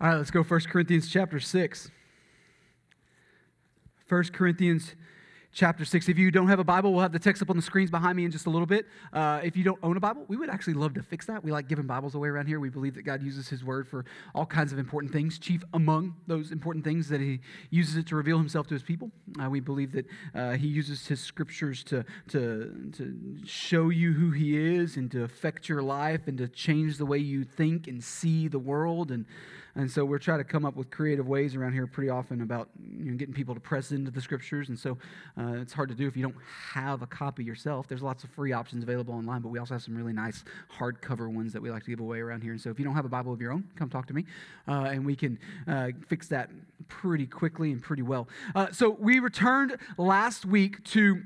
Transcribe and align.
All 0.00 0.06
right, 0.08 0.16
let's 0.16 0.30
go 0.30 0.44
1 0.44 0.60
Corinthians 0.70 1.08
chapter 1.10 1.40
6. 1.40 1.90
1 4.08 4.24
Corinthians 4.26 4.94
chapter 5.52 5.84
6. 5.84 6.08
If 6.08 6.16
you 6.16 6.30
don't 6.30 6.46
have 6.46 6.60
a 6.60 6.64
Bible, 6.64 6.92
we'll 6.92 7.02
have 7.02 7.10
the 7.10 7.18
text 7.18 7.42
up 7.42 7.50
on 7.50 7.56
the 7.56 7.62
screens 7.62 7.90
behind 7.90 8.16
me 8.16 8.24
in 8.24 8.30
just 8.30 8.46
a 8.46 8.50
little 8.50 8.64
bit. 8.64 8.86
Uh, 9.12 9.40
if 9.42 9.56
you 9.56 9.64
don't 9.64 9.80
own 9.82 9.96
a 9.96 10.00
Bible, 10.00 10.24
we 10.28 10.36
would 10.36 10.50
actually 10.50 10.74
love 10.74 10.94
to 10.94 11.02
fix 11.02 11.26
that. 11.26 11.42
We 11.42 11.50
like 11.50 11.66
giving 11.66 11.84
Bibles 11.84 12.14
away 12.14 12.28
around 12.28 12.46
here. 12.46 12.60
We 12.60 12.68
believe 12.68 12.94
that 12.94 13.02
God 13.02 13.24
uses 13.24 13.48
His 13.48 13.64
Word 13.64 13.88
for 13.88 14.04
all 14.36 14.46
kinds 14.46 14.72
of 14.72 14.78
important 14.78 15.12
things. 15.12 15.36
Chief 15.36 15.64
among 15.74 16.14
those 16.28 16.52
important 16.52 16.84
things 16.84 17.08
that 17.08 17.20
He 17.20 17.40
uses 17.70 17.96
it 17.96 18.06
to 18.06 18.14
reveal 18.14 18.38
Himself 18.38 18.68
to 18.68 18.74
His 18.74 18.84
people. 18.84 19.10
Uh, 19.42 19.50
we 19.50 19.58
believe 19.58 19.90
that 19.90 20.06
uh, 20.32 20.52
He 20.52 20.68
uses 20.68 21.08
His 21.08 21.18
Scriptures 21.18 21.82
to, 21.84 22.04
to, 22.28 22.92
to 22.92 23.38
show 23.44 23.88
you 23.88 24.12
who 24.12 24.30
He 24.30 24.56
is 24.56 24.96
and 24.96 25.10
to 25.10 25.24
affect 25.24 25.68
your 25.68 25.82
life 25.82 26.28
and 26.28 26.38
to 26.38 26.46
change 26.46 26.98
the 26.98 27.06
way 27.06 27.18
you 27.18 27.42
think 27.42 27.88
and 27.88 28.04
see 28.04 28.46
the 28.46 28.60
world. 28.60 29.10
And 29.10 29.26
and 29.78 29.88
so 29.88 30.04
we're 30.04 30.18
trying 30.18 30.38
to 30.38 30.44
come 30.44 30.64
up 30.64 30.74
with 30.74 30.90
creative 30.90 31.28
ways 31.28 31.54
around 31.54 31.72
here 31.72 31.86
pretty 31.86 32.10
often 32.10 32.42
about 32.42 32.68
you 32.82 33.12
know, 33.12 33.16
getting 33.16 33.32
people 33.32 33.54
to 33.54 33.60
press 33.60 33.92
into 33.92 34.10
the 34.10 34.20
scriptures. 34.20 34.70
And 34.70 34.78
so 34.78 34.98
uh, 35.38 35.52
it's 35.52 35.72
hard 35.72 35.88
to 35.90 35.94
do 35.94 36.08
if 36.08 36.16
you 36.16 36.22
don't 36.24 36.34
have 36.72 37.00
a 37.02 37.06
copy 37.06 37.44
yourself. 37.44 37.86
There's 37.86 38.02
lots 38.02 38.24
of 38.24 38.30
free 38.30 38.52
options 38.52 38.82
available 38.82 39.14
online, 39.14 39.40
but 39.40 39.50
we 39.50 39.60
also 39.60 39.74
have 39.74 39.82
some 39.84 39.96
really 39.96 40.12
nice 40.12 40.42
hardcover 40.76 41.32
ones 41.32 41.52
that 41.52 41.62
we 41.62 41.70
like 41.70 41.84
to 41.84 41.90
give 41.90 42.00
away 42.00 42.18
around 42.18 42.42
here. 42.42 42.50
And 42.50 42.60
so 42.60 42.70
if 42.70 42.78
you 42.80 42.84
don't 42.84 42.96
have 42.96 43.04
a 43.04 43.08
Bible 43.08 43.32
of 43.32 43.40
your 43.40 43.52
own, 43.52 43.68
come 43.76 43.88
talk 43.88 44.06
to 44.08 44.14
me, 44.14 44.24
uh, 44.66 44.88
and 44.90 45.06
we 45.06 45.14
can 45.14 45.38
uh, 45.68 45.90
fix 46.08 46.26
that 46.26 46.50
pretty 46.88 47.26
quickly 47.26 47.70
and 47.70 47.80
pretty 47.80 48.02
well. 48.02 48.28
Uh, 48.56 48.72
so 48.72 48.90
we 48.98 49.20
returned 49.20 49.76
last 49.96 50.44
week 50.44 50.82
to 50.86 51.22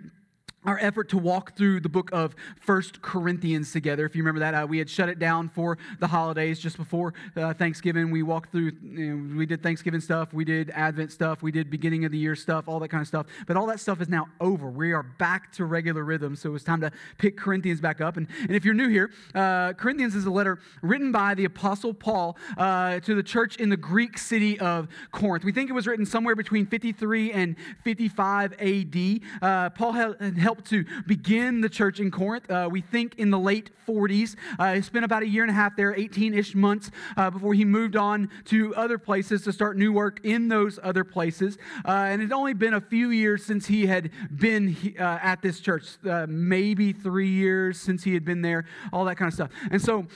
our 0.65 0.79
effort 0.81 1.09
to 1.11 1.19
walk 1.19 1.57
through 1.57 1.81
the 1.81 1.89
book 1.89 2.11
of 2.13 2.35
First 2.61 3.03
Corinthians 3.03 3.73
together. 3.73 4.07
If 4.07 4.15
you 4.15 4.23
remember 4.23 4.41
that, 4.41 4.55
uh, 4.55 4.67
we 4.67 4.79
had 4.79 4.89
shut 4.89 5.09
it 5.09 5.19
down 5.19 5.49
for 5.49 5.79
the 5.99 6.07
holidays 6.07 6.61
just 6.61 6.77
before 6.77 7.15
uh, 7.37 7.53
Thanksgiving. 7.55 8.11
We 8.11 8.23
walked 8.23 8.53
through, 8.53 8.73
you 8.83 9.17
know, 9.17 9.39
we 9.39 9.47
did 9.47 9.63
Thanksgiving 9.63 10.01
stuff, 10.01 10.33
we 10.33 10.45
did 10.45 10.71
Advent 10.71 11.11
stuff, 11.11 11.43
we 11.43 11.51
did 11.51 11.71
beginning 11.71 12.05
of 12.05 12.13
the 12.13 12.19
year 12.19 12.37
stuff, 12.37 12.69
all 12.69 12.79
that 12.81 12.89
kind 12.89 13.01
of 13.01 13.09
stuff. 13.09 13.27
But 13.47 13.57
all 13.57 13.67
that 13.67 13.81
stuff 13.81 14.01
is 14.01 14.09
now 14.09 14.29
over. 14.41 14.71
We 14.71 14.93
are 14.93 15.03
back 15.03 15.53
to 15.53 15.65
regular 15.65 16.05
rhythm, 16.05 16.37
so 16.37 16.55
it's 16.55 16.65
time 16.65 16.81
to 16.83 16.93
pick 17.19 17.37
Corinthians 17.37 17.81
back 17.81 18.01
up. 18.01 18.17
And, 18.17 18.29
and 18.43 18.53
if 18.53 18.65
you're 18.65 18.75
new 18.75 18.89
here, 18.89 19.11
uh, 19.35 19.73
Corinthians 19.73 20.15
is 20.15 20.27
a 20.27 20.31
letter 20.31 20.61
written 20.83 21.11
by 21.11 21.35
the 21.35 21.45
Apostle 21.45 21.93
Paul 21.93 22.37
uh, 22.57 23.01
to 23.01 23.15
the 23.15 23.23
church 23.23 23.57
in 23.57 23.69
the 23.69 23.77
Greek 23.77 24.17
city 24.17 24.61
of 24.61 24.89
Corinth. 25.11 25.45
We 25.45 25.53
think 25.53 25.71
it 25.71 25.73
was 25.73 25.87
written 25.87 26.07
somewhere 26.07 26.37
between 26.37 26.67
53 26.67 27.33
and 27.33 27.57
55 27.83 28.53
AD. 28.61 29.21
Uh, 29.41 29.71
Paul 29.71 29.93
had 29.93 30.39
helped 30.53 30.69
to 30.69 30.85
begin 31.07 31.63
the 31.63 31.69
church 31.69 31.99
in 31.99 32.11
Corinth. 32.11 32.51
Uh, 32.51 32.69
we 32.71 32.83
think 32.83 33.15
in 33.17 33.31
the 33.31 33.39
late 33.39 33.71
40s. 33.89 34.37
Uh, 34.59 34.75
he 34.75 34.83
spent 34.83 35.05
about 35.05 35.23
a 35.23 35.27
year 35.27 35.43
and 35.43 35.51
a 35.51 35.55
half 35.55 35.77
there, 35.77 35.95
18 35.95 36.35
ish 36.35 36.55
months, 36.55 36.91
uh, 37.17 37.31
before 37.31 37.55
he 37.55 37.65
moved 37.65 37.97
on 37.97 38.29
to 38.45 38.75
other 38.75 38.99
places 38.99 39.43
to 39.43 39.53
start 39.53 39.77
new 39.77 39.93
work 39.93 40.21
in 40.25 40.49
those 40.49 40.79
other 40.83 41.05
places. 41.05 41.59
Uh, 41.87 41.91
and 41.91 42.23
it 42.23 42.33
only 42.33 42.53
been 42.53 42.75
a 42.75 42.81
few 42.81 43.11
years 43.11 43.45
since 43.45 43.67
he 43.67 43.87
had 43.87 44.11
been 44.37 44.77
uh, 44.99 45.19
at 45.23 45.43
this 45.43 45.61
church, 45.61 45.97
uh, 46.07 46.27
maybe 46.29 46.93
three 46.93 47.31
years 47.31 47.81
since 47.81 48.05
he 48.05 48.15
had 48.15 48.25
been 48.25 48.43
there, 48.43 48.67
all 48.93 49.05
that 49.05 49.17
kind 49.17 49.29
of 49.29 49.35
stuff. 49.35 49.51
And 49.71 49.81
so, 49.81 50.07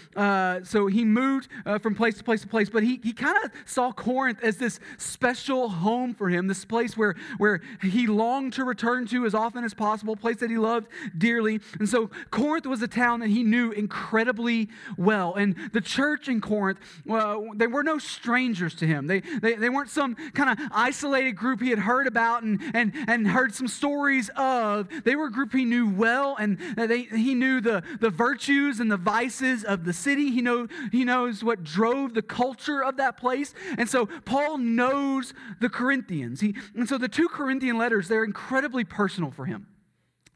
so 0.64 0.86
he 0.86 1.04
moved 1.04 1.48
from 1.80 1.94
place 1.94 2.18
to 2.18 2.24
place 2.24 2.42
to 2.42 2.48
place, 2.48 2.68
but 2.68 2.82
he, 2.82 3.00
he 3.02 3.12
kind 3.12 3.36
of 3.44 3.50
saw 3.64 3.90
Corinth 3.90 4.42
as 4.42 4.58
this 4.58 4.80
special 4.98 5.68
home 5.68 6.14
for 6.14 6.28
him, 6.28 6.46
this 6.46 6.64
place 6.64 6.96
where, 6.96 7.14
where 7.38 7.60
he 7.82 8.06
longed 8.06 8.52
to 8.54 8.64
return 8.64 9.06
to 9.06 9.24
as 9.24 9.34
often 9.34 9.64
as 9.64 9.74
possible, 9.74 10.14
place 10.26 10.38
that 10.38 10.50
he 10.50 10.58
loved 10.58 10.88
dearly. 11.16 11.60
And 11.78 11.88
so 11.88 12.10
Corinth 12.32 12.66
was 12.66 12.82
a 12.82 12.88
town 12.88 13.20
that 13.20 13.28
he 13.28 13.44
knew 13.44 13.70
incredibly 13.70 14.68
well. 14.96 15.34
And 15.34 15.54
the 15.72 15.80
church 15.80 16.28
in 16.28 16.40
Corinth, 16.40 16.80
well, 17.04 17.46
they 17.54 17.68
were 17.68 17.84
no 17.84 17.98
strangers 17.98 18.74
to 18.76 18.88
him. 18.88 19.06
They, 19.06 19.20
they, 19.20 19.54
they 19.54 19.68
weren't 19.68 19.88
some 19.90 20.16
kind 20.34 20.50
of 20.50 20.58
isolated 20.72 21.36
group 21.36 21.60
he 21.60 21.70
had 21.70 21.78
heard 21.78 22.08
about 22.08 22.42
and, 22.42 22.60
and, 22.74 22.92
and 23.06 23.28
heard 23.28 23.54
some 23.54 23.68
stories 23.68 24.28
of. 24.36 24.88
They 25.04 25.14
were 25.14 25.26
a 25.26 25.30
group 25.30 25.52
he 25.52 25.64
knew 25.64 25.88
well, 25.88 26.34
and 26.40 26.58
they, 26.76 27.02
he 27.02 27.34
knew 27.34 27.60
the, 27.60 27.84
the 28.00 28.10
virtues 28.10 28.80
and 28.80 28.90
the 28.90 28.96
vices 28.96 29.62
of 29.62 29.84
the 29.84 29.92
city. 29.92 30.32
He, 30.32 30.42
know, 30.42 30.66
he 30.90 31.04
knows 31.04 31.44
what 31.44 31.62
drove 31.62 32.14
the 32.14 32.22
culture 32.22 32.82
of 32.82 32.96
that 32.96 33.16
place. 33.16 33.54
And 33.78 33.88
so 33.88 34.06
Paul 34.24 34.58
knows 34.58 35.32
the 35.60 35.68
Corinthians. 35.68 36.40
He, 36.40 36.56
and 36.74 36.88
so 36.88 36.98
the 36.98 37.08
two 37.08 37.28
Corinthian 37.28 37.78
letters, 37.78 38.08
they're 38.08 38.24
incredibly 38.24 38.82
personal 38.82 39.30
for 39.30 39.44
him. 39.44 39.68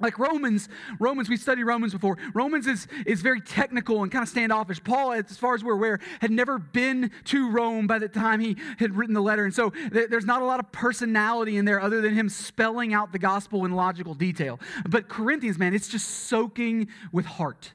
Like 0.00 0.19
Romans, 0.19 0.69
Romans, 0.99 1.28
we 1.28 1.37
studied 1.37 1.65
Romans 1.65 1.93
before. 1.93 2.16
Romans 2.34 2.66
is, 2.66 2.88
is 3.06 3.21
very 3.21 3.41
technical 3.41 4.03
and 4.03 4.11
kind 4.11 4.22
of 4.22 4.28
standoffish. 4.28 4.83
Paul, 4.83 5.12
as 5.12 5.37
far 5.37 5.55
as 5.55 5.62
we're 5.62 5.75
aware, 5.75 6.00
had 6.21 6.31
never 6.31 6.59
been 6.59 7.11
to 7.25 7.50
Rome 7.50 7.87
by 7.87 7.99
the 7.99 8.09
time 8.09 8.41
he 8.41 8.56
had 8.78 8.97
written 8.97 9.15
the 9.15 9.21
letter. 9.21 9.44
And 9.44 9.55
so 9.55 9.72
there's 9.91 10.25
not 10.25 10.43
a 10.43 10.44
lot 10.44 10.61
of 10.61 10.72
personality 10.72 11.56
in 11.56 11.65
there 11.65 11.81
other 11.81 12.00
than 12.00 12.15
him 12.15 12.28
spelling 12.28 12.94
out 12.94 13.12
the 13.12 13.19
gospel 13.19 13.65
in 13.65 13.72
logical 13.72 14.15
detail. 14.15 14.59
But 14.88 15.09
Corinthians, 15.09 15.59
man, 15.59 15.75
it's 15.75 15.88
just 15.88 16.09
soaking 16.09 16.88
with 17.12 17.27
heart. 17.27 17.72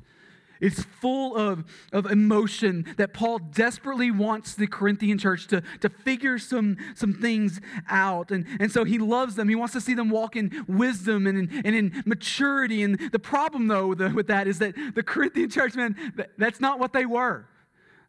It's 0.66 0.82
full 0.82 1.36
of, 1.36 1.64
of 1.94 2.08
emotion 2.08 2.88
that 2.98 3.14
Paul 3.14 3.38
desperately 3.38 4.10
wants 4.10 4.56
the 4.56 4.66
Corinthian 4.66 5.20
church 5.20 5.46
to, 5.48 5.62
to 5.82 5.90
figure 5.90 6.40
some, 6.40 6.78
some 6.96 7.14
things 7.14 7.62
out. 7.88 8.32
And, 8.32 8.48
and 8.60 8.72
so 8.72 8.84
he 8.84 8.98
loves 8.98 9.36
them. 9.36 9.48
He 9.48 9.54
wants 9.54 9.74
to 9.74 9.82
see 9.82 9.94
them 9.94 10.10
walk 10.10 10.36
in 10.36 10.66
wisdom 10.68 11.28
and 11.28 11.38
in, 11.38 11.62
and 11.64 11.76
in 11.76 12.04
maturity. 12.08 12.82
And 12.82 12.98
the 13.12 13.20
problem, 13.20 13.68
though, 13.68 13.94
the, 13.94 14.10
with 14.10 14.26
that 14.26 14.48
is 14.48 14.58
that 14.58 14.74
the 14.96 15.04
Corinthian 15.04 15.52
church, 15.52 15.76
man, 15.76 15.96
that's 16.36 16.60
not 16.60 16.80
what 16.80 16.94
they 16.94 17.06
were. 17.06 17.46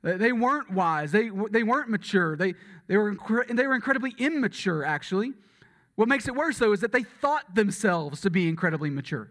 They 0.02 0.32
weren't 0.32 0.70
wise. 0.70 1.12
They, 1.12 1.28
they 1.50 1.62
weren't 1.62 1.90
mature. 1.90 2.36
They, 2.38 2.54
they, 2.86 2.96
were, 2.96 3.18
they 3.50 3.66
were 3.66 3.74
incredibly 3.74 4.14
immature, 4.16 4.82
actually. 4.82 5.34
What 5.96 6.08
makes 6.08 6.26
it 6.26 6.34
worse, 6.34 6.56
though, 6.56 6.72
is 6.72 6.80
that 6.80 6.92
they 6.92 7.02
thought 7.02 7.54
themselves 7.54 8.22
to 8.22 8.30
be 8.30 8.48
incredibly 8.48 8.88
mature 8.88 9.28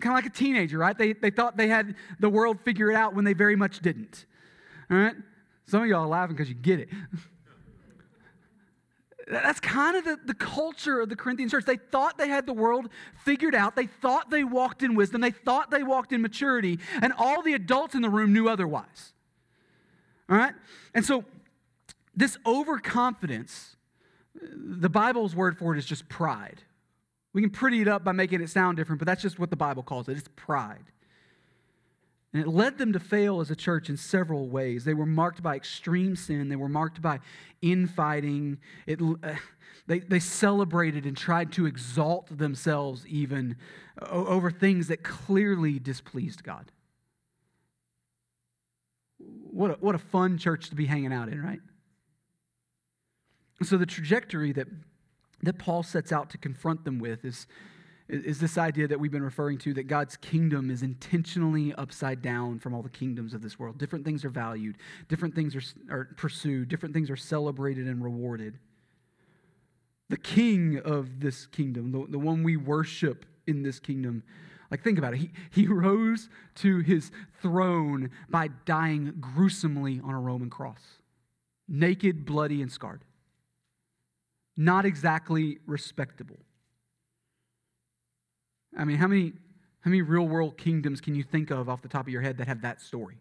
kind 0.00 0.16
of 0.16 0.24
like 0.24 0.32
a 0.32 0.36
teenager, 0.36 0.78
right? 0.78 0.96
They, 0.96 1.12
they 1.12 1.30
thought 1.30 1.56
they 1.56 1.68
had 1.68 1.94
the 2.20 2.28
world 2.28 2.58
figured 2.64 2.94
out 2.94 3.14
when 3.14 3.24
they 3.24 3.32
very 3.32 3.56
much 3.56 3.80
didn't. 3.80 4.26
All 4.90 4.96
right? 4.96 5.14
Some 5.66 5.82
of 5.82 5.88
y'all 5.88 6.04
are 6.04 6.08
laughing 6.08 6.36
because 6.36 6.48
you 6.48 6.54
get 6.54 6.80
it. 6.80 6.88
That's 9.26 9.60
kind 9.60 9.96
of 9.96 10.04
the, 10.04 10.18
the 10.26 10.34
culture 10.34 11.00
of 11.00 11.08
the 11.08 11.16
Corinthian 11.16 11.48
church. 11.48 11.64
They 11.64 11.78
thought 11.78 12.18
they 12.18 12.28
had 12.28 12.44
the 12.44 12.52
world 12.52 12.90
figured 13.24 13.54
out. 13.54 13.74
They 13.74 13.86
thought 13.86 14.30
they 14.30 14.44
walked 14.44 14.82
in 14.82 14.94
wisdom. 14.94 15.22
They 15.22 15.30
thought 15.30 15.70
they 15.70 15.82
walked 15.82 16.12
in 16.12 16.20
maturity. 16.20 16.78
And 17.00 17.12
all 17.16 17.42
the 17.42 17.54
adults 17.54 17.94
in 17.94 18.02
the 18.02 18.10
room 18.10 18.34
knew 18.34 18.48
otherwise. 18.48 19.14
All 20.28 20.36
right? 20.36 20.52
And 20.92 21.04
so, 21.04 21.24
this 22.14 22.36
overconfidence, 22.46 23.76
the 24.34 24.90
Bible's 24.90 25.34
word 25.34 25.56
for 25.56 25.74
it 25.74 25.78
is 25.78 25.86
just 25.86 26.08
pride. 26.08 26.62
We 27.34 27.42
can 27.42 27.50
pretty 27.50 27.82
it 27.82 27.88
up 27.88 28.04
by 28.04 28.12
making 28.12 28.40
it 28.40 28.48
sound 28.48 28.76
different, 28.76 29.00
but 29.00 29.06
that's 29.06 29.20
just 29.20 29.38
what 29.38 29.50
the 29.50 29.56
Bible 29.56 29.82
calls 29.82 30.08
it 30.08 30.16
it's 30.16 30.28
pride. 30.36 30.84
And 32.32 32.42
it 32.42 32.48
led 32.48 32.78
them 32.78 32.92
to 32.92 33.00
fail 33.00 33.40
as 33.40 33.50
a 33.50 33.56
church 33.56 33.88
in 33.90 33.96
several 33.96 34.48
ways. 34.48 34.84
They 34.84 34.94
were 34.94 35.06
marked 35.06 35.42
by 35.42 35.56
extreme 35.56 36.16
sin, 36.16 36.48
they 36.48 36.56
were 36.56 36.68
marked 36.68 37.02
by 37.02 37.20
infighting. 37.60 38.58
It, 38.86 39.00
uh, 39.02 39.34
they, 39.86 39.98
they 39.98 40.20
celebrated 40.20 41.04
and 41.04 41.16
tried 41.16 41.52
to 41.52 41.66
exalt 41.66 42.38
themselves 42.38 43.06
even 43.06 43.56
over 44.00 44.50
things 44.50 44.88
that 44.88 45.02
clearly 45.02 45.78
displeased 45.78 46.42
God. 46.42 46.72
What 49.18 49.72
a, 49.72 49.74
what 49.74 49.94
a 49.94 49.98
fun 49.98 50.38
church 50.38 50.70
to 50.70 50.74
be 50.74 50.86
hanging 50.86 51.12
out 51.12 51.28
in, 51.28 51.42
right? 51.42 51.60
So, 53.62 53.76
the 53.76 53.86
trajectory 53.86 54.52
that 54.52 54.66
that 55.46 55.58
Paul 55.58 55.82
sets 55.82 56.12
out 56.12 56.30
to 56.30 56.38
confront 56.38 56.84
them 56.84 56.98
with 56.98 57.24
is, 57.24 57.46
is 58.08 58.38
this 58.38 58.58
idea 58.58 58.86
that 58.88 59.00
we've 59.00 59.10
been 59.10 59.22
referring 59.22 59.58
to 59.58 59.74
that 59.74 59.84
God's 59.84 60.16
kingdom 60.16 60.70
is 60.70 60.82
intentionally 60.82 61.74
upside 61.74 62.20
down 62.20 62.58
from 62.58 62.74
all 62.74 62.82
the 62.82 62.90
kingdoms 62.90 63.32
of 63.32 63.42
this 63.42 63.58
world. 63.58 63.78
Different 63.78 64.04
things 64.04 64.24
are 64.24 64.30
valued, 64.30 64.76
different 65.08 65.34
things 65.34 65.56
are, 65.56 65.62
are 65.90 66.04
pursued, 66.16 66.68
different 66.68 66.94
things 66.94 67.10
are 67.10 67.16
celebrated 67.16 67.86
and 67.86 68.02
rewarded. 68.02 68.58
The 70.10 70.18
king 70.18 70.80
of 70.84 71.20
this 71.20 71.46
kingdom, 71.46 71.92
the, 71.92 72.06
the 72.10 72.18
one 72.18 72.42
we 72.42 72.56
worship 72.56 73.24
in 73.46 73.62
this 73.62 73.80
kingdom, 73.80 74.22
like 74.70 74.82
think 74.82 74.98
about 74.98 75.14
it. 75.14 75.18
He, 75.18 75.30
he 75.50 75.66
rose 75.66 76.28
to 76.56 76.80
his 76.80 77.10
throne 77.40 78.10
by 78.28 78.48
dying 78.66 79.14
gruesomely 79.18 80.00
on 80.04 80.14
a 80.14 80.20
Roman 80.20 80.50
cross, 80.50 80.80
naked, 81.68 82.26
bloody, 82.26 82.60
and 82.60 82.70
scarred 82.70 83.02
not 84.56 84.84
exactly 84.84 85.58
respectable. 85.66 86.38
I 88.76 88.84
mean, 88.84 88.96
how 88.96 89.06
many, 89.06 89.32
how 89.80 89.90
many 89.90 90.02
real 90.02 90.26
world 90.26 90.56
kingdoms 90.56 91.00
can 91.00 91.14
you 91.14 91.22
think 91.22 91.50
of 91.50 91.68
off 91.68 91.82
the 91.82 91.88
top 91.88 92.06
of 92.06 92.12
your 92.12 92.22
head 92.22 92.38
that 92.38 92.48
have 92.48 92.62
that 92.62 92.80
story? 92.80 93.18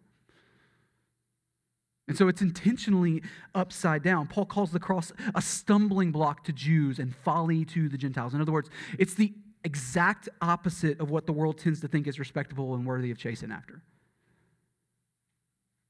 And 2.08 2.18
so 2.18 2.28
it's 2.28 2.42
intentionally 2.42 3.24
upside 3.56 4.04
down. 4.04 4.28
Paul 4.28 4.46
calls 4.46 4.72
the 4.72 4.80
cross 4.80 5.12
a 5.36 5.42
stumbling 5.42 6.12
block 6.12 6.44
to 6.46 6.52
Jews 6.52 7.00
and 7.00 7.16
folly 7.16 7.64
to 7.66 7.88
the 7.88 7.98
Gentiles. 7.98 8.34
In 8.34 8.42
other 8.42 8.52
words, 8.52 8.70
it's 9.00 9.14
the 9.14 9.34
exact 9.64 10.28
opposite 10.42 11.00
of 11.00 11.10
what 11.10 11.26
the 11.26 11.32
world 11.32 11.58
tends 11.58 11.80
to 11.82 11.88
think 11.88 12.08
is 12.08 12.20
respectable 12.20 12.76
and 12.76 12.86
worthy 12.86 13.10
of 13.12 13.18
chasing 13.18 13.52
after. 13.52 13.82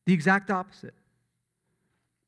The 0.06 0.14
exact 0.14 0.52
opposite. 0.52 0.94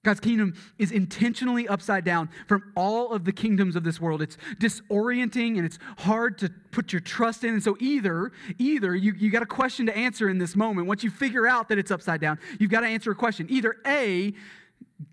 God's 0.06 0.20
kingdom 0.20 0.54
is 0.78 0.92
intentionally 0.92 1.68
upside 1.68 2.06
down 2.06 2.30
from 2.48 2.72
all 2.76 3.12
of 3.12 3.26
the 3.26 3.32
kingdoms 3.32 3.76
of 3.76 3.84
this 3.84 4.00
world. 4.00 4.22
It's 4.22 4.38
disorienting 4.60 5.58
and 5.58 5.66
it's 5.66 5.80
hard 5.98 6.38
to 6.38 6.50
put 6.70 6.94
your 6.94 7.00
trust 7.00 7.44
in. 7.44 7.56
And 7.56 7.64
so 7.64 7.76
either, 7.80 8.32
either 8.60 8.96
you, 8.96 9.14
you 9.18 9.32
got 9.32 9.42
a 9.42 9.48
question 9.48 9.88
to 9.88 9.98
answer 9.98 10.30
in 10.30 10.38
this 10.38 10.56
moment. 10.56 10.88
Once 10.88 11.04
you 11.04 11.10
figure 11.10 11.48
out 11.48 11.70
that 11.70 11.80
it's 11.80 11.90
upside 11.90 12.22
down, 12.22 12.38
you've 12.60 12.70
got 12.70 12.82
to 12.82 12.88
answer 12.88 13.10
a 13.10 13.16
question. 13.16 13.48
Either 13.50 13.78
A, 13.88 14.36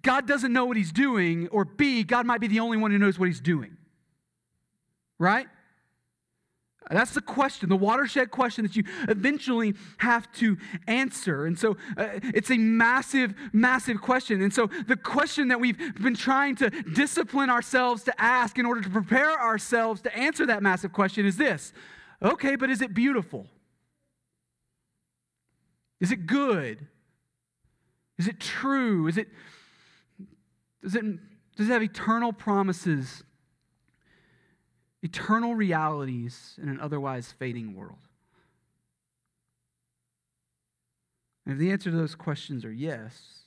God 0.02 0.28
doesn't 0.28 0.52
know 0.52 0.66
what 0.66 0.76
he's 0.76 0.92
doing, 0.92 1.48
or 1.48 1.64
B, 1.64 2.04
God 2.04 2.26
might 2.26 2.42
be 2.42 2.46
the 2.46 2.60
only 2.60 2.76
one 2.76 2.90
who 2.90 2.98
knows 2.98 3.18
what 3.18 3.28
he's 3.28 3.40
doing. 3.40 3.78
Right? 5.18 5.46
That's 6.92 7.14
the 7.14 7.22
question, 7.22 7.68
the 7.68 7.76
watershed 7.76 8.30
question 8.30 8.64
that 8.64 8.76
you 8.76 8.84
eventually 9.08 9.74
have 9.98 10.30
to 10.34 10.58
answer. 10.86 11.46
And 11.46 11.58
so 11.58 11.76
uh, 11.96 12.20
it's 12.22 12.50
a 12.50 12.58
massive, 12.58 13.34
massive 13.52 14.00
question. 14.00 14.42
And 14.42 14.52
so 14.52 14.68
the 14.86 14.96
question 14.96 15.48
that 15.48 15.60
we've 15.60 15.78
been 16.00 16.14
trying 16.14 16.56
to 16.56 16.70
discipline 16.70 17.50
ourselves 17.50 18.02
to 18.04 18.20
ask 18.20 18.58
in 18.58 18.66
order 18.66 18.80
to 18.80 18.90
prepare 18.90 19.40
ourselves 19.40 20.02
to 20.02 20.16
answer 20.16 20.46
that 20.46 20.62
massive 20.62 20.92
question 20.92 21.26
is 21.26 21.36
this 21.36 21.72
okay, 22.22 22.56
but 22.56 22.70
is 22.70 22.80
it 22.82 22.94
beautiful? 22.94 23.46
Is 26.00 26.12
it 26.12 26.26
good? 26.26 26.86
Is 28.18 28.28
it 28.28 28.38
true? 28.38 29.06
Is 29.06 29.16
it, 29.16 29.28
does 30.82 30.94
it, 30.94 31.04
does 31.56 31.68
it 31.68 31.72
have 31.72 31.82
eternal 31.82 32.32
promises? 32.32 33.24
Eternal 35.02 35.54
realities 35.54 36.58
in 36.62 36.68
an 36.68 36.80
otherwise 36.80 37.34
fading 37.38 37.74
world? 37.74 37.98
And 41.44 41.54
if 41.54 41.58
the 41.58 41.70
answer 41.72 41.90
to 41.90 41.96
those 41.96 42.14
questions 42.14 42.64
are 42.64 42.72
yes, 42.72 43.42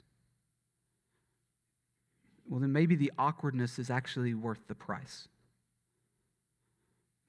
well, 2.47 2.59
then 2.59 2.71
maybe 2.71 2.95
the 2.95 3.11
awkwardness 3.17 3.79
is 3.79 3.89
actually 3.89 4.33
worth 4.33 4.67
the 4.67 4.75
price. 4.75 5.27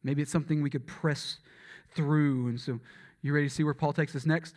Maybe 0.02 0.22
it's 0.22 0.30
something 0.30 0.62
we 0.62 0.70
could 0.70 0.86
press 0.86 1.38
through. 1.94 2.48
And 2.48 2.60
so, 2.60 2.80
you 3.22 3.32
ready 3.32 3.48
to 3.48 3.54
see 3.54 3.64
where 3.64 3.74
Paul 3.74 3.92
takes 3.92 4.14
us 4.14 4.26
next? 4.26 4.56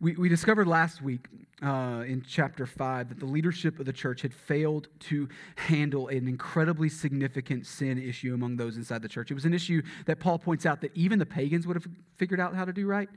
We, 0.00 0.12
we 0.12 0.28
discovered 0.28 0.68
last 0.68 1.02
week 1.02 1.26
uh, 1.60 2.04
in 2.06 2.22
chapter 2.26 2.66
5 2.66 3.08
that 3.08 3.18
the 3.18 3.26
leadership 3.26 3.80
of 3.80 3.86
the 3.86 3.92
church 3.92 4.22
had 4.22 4.32
failed 4.32 4.86
to 5.00 5.28
handle 5.56 6.06
an 6.06 6.28
incredibly 6.28 6.88
significant 6.88 7.66
sin 7.66 7.98
issue 7.98 8.32
among 8.32 8.56
those 8.56 8.76
inside 8.76 9.02
the 9.02 9.08
church. 9.08 9.32
It 9.32 9.34
was 9.34 9.44
an 9.44 9.54
issue 9.54 9.82
that 10.06 10.20
Paul 10.20 10.38
points 10.38 10.66
out 10.66 10.80
that 10.82 10.92
even 10.94 11.18
the 11.18 11.26
pagans 11.26 11.66
would 11.66 11.74
have 11.74 11.88
figured 12.16 12.38
out 12.38 12.54
how 12.54 12.64
to 12.64 12.72
do 12.72 12.86
right. 12.86 13.08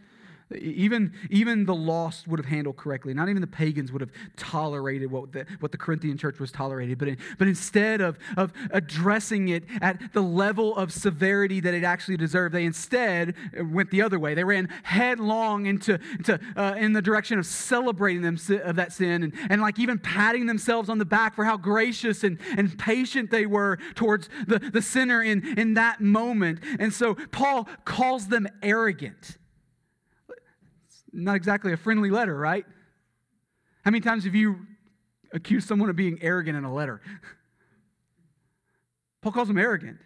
Even, 0.60 1.14
even 1.30 1.66
the 1.66 1.76
lost 1.76 2.28
would 2.28 2.40
have 2.40 2.46
handled 2.46 2.78
correctly. 2.78 3.14
Not 3.14 3.30
even 3.30 3.42
the 3.42 3.48
pagans 3.48 3.92
would 3.92 4.02
have 4.02 4.12
tolerated 4.36 5.12
what 5.12 5.32
the, 5.32 5.46
what 5.60 5.72
the 5.72 5.78
Corinthian 5.78 6.18
church 6.18 6.40
was 6.40 6.52
tolerated. 6.52 6.98
But, 6.98 7.08
in, 7.10 7.18
but 7.38 7.48
instead 7.48 8.02
of, 8.02 8.18
of 8.38 8.54
addressing 8.72 9.50
it 9.50 9.64
at 9.82 10.14
the 10.14 10.22
level 10.22 10.76
of 10.76 10.92
severity 10.92 11.60
that 11.60 11.74
it 11.74 11.84
actually 11.84 12.18
deserved, 12.18 12.54
they 12.54 12.66
instead 12.66 13.36
went 13.72 13.92
the 13.92 14.02
other 14.02 14.20
way. 14.20 14.34
They 14.34 14.44
ran 14.44 14.70
headlong 14.84 15.66
into, 15.66 16.00
into 16.18 16.40
uh, 16.56 16.76
in 16.78 16.94
the 16.94 17.02
direction 17.02 17.40
of 17.40 17.46
celebrating 17.46 18.22
them 18.22 18.38
of 18.64 18.76
that 18.76 18.94
sin 18.94 19.24
and, 19.24 19.34
and 19.50 19.62
like 19.62 19.80
even 19.80 20.00
patting 20.00 20.46
themselves 20.46 20.90
on 20.90 20.98
the 20.98 21.06
back 21.06 21.36
for 21.36 21.46
how 21.46 21.58
gracious 21.58 22.24
and, 22.24 22.40
and 22.58 22.78
patient 22.78 23.32
they 23.32 23.46
were 23.46 23.78
towards 23.96 24.30
the, 24.48 24.60
the 24.60 24.82
sinner 24.82 25.22
in, 25.22 25.58
in 25.58 25.74
that 25.76 26.02
moment. 26.02 26.60
And 26.80 26.94
so 26.94 27.16
Paul 27.32 27.68
calls 27.86 28.28
them 28.28 28.48
arrogant 28.62 29.38
not 31.14 31.36
exactly 31.36 31.74
a 31.74 31.78
friendly 31.78 32.10
letter, 32.10 32.36
right? 32.36 32.66
How 33.84 33.92
many 33.92 34.02
times 34.02 34.26
have 34.26 34.36
you 34.36 34.68
accused 35.32 35.68
someone 35.68 35.90
of 35.90 35.96
being 35.96 36.20
arrogant 36.22 36.58
in 36.58 36.64
a 36.64 36.74
letter? 36.74 37.02
Paul 39.22 39.32
calls 39.32 39.48
them 39.48 39.58
arrogant. 39.58 39.98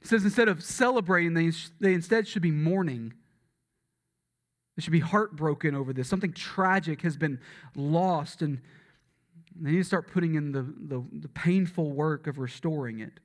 He 0.00 0.06
says 0.06 0.24
instead 0.24 0.48
of 0.48 0.62
celebrating, 0.62 1.34
they, 1.34 1.50
they 1.78 1.94
instead 1.94 2.26
should 2.26 2.42
be 2.42 2.50
mourning. 2.50 3.12
They 4.76 4.82
should 4.82 4.92
be 4.92 5.00
heartbroken 5.00 5.74
over 5.74 5.92
this. 5.92 6.08
Something 6.08 6.32
tragic 6.32 7.02
has 7.02 7.16
been 7.16 7.38
lost, 7.74 8.40
and 8.40 8.60
they 9.54 9.72
need 9.72 9.78
to 9.78 9.84
start 9.84 10.10
putting 10.10 10.36
in 10.36 10.52
the, 10.52 10.62
the, 10.62 11.04
the 11.12 11.28
painful 11.28 11.90
work 11.90 12.26
of 12.26 12.38
restoring 12.38 13.00
it. 13.00 13.20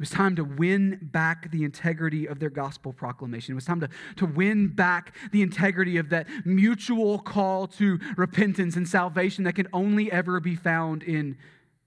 It 0.00 0.04
was 0.04 0.10
time 0.12 0.34
to 0.36 0.44
win 0.44 0.98
back 1.02 1.50
the 1.50 1.62
integrity 1.62 2.24
of 2.24 2.38
their 2.38 2.48
gospel 2.48 2.90
proclamation. 2.90 3.52
It 3.52 3.54
was 3.56 3.66
time 3.66 3.80
to, 3.80 3.88
to 4.16 4.24
win 4.24 4.68
back 4.68 5.14
the 5.30 5.42
integrity 5.42 5.98
of 5.98 6.08
that 6.08 6.26
mutual 6.46 7.18
call 7.18 7.66
to 7.66 7.98
repentance 8.16 8.76
and 8.76 8.88
salvation 8.88 9.44
that 9.44 9.56
can 9.56 9.68
only 9.74 10.10
ever 10.10 10.40
be 10.40 10.56
found 10.56 11.02
in 11.02 11.36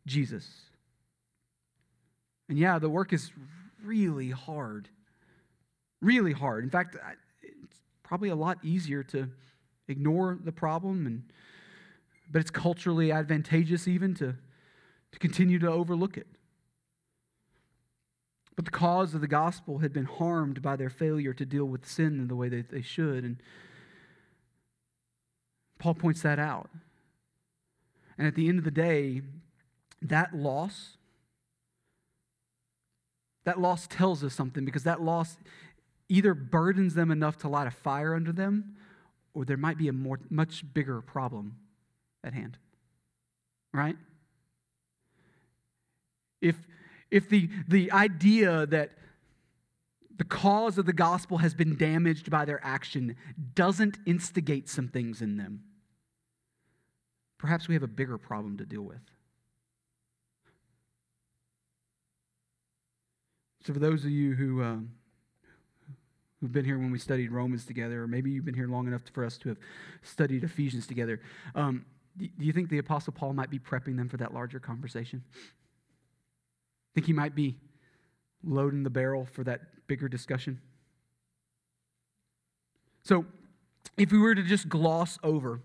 Jesus. 0.05 0.47
And 2.49 2.59
yeah, 2.59 2.77
the 2.77 2.87
work 2.87 3.13
is 3.13 3.31
really 3.83 4.29
hard. 4.29 4.89
Really 5.99 6.33
hard. 6.33 6.63
In 6.63 6.69
fact, 6.69 6.95
it's 7.41 7.79
probably 8.03 8.29
a 8.29 8.35
lot 8.35 8.59
easier 8.61 9.01
to 9.05 9.27
ignore 9.87 10.37
the 10.39 10.51
problem, 10.51 11.07
and, 11.07 11.23
but 12.31 12.41
it's 12.41 12.51
culturally 12.51 13.11
advantageous 13.11 13.87
even 13.87 14.13
to, 14.13 14.35
to 15.13 15.17
continue 15.17 15.57
to 15.57 15.71
overlook 15.71 16.15
it. 16.15 16.27
But 18.55 18.65
the 18.65 18.71
cause 18.71 19.13
of 19.13 19.21
the 19.21 19.27
gospel 19.27 19.79
had 19.79 19.93
been 19.93 20.05
harmed 20.05 20.61
by 20.61 20.75
their 20.75 20.89
failure 20.89 21.33
to 21.33 21.45
deal 21.45 21.65
with 21.65 21.87
sin 21.87 22.19
in 22.19 22.27
the 22.27 22.35
way 22.35 22.49
that 22.49 22.69
they 22.69 22.81
should. 22.81 23.23
And 23.23 23.37
Paul 25.79 25.95
points 25.95 26.21
that 26.21 26.39
out. 26.39 26.69
And 28.17 28.27
at 28.27 28.35
the 28.35 28.47
end 28.47 28.59
of 28.59 28.65
the 28.65 28.71
day, 28.71 29.21
that 30.01 30.35
loss, 30.35 30.97
that 33.43 33.59
loss 33.59 33.87
tells 33.87 34.23
us 34.23 34.33
something 34.33 34.65
because 34.65 34.83
that 34.83 35.01
loss 35.01 35.37
either 36.09 36.33
burdens 36.33 36.93
them 36.93 37.09
enough 37.09 37.37
to 37.39 37.47
light 37.47 37.65
a 37.65 37.71
fire 37.71 38.13
under 38.13 38.31
them, 38.31 38.75
or 39.33 39.45
there 39.45 39.57
might 39.57 39.77
be 39.77 39.87
a 39.87 39.93
more, 39.93 40.19
much 40.29 40.63
bigger 40.73 41.01
problem 41.01 41.55
at 42.23 42.33
hand. 42.33 42.57
Right? 43.73 43.97
If 46.39 46.55
if 47.13 47.29
the, 47.29 47.47
the 47.67 47.91
idea 47.91 48.65
that 48.65 48.89
the 50.17 50.23
cause 50.23 50.79
of 50.79 50.87
the 50.87 50.93
gospel 50.93 51.37
has 51.37 51.53
been 51.53 51.77
damaged 51.77 52.31
by 52.31 52.43
their 52.43 52.59
action 52.65 53.15
doesn't 53.53 53.99
instigate 54.07 54.67
some 54.67 54.87
things 54.87 55.21
in 55.21 55.37
them, 55.37 55.61
perhaps 57.37 57.67
we 57.67 57.75
have 57.75 57.83
a 57.83 57.87
bigger 57.87 58.17
problem 58.17 58.57
to 58.57 58.65
deal 58.65 58.81
with. 58.81 58.99
So, 63.63 63.73
for 63.73 63.79
those 63.79 64.03
of 64.03 64.09
you 64.09 64.33
who, 64.33 64.63
uh, 64.63 64.77
who've 66.41 66.51
been 66.51 66.65
here 66.65 66.79
when 66.79 66.91
we 66.91 66.97
studied 66.97 67.31
Romans 67.31 67.63
together, 67.63 68.03
or 68.03 68.07
maybe 68.07 68.31
you've 68.31 68.43
been 68.43 68.55
here 68.55 68.67
long 68.67 68.87
enough 68.87 69.03
for 69.13 69.23
us 69.23 69.37
to 69.37 69.49
have 69.49 69.57
studied 70.01 70.43
Ephesians 70.43 70.87
together, 70.87 71.21
um, 71.53 71.85
do 72.17 72.27
you 72.39 72.51
think 72.51 72.69
the 72.69 72.79
Apostle 72.79 73.13
Paul 73.13 73.33
might 73.33 73.51
be 73.51 73.59
prepping 73.59 73.97
them 73.97 74.09
for 74.09 74.17
that 74.17 74.33
larger 74.33 74.59
conversation? 74.59 75.23
Think 76.93 77.07
he 77.07 77.13
might 77.13 77.35
be 77.35 77.55
loading 78.43 78.83
the 78.83 78.89
barrel 78.89 79.25
for 79.25 79.43
that 79.43 79.87
bigger 79.87 80.07
discussion? 80.07 80.59
So, 83.03 83.25
if 83.97 84.11
we 84.11 84.17
were 84.17 84.33
to 84.33 84.43
just 84.43 84.69
gloss 84.69 85.19
over 85.23 85.59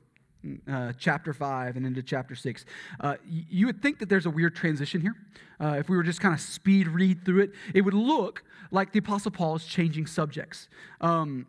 uh, 0.70 0.92
chapter 0.98 1.32
5 1.32 1.76
and 1.76 1.86
into 1.86 2.02
chapter 2.02 2.34
6, 2.34 2.64
uh, 3.00 3.16
you 3.26 3.66
would 3.66 3.80
think 3.80 3.98
that 4.00 4.08
there's 4.08 4.26
a 4.26 4.30
weird 4.30 4.54
transition 4.54 5.00
here. 5.00 5.14
Uh, 5.60 5.76
if 5.78 5.88
we 5.88 5.96
were 5.96 6.02
just 6.02 6.20
kind 6.20 6.34
of 6.34 6.40
speed 6.40 6.88
read 6.88 7.24
through 7.24 7.42
it, 7.42 7.50
it 7.74 7.82
would 7.82 7.94
look 7.94 8.44
like 8.70 8.92
the 8.92 8.98
Apostle 8.98 9.30
Paul 9.30 9.56
is 9.56 9.64
changing 9.64 10.06
subjects. 10.06 10.68
Um, 11.00 11.46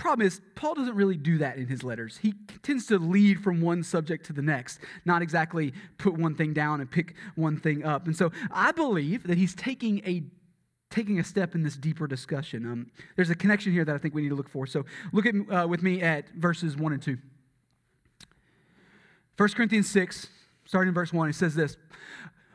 Problem 0.00 0.26
is, 0.26 0.40
Paul 0.54 0.76
doesn't 0.76 0.94
really 0.94 1.18
do 1.18 1.36
that 1.38 1.58
in 1.58 1.66
his 1.66 1.84
letters. 1.84 2.16
He 2.16 2.32
tends 2.62 2.86
to 2.86 2.98
lead 2.98 3.44
from 3.44 3.60
one 3.60 3.82
subject 3.82 4.24
to 4.26 4.32
the 4.32 4.40
next, 4.40 4.80
not 5.04 5.20
exactly 5.20 5.74
put 5.98 6.14
one 6.16 6.34
thing 6.34 6.54
down 6.54 6.80
and 6.80 6.90
pick 6.90 7.14
one 7.34 7.58
thing 7.58 7.84
up. 7.84 8.06
And 8.06 8.16
so 8.16 8.32
I 8.50 8.72
believe 8.72 9.24
that 9.26 9.36
he's 9.36 9.54
taking 9.54 9.98
a 10.06 10.22
taking 10.88 11.20
a 11.20 11.24
step 11.24 11.54
in 11.54 11.62
this 11.62 11.76
deeper 11.76 12.06
discussion. 12.06 12.64
Um, 12.64 12.90
there's 13.14 13.28
a 13.28 13.34
connection 13.34 13.72
here 13.72 13.84
that 13.84 13.94
I 13.94 13.98
think 13.98 14.14
we 14.14 14.22
need 14.22 14.30
to 14.30 14.34
look 14.34 14.48
for. 14.48 14.66
So 14.66 14.86
look 15.12 15.26
at 15.26 15.34
uh, 15.52 15.68
with 15.68 15.82
me 15.82 16.00
at 16.00 16.30
verses 16.30 16.78
1 16.78 16.92
and 16.94 17.02
2. 17.02 17.18
1 19.36 19.48
Corinthians 19.50 19.88
6, 19.90 20.28
starting 20.64 20.88
in 20.88 20.94
verse 20.94 21.12
1, 21.12 21.28
it 21.28 21.34
says 21.34 21.54
this 21.54 21.76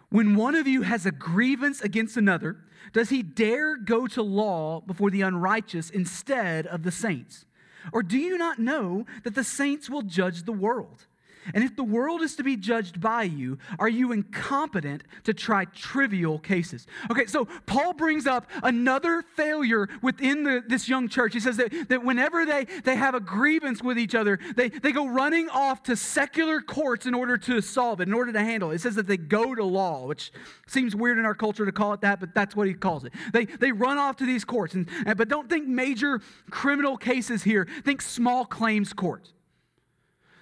When 0.10 0.36
one 0.36 0.56
of 0.56 0.68
you 0.68 0.84
has 0.84 1.06
a 1.06 1.12
grievance 1.12 1.82
against 1.82 2.18
another, 2.18 2.58
does 2.94 3.10
he 3.10 3.24
dare 3.24 3.78
go 3.78 4.08
to 4.08 4.22
law 4.22 4.82
before 4.82 5.10
the 5.10 5.22
unrighteous 5.22 5.90
instead 5.90 6.68
of 6.68 6.84
the 6.84 6.92
saints? 6.92 7.46
Or 7.92 8.04
do 8.04 8.18
you 8.18 8.38
not 8.38 8.60
know 8.60 9.06
that 9.24 9.36
the 9.36 9.44
saints 9.44 9.90
will 9.90 10.02
judge 10.02 10.44
the 10.44 10.52
world? 10.52 11.08
And 11.54 11.64
if 11.64 11.76
the 11.76 11.84
world 11.84 12.22
is 12.22 12.36
to 12.38 12.44
be 12.44 12.58
judged 12.58 13.00
by 13.00 13.24
you, 13.24 13.58
are 13.80 13.90
you 13.90 14.12
incompetent 14.12 15.04
to 15.24 15.34
try 15.34 15.66
trivial 15.66 16.40
cases? 16.40 16.88
Okay, 17.12 17.26
so 17.26 17.46
Paul 17.66 17.94
brings 17.94 18.26
up 18.26 18.50
another 18.64 19.24
failure 19.36 19.88
within 20.02 20.44
the, 20.44 20.64
this 20.68 20.90
young 20.90 21.08
church. 21.08 21.34
He 21.34 21.40
says 21.40 21.58
that, 21.58 21.90
that 21.90 22.04
whenever 22.04 22.46
they, 22.46 22.66
they 22.84 22.96
have 22.96 23.14
a 23.14 23.20
grievance 23.20 23.84
with 23.84 24.00
each 24.00 24.16
other, 24.16 24.40
they, 24.56 24.70
they 24.70 24.92
go 24.92 25.08
running 25.08 25.50
off 25.50 25.84
to 25.84 25.96
secular 25.96 26.62
courts 26.62 27.06
in 27.06 27.14
order 27.14 27.38
to 27.38 27.62
solve 27.62 28.02
it, 28.02 28.08
in 28.08 28.14
order 28.14 28.34
to 28.34 28.40
handle 28.40 28.72
it. 28.72 28.76
It 28.76 28.82
says 28.82 28.96
that 28.96 29.08
they 29.08 29.18
go 29.18 29.54
to 29.54 29.64
law, 29.64 30.08
which 30.08 30.32
seems 30.68 30.96
weird 30.96 31.20
in 31.20 31.26
our 31.26 31.36
culture 31.36 31.66
to 31.66 31.72
call 31.72 31.94
it 31.94 32.02
that, 32.02 32.20
but 32.20 32.34
that's 32.34 32.56
what 32.56 32.68
he 32.68 32.74
calls 32.74 33.04
it. 33.04 33.14
They, 33.34 33.46
they 33.46 33.72
run 33.72 33.98
off 33.98 34.16
to 34.18 34.26
these 34.26 34.44
courts, 34.44 34.74
and, 34.74 34.90
but 35.16 35.28
don't 35.28 35.50
think 35.50 35.68
major 35.68 36.22
criminal 36.50 36.98
cases 36.98 37.44
here, 37.44 37.68
think 37.84 38.02
small 38.02 38.46
claims 38.46 38.94
courts. 38.94 39.35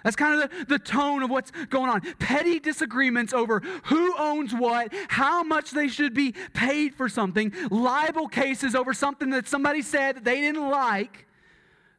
That's 0.03 0.15
kind 0.15 0.41
of 0.41 0.50
the, 0.50 0.65
the 0.65 0.79
tone 0.79 1.24
of 1.24 1.29
what's 1.29 1.51
going 1.69 1.89
on. 1.89 2.01
Petty 2.19 2.60
disagreements 2.60 3.33
over 3.33 3.62
who 3.86 4.13
owns 4.17 4.53
what, 4.53 4.93
how 5.07 5.43
much 5.43 5.72
they 5.72 5.88
should 5.88 6.13
be 6.13 6.33
paid 6.53 6.93
for 6.93 7.07
something, 7.07 7.53
libel 7.72 8.27
cases 8.27 8.75
over 8.75 8.93
something 8.93 9.29
that 9.31 9.48
somebody 9.48 9.81
said 9.81 10.17
that 10.17 10.24
they 10.25 10.41
didn't 10.41 10.69
like, 10.69 11.25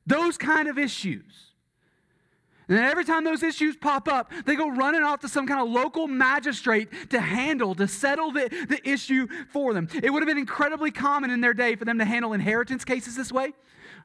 those 0.06 0.36
kind 0.36 0.68
of 0.68 0.78
issues. 0.78 1.44
And 2.68 2.78
then 2.78 2.84
every 2.84 3.04
time 3.04 3.24
those 3.24 3.42
issues 3.42 3.76
pop 3.76 4.08
up, 4.08 4.32
they 4.46 4.54
go 4.54 4.70
running 4.70 5.02
off 5.02 5.20
to 5.20 5.28
some 5.28 5.46
kind 5.46 5.60
of 5.60 5.68
local 5.68 6.06
magistrate 6.06 7.10
to 7.10 7.20
handle, 7.20 7.74
to 7.74 7.86
settle 7.86 8.32
the, 8.32 8.48
the 8.68 8.80
issue 8.88 9.26
for 9.50 9.74
them. 9.74 9.88
It 10.02 10.10
would 10.10 10.22
have 10.22 10.28
been 10.28 10.38
incredibly 10.38 10.90
common 10.90 11.30
in 11.30 11.42
their 11.42 11.52
day 11.52 11.76
for 11.76 11.84
them 11.84 11.98
to 11.98 12.06
handle 12.06 12.32
inheritance 12.32 12.84
cases 12.84 13.16
this 13.16 13.30
way. 13.30 13.52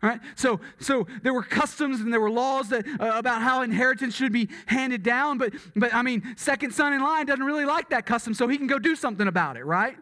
All 0.01 0.09
right? 0.09 0.21
So, 0.35 0.61
so 0.79 1.07
there 1.23 1.33
were 1.33 1.43
customs 1.43 1.99
and 1.99 2.13
there 2.13 2.21
were 2.21 2.31
laws 2.31 2.69
that, 2.69 2.87
uh, 2.87 3.13
about 3.15 3.41
how 3.41 3.61
inheritance 3.63 4.15
should 4.15 4.31
be 4.31 4.49
handed 4.65 5.03
down, 5.03 5.37
but, 5.37 5.53
but 5.75 5.93
I 5.93 6.01
mean, 6.01 6.35
second 6.37 6.73
son 6.73 6.93
in 6.93 7.01
line 7.01 7.25
doesn't 7.25 7.43
really 7.43 7.65
like 7.65 7.89
that 7.89 8.05
custom, 8.05 8.33
so 8.33 8.47
he 8.47 8.57
can 8.57 8.67
go 8.67 8.79
do 8.79 8.95
something 8.95 9.27
about 9.27 9.57
it, 9.57 9.65
right? 9.65 9.97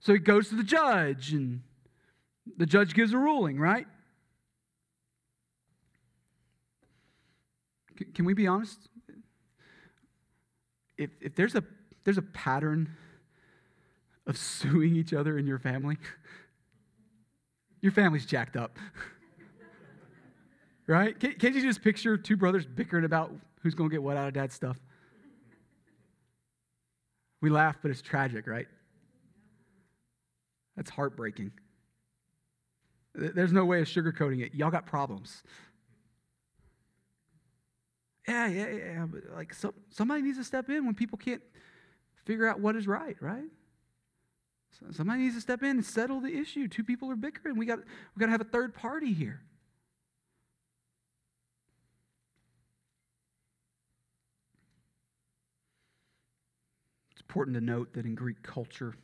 So 0.00 0.12
he 0.12 0.18
goes 0.18 0.48
to 0.48 0.56
the 0.56 0.64
judge, 0.64 1.32
and 1.32 1.62
the 2.56 2.66
judge 2.66 2.94
gives 2.94 3.12
a 3.12 3.18
ruling, 3.18 3.58
right? 3.60 3.86
C- 7.98 8.06
can 8.06 8.24
we 8.24 8.34
be 8.34 8.48
honest? 8.48 8.88
If, 10.98 11.10
if 11.20 11.36
there's, 11.36 11.54
a, 11.54 11.62
there's 12.02 12.18
a 12.18 12.22
pattern 12.22 12.96
of 14.26 14.36
suing 14.36 14.96
each 14.96 15.12
other 15.12 15.38
in 15.38 15.46
your 15.46 15.60
family, 15.60 15.98
your 17.82 17.92
family's 17.92 18.24
jacked 18.24 18.56
up. 18.56 18.78
right? 20.86 21.18
Can't, 21.18 21.38
can't, 21.38 21.54
you 21.54 21.60
just 21.60 21.82
picture 21.82 22.16
two 22.16 22.36
brothers 22.36 22.64
bickering 22.64 23.04
about 23.04 23.34
who's 23.60 23.74
going 23.74 23.90
to 23.90 23.94
get 23.94 24.02
what 24.02 24.16
out 24.16 24.28
of 24.28 24.34
dad's 24.34 24.54
stuff? 24.54 24.78
We 27.40 27.50
laugh, 27.50 27.76
but 27.82 27.90
it's 27.90 28.00
tragic, 28.00 28.46
right? 28.46 28.68
That's 30.76 30.90
heartbreaking. 30.90 31.50
There's 33.14 33.52
no 33.52 33.64
way 33.64 33.80
of 33.80 33.88
sugarcoating 33.88 34.42
it. 34.42 34.54
Y'all 34.54 34.70
got 34.70 34.86
problems. 34.86 35.42
Yeah, 38.26 38.46
yeah, 38.46 38.68
yeah. 38.70 39.06
But 39.06 39.24
like 39.34 39.52
so, 39.52 39.74
somebody 39.90 40.22
needs 40.22 40.38
to 40.38 40.44
step 40.44 40.70
in 40.70 40.86
when 40.86 40.94
people 40.94 41.18
can't 41.18 41.42
figure 42.24 42.46
out 42.46 42.60
what 42.60 42.76
is 42.76 42.86
right, 42.86 43.16
right? 43.20 43.50
Somebody 44.90 45.22
needs 45.22 45.34
to 45.34 45.40
step 45.40 45.62
in 45.62 45.70
and 45.70 45.84
settle 45.84 46.20
the 46.20 46.34
issue. 46.34 46.66
Two 46.66 46.84
people 46.84 47.10
are 47.10 47.16
bickering. 47.16 47.56
We 47.56 47.66
got 47.66 47.78
we 47.78 48.20
got 48.20 48.26
to 48.26 48.32
have 48.32 48.40
a 48.40 48.44
third 48.44 48.74
party 48.74 49.12
here. 49.12 49.40
It's 57.12 57.20
important 57.20 57.54
to 57.56 57.60
note 57.60 57.92
that 57.94 58.06
in 58.06 58.14
Greek 58.14 58.42
culture, 58.42 58.94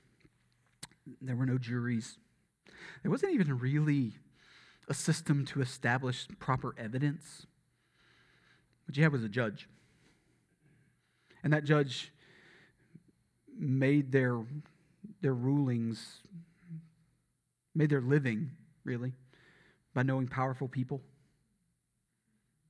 there 1.20 1.36
were 1.36 1.46
no 1.46 1.58
juries. 1.58 2.18
There 3.02 3.10
wasn't 3.10 3.34
even 3.34 3.58
really 3.58 4.14
a 4.88 4.94
system 4.94 5.44
to 5.46 5.60
establish 5.60 6.26
proper 6.38 6.74
evidence. 6.78 7.46
What 8.86 8.96
you 8.96 9.02
had 9.02 9.12
was 9.12 9.22
a 9.22 9.28
judge. 9.28 9.68
And 11.44 11.52
that 11.52 11.64
judge 11.64 12.10
made 13.58 14.12
their 14.12 14.40
their 15.20 15.34
rulings, 15.34 16.20
made 17.74 17.90
their 17.90 18.00
living, 18.00 18.50
really, 18.84 19.12
by 19.94 20.02
knowing 20.02 20.28
powerful 20.28 20.68
people. 20.68 21.00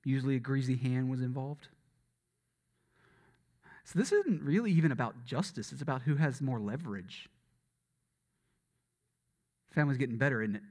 Usually 0.04 0.36
a 0.36 0.40
greasy 0.40 0.76
hand 0.76 1.10
was 1.10 1.20
involved. 1.20 1.68
So 3.84 3.98
this 3.98 4.12
isn't 4.12 4.42
really 4.42 4.70
even 4.72 4.92
about 4.92 5.24
justice, 5.24 5.72
it's 5.72 5.82
about 5.82 6.02
who 6.02 6.16
has 6.16 6.40
more 6.40 6.60
leverage. 6.60 7.28
Family's 9.70 9.98
getting 9.98 10.18
better, 10.18 10.42
isn't 10.42 10.56
it? 10.56 10.62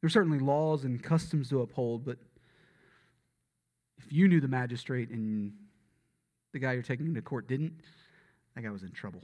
There's 0.00 0.12
certainly 0.12 0.38
laws 0.38 0.84
and 0.84 1.02
customs 1.02 1.48
to 1.48 1.62
uphold, 1.62 2.04
but 2.04 2.18
if 3.98 4.12
you 4.12 4.28
knew 4.28 4.40
the 4.40 4.48
magistrate 4.48 5.10
and 5.10 5.52
the 6.52 6.58
guy 6.58 6.72
you're 6.72 6.82
taking 6.82 7.06
into 7.06 7.20
court 7.20 7.48
didn't, 7.48 7.80
that 8.58 8.66
guy 8.66 8.72
was 8.72 8.82
in 8.82 8.90
trouble. 8.90 9.22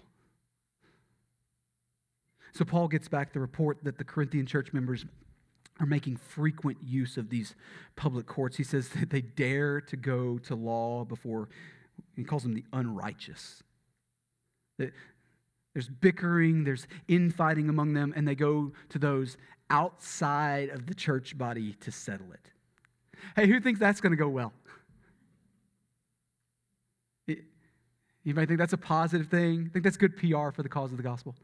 So 2.52 2.64
Paul 2.64 2.86
gets 2.86 3.08
back 3.08 3.32
the 3.32 3.40
report 3.40 3.78
that 3.82 3.98
the 3.98 4.04
Corinthian 4.04 4.46
church 4.46 4.72
members 4.72 5.04
are 5.80 5.86
making 5.86 6.18
frequent 6.18 6.78
use 6.80 7.16
of 7.16 7.30
these 7.30 7.56
public 7.96 8.26
courts. 8.26 8.56
He 8.56 8.62
says 8.62 8.90
that 8.90 9.10
they 9.10 9.22
dare 9.22 9.80
to 9.80 9.96
go 9.96 10.38
to 10.38 10.54
law 10.54 11.04
before, 11.04 11.48
he 12.14 12.22
calls 12.22 12.44
them 12.44 12.54
the 12.54 12.64
unrighteous. 12.72 13.64
That 14.78 14.92
there's 15.72 15.88
bickering, 15.88 16.62
there's 16.62 16.86
infighting 17.08 17.68
among 17.68 17.94
them, 17.94 18.12
and 18.14 18.28
they 18.28 18.36
go 18.36 18.70
to 18.90 19.00
those 19.00 19.36
outside 19.68 20.68
of 20.68 20.86
the 20.86 20.94
church 20.94 21.36
body 21.36 21.72
to 21.80 21.90
settle 21.90 22.32
it. 22.32 22.52
Hey, 23.34 23.48
who 23.48 23.58
thinks 23.58 23.80
that's 23.80 24.00
going 24.00 24.12
to 24.12 24.16
go 24.16 24.28
well? 24.28 24.52
You 28.24 28.34
might 28.34 28.48
think 28.48 28.58
that's 28.58 28.72
a 28.72 28.78
positive 28.78 29.28
thing. 29.28 29.66
I 29.68 29.72
think 29.72 29.84
that's 29.84 29.98
good 29.98 30.16
PR 30.16 30.50
for 30.50 30.62
the 30.62 30.68
cause 30.68 30.90
of 30.90 30.96
the 30.96 31.02
gospel. 31.02 31.36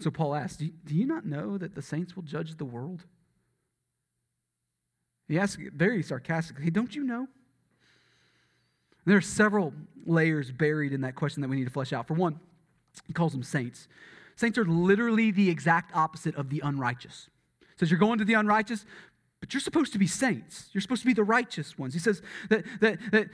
So 0.00 0.10
Paul 0.10 0.34
asks, 0.34 0.56
do 0.56 0.66
you, 0.66 0.72
do 0.84 0.94
you 0.94 1.06
not 1.06 1.24
know 1.24 1.58
that 1.58 1.74
the 1.74 1.82
saints 1.82 2.16
will 2.16 2.24
judge 2.24 2.56
the 2.56 2.64
world? 2.64 3.04
He 5.28 5.38
asks 5.38 5.62
very 5.74 6.02
sarcastically, 6.02 6.64
hey, 6.64 6.70
don't 6.70 6.94
you 6.94 7.04
know? 7.04 7.28
There 9.04 9.16
are 9.16 9.22
several 9.22 9.72
layers 10.04 10.50
buried 10.50 10.92
in 10.92 11.02
that 11.02 11.14
question 11.14 11.42
that 11.42 11.48
we 11.48 11.56
need 11.56 11.64
to 11.64 11.70
flesh 11.70 11.92
out. 11.92 12.08
For 12.08 12.14
one, 12.14 12.40
he 13.06 13.12
calls 13.12 13.32
them 13.32 13.42
saints. 13.42 13.86
Saints 14.36 14.58
are 14.58 14.64
literally 14.64 15.30
the 15.30 15.48
exact 15.50 15.94
opposite 15.94 16.34
of 16.36 16.50
the 16.50 16.60
unrighteous. 16.64 17.28
Says 17.78 17.90
you're 17.90 18.00
going 18.00 18.18
to 18.18 18.24
the 18.24 18.34
unrighteous, 18.34 18.84
but 19.42 19.52
you're 19.52 19.60
supposed 19.60 19.92
to 19.92 19.98
be 19.98 20.06
saints. 20.06 20.68
You're 20.72 20.80
supposed 20.80 21.02
to 21.02 21.06
be 21.06 21.14
the 21.14 21.24
righteous 21.24 21.76
ones. 21.76 21.94
He 21.94 21.98
says 21.98 22.22
that, 22.48 22.64
that, 22.80 23.00
that 23.10 23.28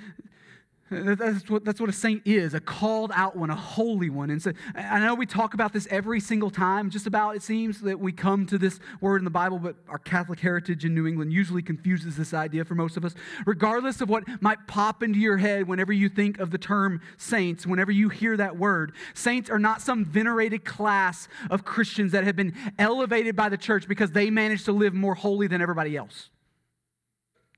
that's 0.91 1.51
what, 1.51 1.65
that's 1.65 1.81
what 1.81 1.91
a 1.91 1.93
saint 1.93 2.23
is 2.25 2.55
a 2.55 2.61
called 2.61 3.13
out 3.15 3.37
one, 3.37 3.51
a 3.51 3.55
holy 3.55 4.09
one. 4.09 4.31
And 4.31 4.41
so 4.41 4.53
I 4.75 4.99
know 5.01 5.15
we 5.15 5.27
talk 5.27 5.55
about 5.55 5.73
this 5.73 5.87
every 5.91 6.21
single 6.21 6.51
time, 6.51 6.89
just 6.89 7.07
about 7.07 7.37
it 7.37 7.43
seems 7.43 7.81
that 7.83 8.01
we 8.01 8.11
come 8.11 8.47
to 8.47 8.59
this 8.59 8.81
word 9.01 9.19
in 9.19 9.25
the 9.25 9.31
Bible, 9.31 9.59
but 9.59 9.77
our 9.89 9.99
Catholic 9.99 10.41
heritage 10.41 10.85
in 10.85 10.95
New 10.95 11.07
England 11.07 11.33
usually 11.33 11.63
confuses 11.63 12.17
this 12.17 12.33
idea 12.33 12.65
for 12.65 12.75
most 12.75 12.97
of 12.97 13.05
us. 13.05 13.15
Regardless 13.45 14.01
of 14.01 14.09
what 14.09 14.25
might 14.41 14.67
pop 14.67 15.03
into 15.03 15.19
your 15.19 15.37
head 15.37 15.69
whenever 15.69 15.93
you 15.93 16.09
think 16.09 16.39
of 16.39 16.51
the 16.51 16.59
term 16.59 17.01
saints, 17.19 17.67
whenever 17.67 17.93
you 17.93 18.09
hear 18.09 18.37
that 18.37 18.57
word, 18.57 18.93
saints 19.15 19.51
are 19.51 19.59
not 19.59 19.83
some 19.83 20.05
venerated 20.05 20.65
class 20.65 21.29
of 21.51 21.65
Christians 21.65 22.13
that 22.13 22.25
have 22.25 22.37
been 22.37 22.55
elevated 22.79 23.37
by 23.37 23.49
the 23.51 23.59
church 23.59 23.87
because 23.87 24.13
they 24.13 24.31
managed 24.31 24.65
to 24.65 24.73
live 24.73 24.95
more 24.95 25.15
holy 25.15 25.49
than 25.49 25.61
everybody 25.61 25.97
else. 25.97 26.31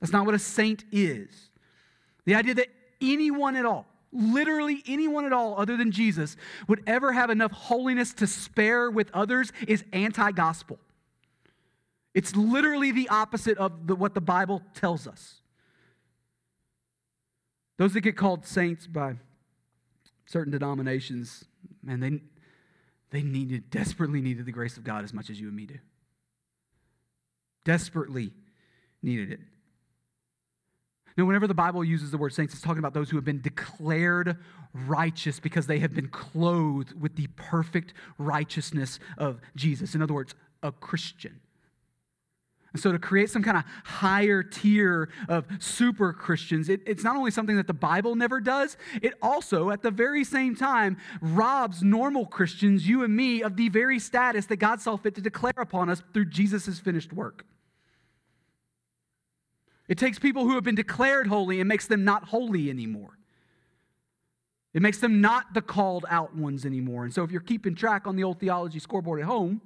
That's 0.00 0.12
not 0.12 0.26
what 0.26 0.34
a 0.34 0.38
saint 0.38 0.84
is. 0.90 1.50
The 2.24 2.34
idea 2.34 2.54
that 2.54 2.68
anyone 3.00 3.56
at 3.56 3.64
all, 3.64 3.86
literally 4.12 4.82
anyone 4.86 5.24
at 5.24 5.32
all 5.32 5.58
other 5.58 5.76
than 5.76 5.92
Jesus, 5.92 6.36
would 6.68 6.82
ever 6.86 7.12
have 7.12 7.30
enough 7.30 7.52
holiness 7.52 8.12
to 8.14 8.26
spare 8.26 8.90
with 8.90 9.10
others 9.14 9.52
is 9.66 9.84
anti 9.92 10.32
gospel. 10.32 10.78
It's 12.14 12.34
literally 12.34 12.90
the 12.90 13.08
opposite 13.08 13.56
of 13.58 13.86
the, 13.86 13.94
what 13.94 14.14
the 14.14 14.20
Bible 14.20 14.62
tells 14.74 15.06
us. 15.06 15.40
Those 17.76 17.94
that 17.94 18.00
get 18.00 18.16
called 18.16 18.44
saints 18.44 18.86
by 18.86 19.14
certain 20.26 20.52
denominations, 20.52 21.44
man, 21.82 22.00
they, 22.00 22.20
they 23.10 23.22
needed, 23.22 23.70
desperately 23.70 24.20
needed 24.20 24.44
the 24.44 24.52
grace 24.52 24.76
of 24.76 24.84
God 24.84 25.04
as 25.04 25.14
much 25.14 25.30
as 25.30 25.40
you 25.40 25.48
and 25.48 25.56
me 25.56 25.66
do. 25.66 25.78
Desperately 27.64 28.32
needed 29.02 29.32
it. 29.32 29.40
Now, 31.16 31.24
whenever 31.24 31.46
the 31.46 31.54
Bible 31.54 31.84
uses 31.84 32.10
the 32.10 32.18
word 32.18 32.32
saints, 32.32 32.54
it's 32.54 32.62
talking 32.62 32.78
about 32.78 32.94
those 32.94 33.10
who 33.10 33.16
have 33.16 33.24
been 33.24 33.40
declared 33.40 34.36
righteous 34.72 35.40
because 35.40 35.66
they 35.66 35.80
have 35.80 35.94
been 35.94 36.08
clothed 36.08 36.98
with 37.00 37.16
the 37.16 37.26
perfect 37.36 37.94
righteousness 38.18 38.98
of 39.18 39.40
Jesus. 39.56 39.94
In 39.94 40.02
other 40.02 40.14
words, 40.14 40.34
a 40.62 40.72
Christian. 40.72 41.40
And 42.72 42.80
so, 42.80 42.92
to 42.92 42.98
create 43.00 43.30
some 43.30 43.42
kind 43.42 43.56
of 43.56 43.64
higher 43.84 44.44
tier 44.44 45.08
of 45.28 45.46
super 45.58 46.12
Christians, 46.12 46.68
it, 46.68 46.80
it's 46.86 47.02
not 47.02 47.16
only 47.16 47.32
something 47.32 47.56
that 47.56 47.66
the 47.66 47.74
Bible 47.74 48.14
never 48.14 48.40
does, 48.40 48.76
it 49.02 49.14
also, 49.20 49.70
at 49.70 49.82
the 49.82 49.90
very 49.90 50.22
same 50.22 50.54
time, 50.54 50.96
robs 51.20 51.82
normal 51.82 52.26
Christians, 52.26 52.86
you 52.86 53.02
and 53.02 53.14
me, 53.14 53.42
of 53.42 53.56
the 53.56 53.68
very 53.70 53.98
status 53.98 54.46
that 54.46 54.56
God 54.56 54.80
saw 54.80 54.96
fit 54.96 55.16
to 55.16 55.20
declare 55.20 55.52
upon 55.56 55.90
us 55.90 56.02
through 56.14 56.26
Jesus' 56.26 56.78
finished 56.78 57.12
work. 57.12 57.44
It 59.90 59.98
takes 59.98 60.20
people 60.20 60.44
who 60.44 60.54
have 60.54 60.62
been 60.62 60.76
declared 60.76 61.26
holy 61.26 61.58
and 61.58 61.68
makes 61.68 61.88
them 61.88 62.04
not 62.04 62.28
holy 62.28 62.70
anymore. 62.70 63.18
It 64.72 64.82
makes 64.82 64.98
them 64.98 65.20
not 65.20 65.52
the 65.52 65.60
called 65.60 66.06
out 66.08 66.32
ones 66.36 66.64
anymore. 66.64 67.02
And 67.02 67.12
so, 67.12 67.24
if 67.24 67.32
you're 67.32 67.40
keeping 67.40 67.74
track 67.74 68.06
on 68.06 68.14
the 68.14 68.22
old 68.22 68.38
theology 68.38 68.78
scoreboard 68.78 69.18
at 69.18 69.26
home, 69.26 69.60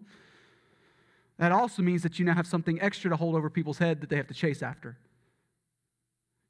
that 1.36 1.52
also 1.52 1.82
means 1.82 2.02
that 2.04 2.18
you 2.18 2.24
now 2.24 2.32
have 2.32 2.46
something 2.46 2.80
extra 2.80 3.10
to 3.10 3.16
hold 3.16 3.34
over 3.34 3.50
people's 3.50 3.76
head 3.76 4.00
that 4.00 4.08
they 4.08 4.16
have 4.16 4.26
to 4.28 4.34
chase 4.34 4.62
after. 4.62 4.96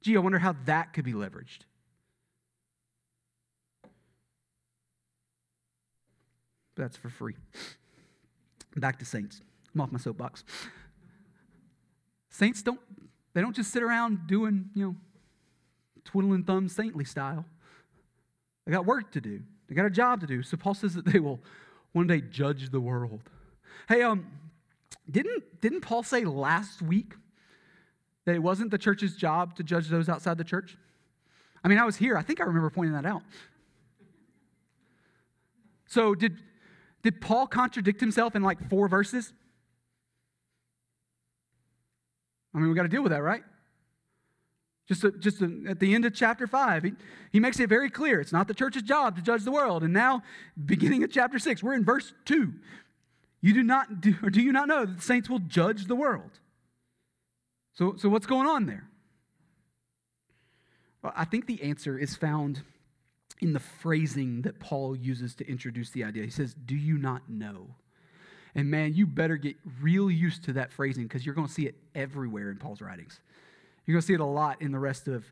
Gee, 0.02 0.16
I 0.16 0.20
wonder 0.20 0.38
how 0.38 0.54
that 0.66 0.92
could 0.92 1.04
be 1.04 1.12
leveraged. 1.12 1.62
But 6.76 6.82
That's 6.82 6.96
for 6.96 7.08
free. 7.08 7.34
Back 8.76 9.00
to 9.00 9.04
saints. 9.04 9.40
I'm 9.74 9.80
off 9.80 9.90
my 9.90 9.98
soapbox. 9.98 10.44
Saints 12.30 12.62
don't 12.62 12.80
they 13.34 13.40
don't 13.40 13.54
just 13.54 13.72
sit 13.72 13.82
around 13.82 14.26
doing, 14.26 14.70
you 14.74 14.84
know, 14.84 14.96
twiddling 16.04 16.44
thumbs 16.44 16.74
saintly 16.74 17.04
style. 17.04 17.44
They 18.64 18.72
got 18.72 18.86
work 18.86 19.12
to 19.12 19.20
do. 19.20 19.42
They 19.68 19.74
got 19.74 19.86
a 19.86 19.90
job 19.90 20.20
to 20.20 20.26
do. 20.26 20.42
So 20.42 20.56
Paul 20.56 20.74
says 20.74 20.94
that 20.94 21.04
they 21.04 21.18
will 21.18 21.40
one 21.92 22.06
day 22.06 22.20
judge 22.20 22.70
the 22.70 22.80
world. 22.80 23.20
Hey, 23.88 24.02
um, 24.02 24.26
didn't, 25.10 25.60
didn't 25.60 25.80
Paul 25.80 26.02
say 26.02 26.24
last 26.24 26.80
week 26.80 27.14
that 28.24 28.34
it 28.34 28.42
wasn't 28.42 28.70
the 28.70 28.78
church's 28.78 29.16
job 29.16 29.56
to 29.56 29.62
judge 29.62 29.88
those 29.88 30.08
outside 30.08 30.38
the 30.38 30.44
church? 30.44 30.78
I 31.62 31.68
mean, 31.68 31.78
I 31.78 31.84
was 31.84 31.96
here. 31.96 32.16
I 32.16 32.22
think 32.22 32.40
I 32.40 32.44
remember 32.44 32.70
pointing 32.70 32.94
that 32.94 33.06
out. 33.06 33.22
So, 35.86 36.14
did, 36.14 36.38
did 37.02 37.20
Paul 37.20 37.46
contradict 37.46 38.00
himself 38.00 38.34
in 38.34 38.42
like 38.42 38.68
four 38.68 38.88
verses? 38.88 39.32
I 42.54 42.58
mean, 42.58 42.68
we 42.68 42.74
got 42.74 42.82
to 42.82 42.88
deal 42.88 43.02
with 43.02 43.12
that, 43.12 43.22
right? 43.22 43.42
Just, 44.86 45.02
a, 45.02 45.10
just 45.12 45.40
a, 45.40 45.50
at 45.66 45.80
the 45.80 45.94
end 45.94 46.04
of 46.04 46.14
chapter 46.14 46.46
5, 46.46 46.84
he, 46.84 46.92
he 47.32 47.40
makes 47.40 47.58
it 47.58 47.68
very 47.68 47.88
clear 47.88 48.20
it's 48.20 48.32
not 48.32 48.48
the 48.48 48.54
church's 48.54 48.82
job 48.82 49.16
to 49.16 49.22
judge 49.22 49.42
the 49.42 49.50
world. 49.50 49.82
And 49.82 49.92
now, 49.92 50.22
beginning 50.62 51.02
of 51.02 51.10
chapter 51.10 51.38
6, 51.38 51.62
we're 51.62 51.74
in 51.74 51.84
verse 51.84 52.12
2. 52.26 52.52
You 53.40 53.54
do 53.54 53.62
not 53.62 54.00
do, 54.00 54.14
or 54.22 54.30
do 54.30 54.40
you 54.40 54.52
not 54.52 54.68
know 54.68 54.84
that 54.84 54.96
the 54.96 55.02
saints 55.02 55.28
will 55.28 55.38
judge 55.38 55.86
the 55.86 55.96
world? 55.96 56.38
So, 57.72 57.96
so 57.96 58.08
what's 58.08 58.26
going 58.26 58.46
on 58.46 58.66
there? 58.66 58.88
Well, 61.02 61.12
I 61.16 61.24
think 61.24 61.46
the 61.46 61.62
answer 61.62 61.98
is 61.98 62.14
found 62.14 62.62
in 63.40 63.52
the 63.52 63.60
phrasing 63.60 64.42
that 64.42 64.60
Paul 64.60 64.96
uses 64.96 65.34
to 65.36 65.48
introduce 65.48 65.90
the 65.90 66.04
idea. 66.04 66.24
He 66.24 66.30
says, 66.30 66.54
Do 66.54 66.76
you 66.76 66.96
not 66.96 67.28
know? 67.28 67.74
And 68.54 68.70
man, 68.70 68.94
you 68.94 69.06
better 69.06 69.36
get 69.36 69.56
real 69.80 70.10
used 70.10 70.44
to 70.44 70.52
that 70.54 70.72
phrasing 70.72 71.04
because 71.04 71.26
you're 71.26 71.34
going 71.34 71.48
to 71.48 71.52
see 71.52 71.66
it 71.66 71.74
everywhere 71.94 72.50
in 72.50 72.56
Paul's 72.56 72.80
writings. 72.80 73.20
You're 73.84 73.94
going 73.94 74.02
to 74.02 74.06
see 74.06 74.14
it 74.14 74.20
a 74.20 74.24
lot 74.24 74.62
in 74.62 74.72
the 74.72 74.78
rest 74.78 75.08
of 75.08 75.24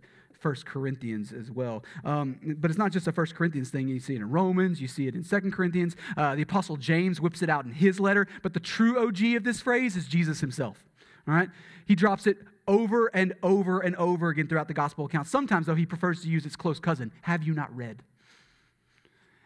First 0.43 0.67
Corinthians 0.67 1.33
as 1.33 1.51
well. 1.51 1.85
Um, 2.05 2.57
but 2.59 2.69
it's 2.69 2.79
not 2.79 2.91
just 2.91 3.07
a 3.07 3.13
First 3.13 3.37
Corinthians 3.37 3.71
thing. 3.71 3.87
You 3.87 4.01
see 4.01 4.15
it 4.15 4.21
in 4.21 4.29
Romans, 4.29 4.81
you 4.81 4.89
see 4.89 5.07
it 5.07 5.15
in 5.15 5.23
Second 5.23 5.53
Corinthians. 5.53 5.95
Uh, 6.17 6.35
the 6.35 6.43
Apostle 6.43 6.77
James 6.77 7.21
whips 7.21 7.43
it 7.43 7.49
out 7.49 7.65
in 7.65 7.71
his 7.71 8.01
letter. 8.01 8.27
But 8.43 8.53
the 8.53 8.61
true 8.61 8.99
OG 8.99 9.37
of 9.37 9.45
this 9.45 9.61
phrase 9.61 9.97
is 9.97 10.07
Jesus 10.07 10.41
himself. 10.41 10.85
All 11.29 11.35
right? 11.35 11.49
He 11.87 11.95
drops 11.95 12.27
it 12.27 12.39
over 12.67 13.07
and 13.15 13.35
over 13.43 13.81
and 13.81 13.95
over 13.97 14.29
again 14.31 14.49
throughout 14.49 14.69
the 14.69 14.75
gospel 14.75 15.07
accounts. 15.07 15.31
Sometimes, 15.31 15.67
though, 15.67 15.77
he 15.77 15.87
prefers 15.87 16.23
to 16.23 16.29
use 16.29 16.45
its 16.45 16.57
close 16.57 16.81
cousin. 16.81 17.13
Have 17.23 17.45
you 17.45 17.55
not 17.55 17.75
read? 17.75 18.03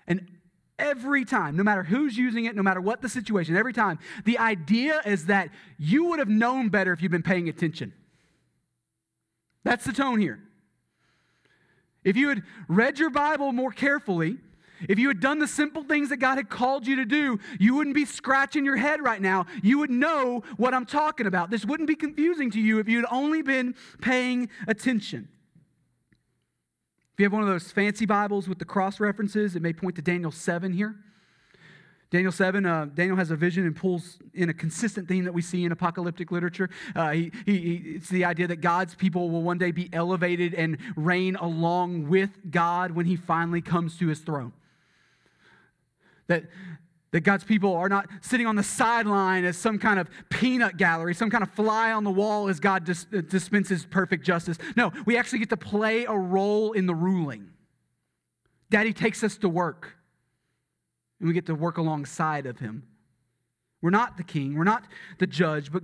And 0.06 0.26
every 0.78 1.24
time, 1.24 1.56
no 1.56 1.62
matter 1.62 1.82
who's 1.82 2.16
using 2.16 2.44
it, 2.44 2.54
no 2.54 2.62
matter 2.62 2.80
what 2.80 3.02
the 3.02 3.08
situation, 3.08 3.56
every 3.56 3.72
time, 3.72 3.98
the 4.24 4.38
idea 4.38 5.00
is 5.04 5.26
that 5.26 5.50
you 5.78 6.06
would 6.06 6.18
have 6.18 6.28
known 6.28 6.68
better 6.68 6.92
if 6.92 7.02
you'd 7.02 7.12
been 7.12 7.22
paying 7.22 7.48
attention. 7.48 7.92
That's 9.64 9.84
the 9.84 9.92
tone 9.92 10.20
here. 10.20 10.40
If 12.04 12.16
you 12.16 12.28
had 12.28 12.42
read 12.68 12.98
your 12.98 13.10
Bible 13.10 13.52
more 13.52 13.72
carefully, 13.72 14.38
if 14.88 14.98
you 14.98 15.08
had 15.08 15.20
done 15.20 15.38
the 15.38 15.48
simple 15.48 15.82
things 15.82 16.10
that 16.10 16.18
God 16.18 16.36
had 16.36 16.48
called 16.48 16.86
you 16.86 16.96
to 16.96 17.04
do, 17.04 17.40
you 17.58 17.74
wouldn't 17.74 17.94
be 17.94 18.04
scratching 18.04 18.64
your 18.64 18.76
head 18.76 19.02
right 19.02 19.20
now. 19.20 19.46
You 19.62 19.78
would 19.78 19.90
know 19.90 20.44
what 20.56 20.74
I'm 20.74 20.86
talking 20.86 21.26
about. 21.26 21.50
This 21.50 21.64
wouldn't 21.64 21.88
be 21.88 21.96
confusing 21.96 22.50
to 22.52 22.60
you 22.60 22.78
if 22.78 22.88
you 22.88 22.98
had 22.98 23.06
only 23.10 23.42
been 23.42 23.74
paying 24.00 24.50
attention. 24.68 25.28
If 27.16 27.20
you 27.20 27.24
have 27.24 27.32
one 27.32 27.40
of 27.40 27.48
those 27.48 27.72
fancy 27.72 28.04
Bibles 28.04 28.46
with 28.46 28.58
the 28.58 28.66
cross 28.66 29.00
references, 29.00 29.56
it 29.56 29.62
may 29.62 29.72
point 29.72 29.96
to 29.96 30.02
Daniel 30.02 30.30
7 30.30 30.74
here. 30.74 30.96
Daniel 32.10 32.30
7, 32.30 32.66
uh, 32.66 32.88
Daniel 32.92 33.16
has 33.16 33.30
a 33.30 33.36
vision 33.36 33.64
and 33.64 33.74
pulls 33.74 34.18
in 34.34 34.50
a 34.50 34.52
consistent 34.52 35.08
theme 35.08 35.24
that 35.24 35.32
we 35.32 35.40
see 35.40 35.64
in 35.64 35.72
apocalyptic 35.72 36.30
literature. 36.30 36.68
Uh, 36.94 37.12
he, 37.12 37.32
he, 37.46 37.74
it's 37.96 38.10
the 38.10 38.26
idea 38.26 38.46
that 38.46 38.56
God's 38.56 38.94
people 38.94 39.30
will 39.30 39.40
one 39.40 39.56
day 39.56 39.70
be 39.70 39.88
elevated 39.94 40.52
and 40.52 40.76
reign 40.94 41.36
along 41.36 42.06
with 42.10 42.28
God 42.50 42.90
when 42.90 43.06
he 43.06 43.16
finally 43.16 43.62
comes 43.62 43.96
to 43.96 44.08
his 44.08 44.18
throne. 44.18 44.52
That, 46.26 46.44
that 47.12 47.20
God's 47.20 47.44
people 47.44 47.74
are 47.74 47.88
not 47.88 48.08
sitting 48.20 48.46
on 48.46 48.56
the 48.56 48.62
sideline 48.62 49.44
as 49.44 49.56
some 49.56 49.78
kind 49.78 49.98
of 49.98 50.08
peanut 50.28 50.76
gallery, 50.76 51.14
some 51.14 51.30
kind 51.30 51.42
of 51.42 51.50
fly 51.52 51.92
on 51.92 52.04
the 52.04 52.10
wall 52.10 52.48
as 52.48 52.60
God 52.60 52.84
dis- 52.84 53.06
uh, 53.16 53.20
dispenses 53.20 53.86
perfect 53.86 54.24
justice. 54.24 54.58
No, 54.76 54.92
we 55.04 55.16
actually 55.16 55.38
get 55.38 55.50
to 55.50 55.56
play 55.56 56.04
a 56.04 56.16
role 56.16 56.72
in 56.72 56.86
the 56.86 56.94
ruling. 56.94 57.48
Daddy 58.70 58.92
takes 58.92 59.22
us 59.22 59.36
to 59.38 59.48
work 59.48 59.96
and 61.20 61.28
we 61.28 61.34
get 61.34 61.46
to 61.46 61.54
work 61.54 61.78
alongside 61.78 62.46
of 62.46 62.58
him. 62.58 62.82
We're 63.82 63.90
not 63.90 64.16
the 64.16 64.24
king, 64.24 64.54
we're 64.54 64.64
not 64.64 64.84
the 65.18 65.26
judge, 65.26 65.70
but 65.70 65.82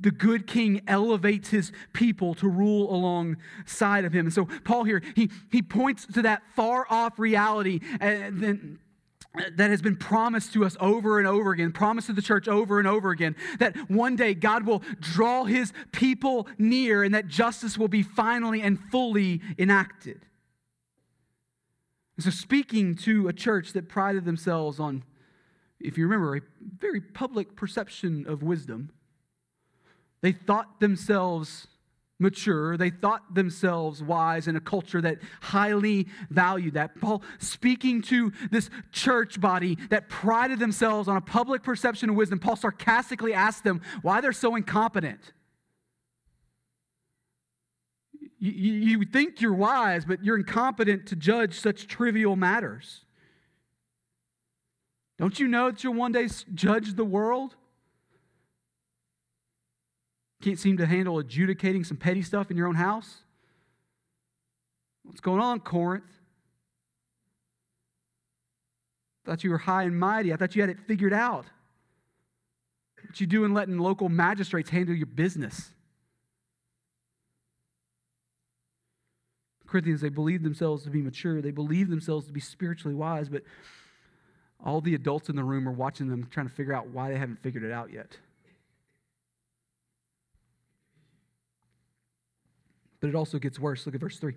the 0.00 0.10
good 0.10 0.46
king 0.46 0.80
elevates 0.86 1.50
his 1.50 1.72
people 1.92 2.34
to 2.36 2.48
rule 2.48 2.94
alongside 2.94 4.04
of 4.04 4.12
him. 4.12 4.26
And 4.26 4.32
so, 4.32 4.48
Paul 4.64 4.84
here, 4.84 5.02
he, 5.14 5.30
he 5.50 5.60
points 5.60 6.06
to 6.14 6.22
that 6.22 6.42
far 6.54 6.86
off 6.88 7.18
reality 7.18 7.80
and 8.00 8.40
then 8.40 8.78
that 9.34 9.70
has 9.70 9.82
been 9.82 9.96
promised 9.96 10.52
to 10.52 10.64
us 10.64 10.76
over 10.80 11.18
and 11.18 11.26
over 11.26 11.50
again, 11.50 11.72
promised 11.72 12.06
to 12.06 12.12
the 12.12 12.22
church 12.22 12.46
over 12.46 12.78
and 12.78 12.86
over 12.86 13.10
again, 13.10 13.34
that 13.58 13.76
one 13.90 14.16
day 14.16 14.34
God 14.34 14.64
will 14.64 14.82
draw 15.00 15.44
his 15.44 15.72
people 15.92 16.46
near 16.56 17.02
and 17.02 17.14
that 17.14 17.26
justice 17.26 17.76
will 17.76 17.88
be 17.88 18.02
finally 18.02 18.62
and 18.62 18.78
fully 18.90 19.40
enacted. 19.58 20.24
And 22.16 22.24
so, 22.24 22.30
speaking 22.30 22.94
to 22.96 23.26
a 23.26 23.32
church 23.32 23.72
that 23.72 23.88
prided 23.88 24.24
themselves 24.24 24.78
on, 24.78 25.02
if 25.80 25.98
you 25.98 26.04
remember, 26.04 26.36
a 26.36 26.40
very 26.78 27.00
public 27.00 27.56
perception 27.56 28.24
of 28.28 28.42
wisdom, 28.42 28.90
they 30.20 30.30
thought 30.32 30.78
themselves 30.80 31.66
mature. 32.18 32.76
They 32.76 32.90
thought 32.90 33.34
themselves 33.34 34.02
wise 34.02 34.46
in 34.48 34.56
a 34.56 34.60
culture 34.60 35.00
that 35.00 35.18
highly 35.40 36.08
valued 36.30 36.74
that. 36.74 37.00
Paul, 37.00 37.22
speaking 37.38 38.02
to 38.02 38.32
this 38.50 38.70
church 38.92 39.40
body 39.40 39.76
that 39.90 40.08
prided 40.08 40.58
themselves 40.58 41.08
on 41.08 41.16
a 41.16 41.20
public 41.20 41.62
perception 41.62 42.10
of 42.10 42.16
wisdom, 42.16 42.38
Paul 42.38 42.56
sarcastically 42.56 43.34
asked 43.34 43.64
them 43.64 43.82
why 44.02 44.20
they're 44.20 44.32
so 44.32 44.54
incompetent. 44.54 45.32
You, 48.38 49.04
think 49.06 49.40
you're 49.40 49.54
wise, 49.54 50.04
but 50.04 50.22
you're 50.22 50.36
incompetent 50.36 51.06
to 51.06 51.16
judge 51.16 51.58
such 51.58 51.86
trivial 51.86 52.36
matters. 52.36 53.04
Don't 55.18 55.40
you 55.40 55.48
know 55.48 55.70
that 55.70 55.82
you'll 55.82 55.94
one 55.94 56.12
day 56.12 56.28
judge 56.52 56.94
the 56.94 57.06
world? 57.06 57.56
Can't 60.44 60.58
seem 60.58 60.76
to 60.76 60.84
handle 60.84 61.18
adjudicating 61.18 61.84
some 61.84 61.96
petty 61.96 62.20
stuff 62.20 62.50
in 62.50 62.58
your 62.58 62.66
own 62.66 62.74
house? 62.74 63.22
What's 65.02 65.22
going 65.22 65.40
on, 65.40 65.60
Corinth? 65.60 66.04
thought 69.24 69.42
you 69.42 69.48
were 69.48 69.56
high 69.56 69.84
and 69.84 69.98
mighty. 69.98 70.34
I 70.34 70.36
thought 70.36 70.54
you 70.54 70.60
had 70.60 70.68
it 70.68 70.78
figured 70.86 71.14
out. 71.14 71.46
What 73.06 73.18
you 73.22 73.26
doing 73.26 73.54
letting 73.54 73.78
local 73.78 74.10
magistrates 74.10 74.68
handle 74.68 74.94
your 74.94 75.06
business? 75.06 75.70
Corinthians, 79.66 80.02
they 80.02 80.10
believed 80.10 80.44
themselves 80.44 80.84
to 80.84 80.90
be 80.90 81.00
mature, 81.00 81.40
they 81.40 81.52
believed 81.52 81.88
themselves 81.88 82.26
to 82.26 82.34
be 82.34 82.40
spiritually 82.40 82.94
wise, 82.94 83.30
but 83.30 83.44
all 84.62 84.82
the 84.82 84.94
adults 84.94 85.30
in 85.30 85.36
the 85.36 85.42
room 85.42 85.66
are 85.66 85.72
watching 85.72 86.08
them 86.08 86.28
trying 86.30 86.46
to 86.46 86.54
figure 86.54 86.74
out 86.74 86.88
why 86.88 87.08
they 87.08 87.16
haven't 87.16 87.42
figured 87.42 87.64
it 87.64 87.72
out 87.72 87.90
yet. 87.90 88.18
But 93.04 93.10
it 93.10 93.16
also 93.16 93.38
gets 93.38 93.58
worse. 93.58 93.84
Look 93.84 93.94
at 93.94 94.00
verse 94.00 94.16
3. 94.16 94.32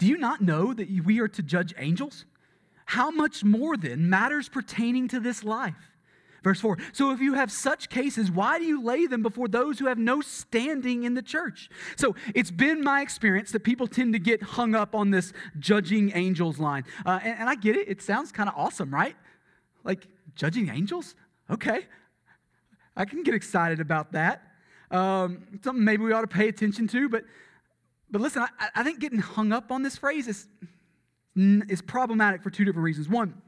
Do 0.00 0.06
you 0.08 0.18
not 0.18 0.40
know 0.40 0.74
that 0.74 0.88
we 1.04 1.20
are 1.20 1.28
to 1.28 1.42
judge 1.44 1.72
angels? 1.78 2.24
How 2.86 3.12
much 3.12 3.44
more 3.44 3.76
then 3.76 4.10
matters 4.10 4.48
pertaining 4.48 5.06
to 5.06 5.20
this 5.20 5.44
life? 5.44 5.92
Verse 6.42 6.60
4 6.60 6.76
So 6.92 7.12
if 7.12 7.20
you 7.20 7.34
have 7.34 7.52
such 7.52 7.88
cases, 7.88 8.32
why 8.32 8.58
do 8.58 8.64
you 8.64 8.82
lay 8.82 9.06
them 9.06 9.22
before 9.22 9.46
those 9.46 9.78
who 9.78 9.86
have 9.86 9.96
no 9.96 10.20
standing 10.20 11.04
in 11.04 11.14
the 11.14 11.22
church? 11.22 11.70
So 11.94 12.16
it's 12.34 12.50
been 12.50 12.82
my 12.82 13.00
experience 13.00 13.52
that 13.52 13.60
people 13.60 13.86
tend 13.86 14.12
to 14.14 14.18
get 14.18 14.42
hung 14.42 14.74
up 14.74 14.92
on 14.92 15.12
this 15.12 15.32
judging 15.60 16.10
angels 16.16 16.58
line. 16.58 16.82
Uh, 17.06 17.20
and, 17.22 17.38
and 17.38 17.48
I 17.48 17.54
get 17.54 17.76
it, 17.76 17.88
it 17.88 18.02
sounds 18.02 18.32
kind 18.32 18.48
of 18.48 18.56
awesome, 18.56 18.92
right? 18.92 19.14
Like, 19.84 20.08
judging 20.34 20.68
angels? 20.68 21.14
Okay. 21.48 21.86
I 22.96 23.04
can 23.04 23.22
get 23.22 23.34
excited 23.34 23.78
about 23.78 24.10
that. 24.14 24.42
Um, 24.90 25.60
something 25.62 25.84
maybe 25.84 26.04
we 26.04 26.12
ought 26.12 26.22
to 26.22 26.26
pay 26.26 26.48
attention 26.48 26.86
to, 26.88 27.08
but, 27.08 27.24
but 28.10 28.20
listen, 28.20 28.42
I, 28.42 28.68
I 28.76 28.82
think 28.82 29.00
getting 29.00 29.18
hung 29.18 29.52
up 29.52 29.72
on 29.72 29.82
this 29.82 29.96
phrase 29.96 30.28
is, 30.28 30.46
is 31.36 31.82
problematic 31.82 32.42
for 32.42 32.50
two 32.50 32.64
different 32.64 32.84
reasons. 32.84 33.08
One, 33.08 33.40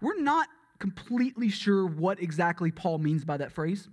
we're 0.00 0.20
not 0.20 0.48
completely 0.78 1.50
sure 1.50 1.86
what 1.86 2.20
exactly 2.20 2.70
Paul 2.70 2.98
means 2.98 3.24
by 3.24 3.36
that 3.36 3.52
phrase. 3.52 3.88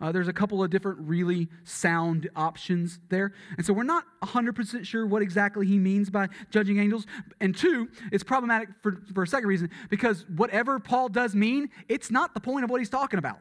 Uh, 0.00 0.12
there's 0.12 0.28
a 0.28 0.32
couple 0.32 0.62
of 0.62 0.70
different 0.70 0.98
really 1.00 1.48
sound 1.64 2.30
options 2.36 3.00
there. 3.08 3.32
And 3.56 3.66
so 3.66 3.72
we're 3.72 3.82
not 3.82 4.04
100% 4.22 4.84
sure 4.84 5.06
what 5.06 5.22
exactly 5.22 5.66
he 5.66 5.78
means 5.78 6.08
by 6.08 6.28
judging 6.50 6.78
angels. 6.78 7.06
And 7.40 7.56
two, 7.56 7.88
it's 8.12 8.22
problematic 8.22 8.68
for, 8.80 9.02
for 9.12 9.24
a 9.24 9.26
second 9.26 9.48
reason 9.48 9.70
because 9.90 10.24
whatever 10.36 10.78
Paul 10.78 11.08
does 11.08 11.34
mean, 11.34 11.70
it's 11.88 12.10
not 12.10 12.32
the 12.32 12.40
point 12.40 12.64
of 12.64 12.70
what 12.70 12.80
he's 12.80 12.90
talking 12.90 13.18
about. 13.18 13.40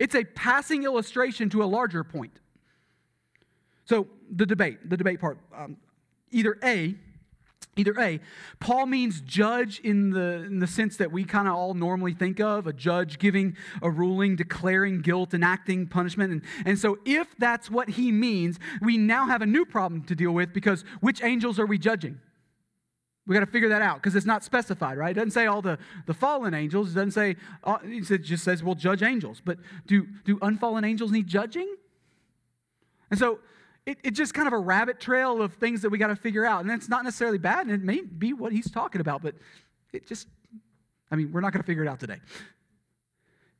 It's 0.00 0.16
a 0.16 0.24
passing 0.24 0.82
illustration 0.82 1.48
to 1.50 1.62
a 1.62 1.66
larger 1.66 2.02
point. 2.02 2.40
So 3.84 4.08
the 4.30 4.46
debate, 4.46 4.88
the 4.88 4.96
debate 4.96 5.20
part, 5.20 5.38
um, 5.54 5.76
either 6.32 6.58
A, 6.64 6.96
Either 7.76 7.94
A, 8.00 8.20
Paul 8.58 8.86
means 8.86 9.20
judge 9.20 9.78
in 9.80 10.10
the, 10.10 10.42
in 10.44 10.58
the 10.58 10.66
sense 10.66 10.96
that 10.96 11.12
we 11.12 11.24
kind 11.24 11.46
of 11.46 11.54
all 11.54 11.72
normally 11.72 12.12
think 12.12 12.40
of 12.40 12.66
a 12.66 12.72
judge 12.72 13.18
giving 13.18 13.56
a 13.80 13.88
ruling, 13.88 14.34
declaring 14.34 15.00
guilt, 15.00 15.32
enacting 15.34 15.86
punishment. 15.86 16.32
And, 16.32 16.42
and 16.66 16.78
so, 16.78 16.98
if 17.04 17.28
that's 17.38 17.70
what 17.70 17.90
he 17.90 18.10
means, 18.10 18.58
we 18.82 18.98
now 18.98 19.26
have 19.26 19.40
a 19.40 19.46
new 19.46 19.64
problem 19.64 20.02
to 20.04 20.16
deal 20.16 20.32
with 20.32 20.52
because 20.52 20.84
which 21.00 21.22
angels 21.22 21.60
are 21.60 21.66
we 21.66 21.78
judging? 21.78 22.18
We 23.26 23.34
got 23.34 23.40
to 23.40 23.46
figure 23.46 23.68
that 23.68 23.82
out 23.82 23.96
because 23.96 24.16
it's 24.16 24.26
not 24.26 24.42
specified, 24.42 24.96
right? 24.98 25.10
It 25.10 25.14
doesn't 25.14 25.32
say 25.32 25.46
all 25.46 25.62
the, 25.62 25.78
the 26.06 26.14
fallen 26.14 26.54
angels. 26.54 26.92
It 26.92 26.94
doesn't 26.94 27.12
say, 27.12 27.36
uh, 27.62 27.78
it 27.84 28.22
just 28.22 28.42
says, 28.42 28.62
we'll 28.62 28.74
judge 28.74 29.02
angels. 29.02 29.40
But 29.44 29.58
do, 29.86 30.06
do 30.24 30.38
unfallen 30.38 30.84
angels 30.84 31.12
need 31.12 31.26
judging? 31.26 31.76
And 33.10 33.18
so 33.18 33.40
it, 33.86 33.98
it's 34.02 34.16
just 34.16 34.34
kind 34.34 34.46
of 34.46 34.52
a 34.52 34.58
rabbit 34.58 35.00
trail 35.00 35.42
of 35.42 35.54
things 35.54 35.82
that 35.82 35.90
we 35.90 35.98
got 35.98 36.08
to 36.08 36.16
figure 36.16 36.44
out. 36.46 36.62
And 36.62 36.70
it's 36.70 36.88
not 36.88 37.04
necessarily 37.04 37.38
bad, 37.38 37.66
and 37.66 37.74
it 37.74 37.82
may 37.82 38.00
be 38.00 38.32
what 38.32 38.52
he's 38.52 38.70
talking 38.70 39.00
about, 39.00 39.22
but 39.22 39.34
it 39.92 40.06
just, 40.06 40.26
I 41.10 41.16
mean, 41.16 41.30
we're 41.32 41.40
not 41.40 41.52
going 41.52 41.62
to 41.62 41.66
figure 41.66 41.84
it 41.84 41.88
out 41.88 42.00
today. 42.00 42.18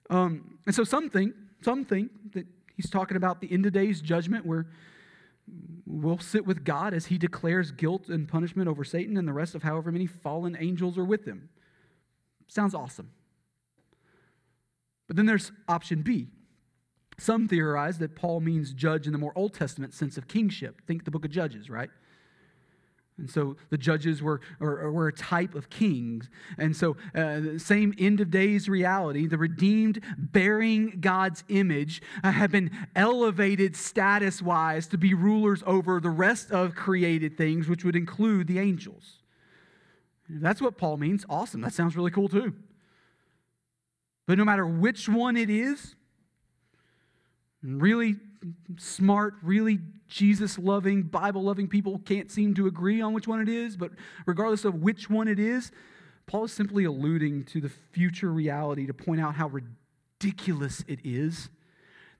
Um, 0.08 0.58
and 0.66 0.74
so 0.74 0.84
some 0.84 1.10
think, 1.10 1.34
some 1.62 1.84
think 1.84 2.10
that 2.32 2.46
he's 2.76 2.90
talking 2.90 3.16
about 3.16 3.40
the 3.40 3.52
end 3.52 3.66
of 3.66 3.72
days 3.72 4.00
judgment 4.00 4.46
where 4.46 4.66
we'll 5.86 6.18
sit 6.18 6.46
with 6.46 6.64
God 6.64 6.94
as 6.94 7.06
he 7.06 7.18
declares 7.18 7.72
guilt 7.72 8.08
and 8.08 8.28
punishment 8.28 8.68
over 8.68 8.84
Satan 8.84 9.16
and 9.16 9.26
the 9.26 9.32
rest 9.32 9.54
of 9.54 9.62
however 9.62 9.90
many 9.90 10.06
fallen 10.06 10.56
angels 10.58 10.96
are 10.96 11.04
with 11.04 11.24
him. 11.24 11.48
Sounds 12.48 12.74
awesome. 12.74 13.10
But 15.06 15.16
then 15.16 15.26
there's 15.26 15.52
option 15.68 16.02
B. 16.02 16.28
Some 17.18 17.48
theorize 17.48 17.98
that 17.98 18.16
Paul 18.16 18.40
means 18.40 18.72
judge 18.72 19.06
in 19.06 19.12
the 19.12 19.18
more 19.18 19.32
Old 19.36 19.52
Testament 19.52 19.92
sense 19.92 20.16
of 20.16 20.26
kingship. 20.26 20.80
Think 20.86 21.04
the 21.04 21.10
book 21.10 21.24
of 21.24 21.30
Judges, 21.30 21.68
right? 21.68 21.90
And 23.20 23.30
so 23.30 23.56
the 23.68 23.78
judges 23.78 24.22
were, 24.22 24.40
or, 24.58 24.90
were 24.90 25.08
a 25.08 25.12
type 25.12 25.54
of 25.54 25.70
kings. 25.70 26.28
And 26.58 26.74
so, 26.74 26.96
uh, 27.14 27.58
same 27.58 27.94
end 27.98 28.20
of 28.20 28.30
days 28.30 28.68
reality, 28.68 29.26
the 29.26 29.38
redeemed 29.38 30.02
bearing 30.18 30.98
God's 31.00 31.44
image 31.48 32.02
uh, 32.24 32.32
have 32.32 32.50
been 32.50 32.70
elevated 32.96 33.76
status 33.76 34.42
wise 34.42 34.88
to 34.88 34.98
be 34.98 35.14
rulers 35.14 35.62
over 35.66 36.00
the 36.00 36.10
rest 36.10 36.50
of 36.50 36.74
created 36.74 37.36
things, 37.36 37.68
which 37.68 37.84
would 37.84 37.96
include 37.96 38.48
the 38.48 38.58
angels. 38.58 39.18
If 40.28 40.40
that's 40.40 40.60
what 40.60 40.76
Paul 40.76 40.96
means. 40.96 41.24
Awesome. 41.28 41.60
That 41.60 41.72
sounds 41.72 41.96
really 41.96 42.10
cool 42.10 42.28
too. 42.28 42.54
But 44.26 44.38
no 44.38 44.44
matter 44.44 44.66
which 44.66 45.08
one 45.08 45.36
it 45.36 45.50
is, 45.50 45.94
Really 47.62 48.16
smart, 48.78 49.34
really 49.42 49.80
Jesus 50.08 50.58
loving, 50.58 51.02
Bible 51.02 51.42
loving 51.42 51.68
people 51.68 51.98
can't 51.98 52.30
seem 52.30 52.54
to 52.54 52.66
agree 52.66 53.00
on 53.00 53.12
which 53.12 53.28
one 53.28 53.40
it 53.40 53.48
is, 53.48 53.76
but 53.76 53.92
regardless 54.26 54.64
of 54.64 54.74
which 54.74 55.10
one 55.10 55.28
it 55.28 55.38
is, 55.38 55.70
Paul 56.26 56.44
is 56.44 56.52
simply 56.52 56.84
alluding 56.84 57.44
to 57.46 57.60
the 57.60 57.68
future 57.68 58.32
reality 58.32 58.86
to 58.86 58.94
point 58.94 59.20
out 59.20 59.34
how 59.34 59.48
ridiculous 59.48 60.84
it 60.86 61.00
is 61.04 61.50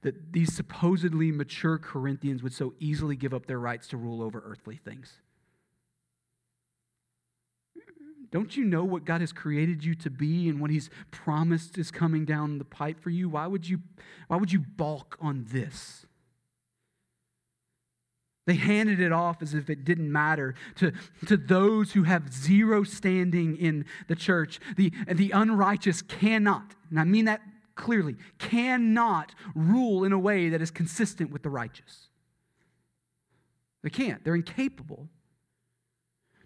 that 0.03 0.33
these 0.33 0.53
supposedly 0.53 1.31
mature 1.31 1.79
Corinthians 1.79 2.43
would 2.43 2.55
so 2.55 2.75
easily 2.81 3.17
give 3.17 3.35
up 3.35 3.47
their 3.47 3.61
rights 3.61 3.89
to 3.89 3.97
rule 3.97 4.23
over 4.23 4.43
earthly 4.45 4.77
things. 4.77 5.21
Don't 8.31 8.57
you 8.57 8.65
know 8.65 8.85
what 8.85 9.05
God 9.05 9.21
has 9.21 9.33
created 9.33 9.85
you 9.85 9.95
to 9.97 10.11
be 10.11 10.49
and 10.49 10.61
what 10.61 10.71
He's 10.71 10.89
promised 11.11 11.77
is 11.77 11.91
coming 11.91 12.25
down 12.25 12.59
the 12.59 12.65
pipe 12.65 13.01
for 13.01 13.11
you? 13.11 13.29
Why 13.29 13.47
would 13.47 13.69
you, 13.69 13.81
why 14.29 14.37
would 14.37 14.53
you 14.53 14.61
balk 14.61 15.17
on 15.21 15.47
this? 15.49 16.07
They 18.47 18.55
handed 18.55 19.01
it 19.01 19.13
off 19.13 19.43
as 19.43 19.55
if 19.55 19.71
it 19.71 19.85
didn't 19.85 20.11
matter 20.11 20.55
to, 20.77 20.93
to 21.27 21.37
those 21.37 21.93
who 21.93 22.05
have 22.05 22.33
zero 22.33 22.83
standing 22.83 23.57
in 23.57 23.85
the 24.09 24.17
church. 24.17 24.59
The, 24.77 24.93
the 25.07 25.31
unrighteous 25.31 26.03
cannot, 26.03 26.75
and 26.91 26.99
I 26.99 27.05
mean 27.05 27.27
that 27.27 27.43
clearly, 27.75 28.17
cannot 28.39 29.35
rule 29.55 30.05
in 30.05 30.13
a 30.13 30.19
way 30.19 30.49
that 30.49 30.61
is 30.61 30.71
consistent 30.71 31.31
with 31.31 31.43
the 31.43 31.51
righteous. 31.51 32.09
They 33.83 33.91
can't, 33.91 34.25
they're 34.25 34.35
incapable. 34.35 35.09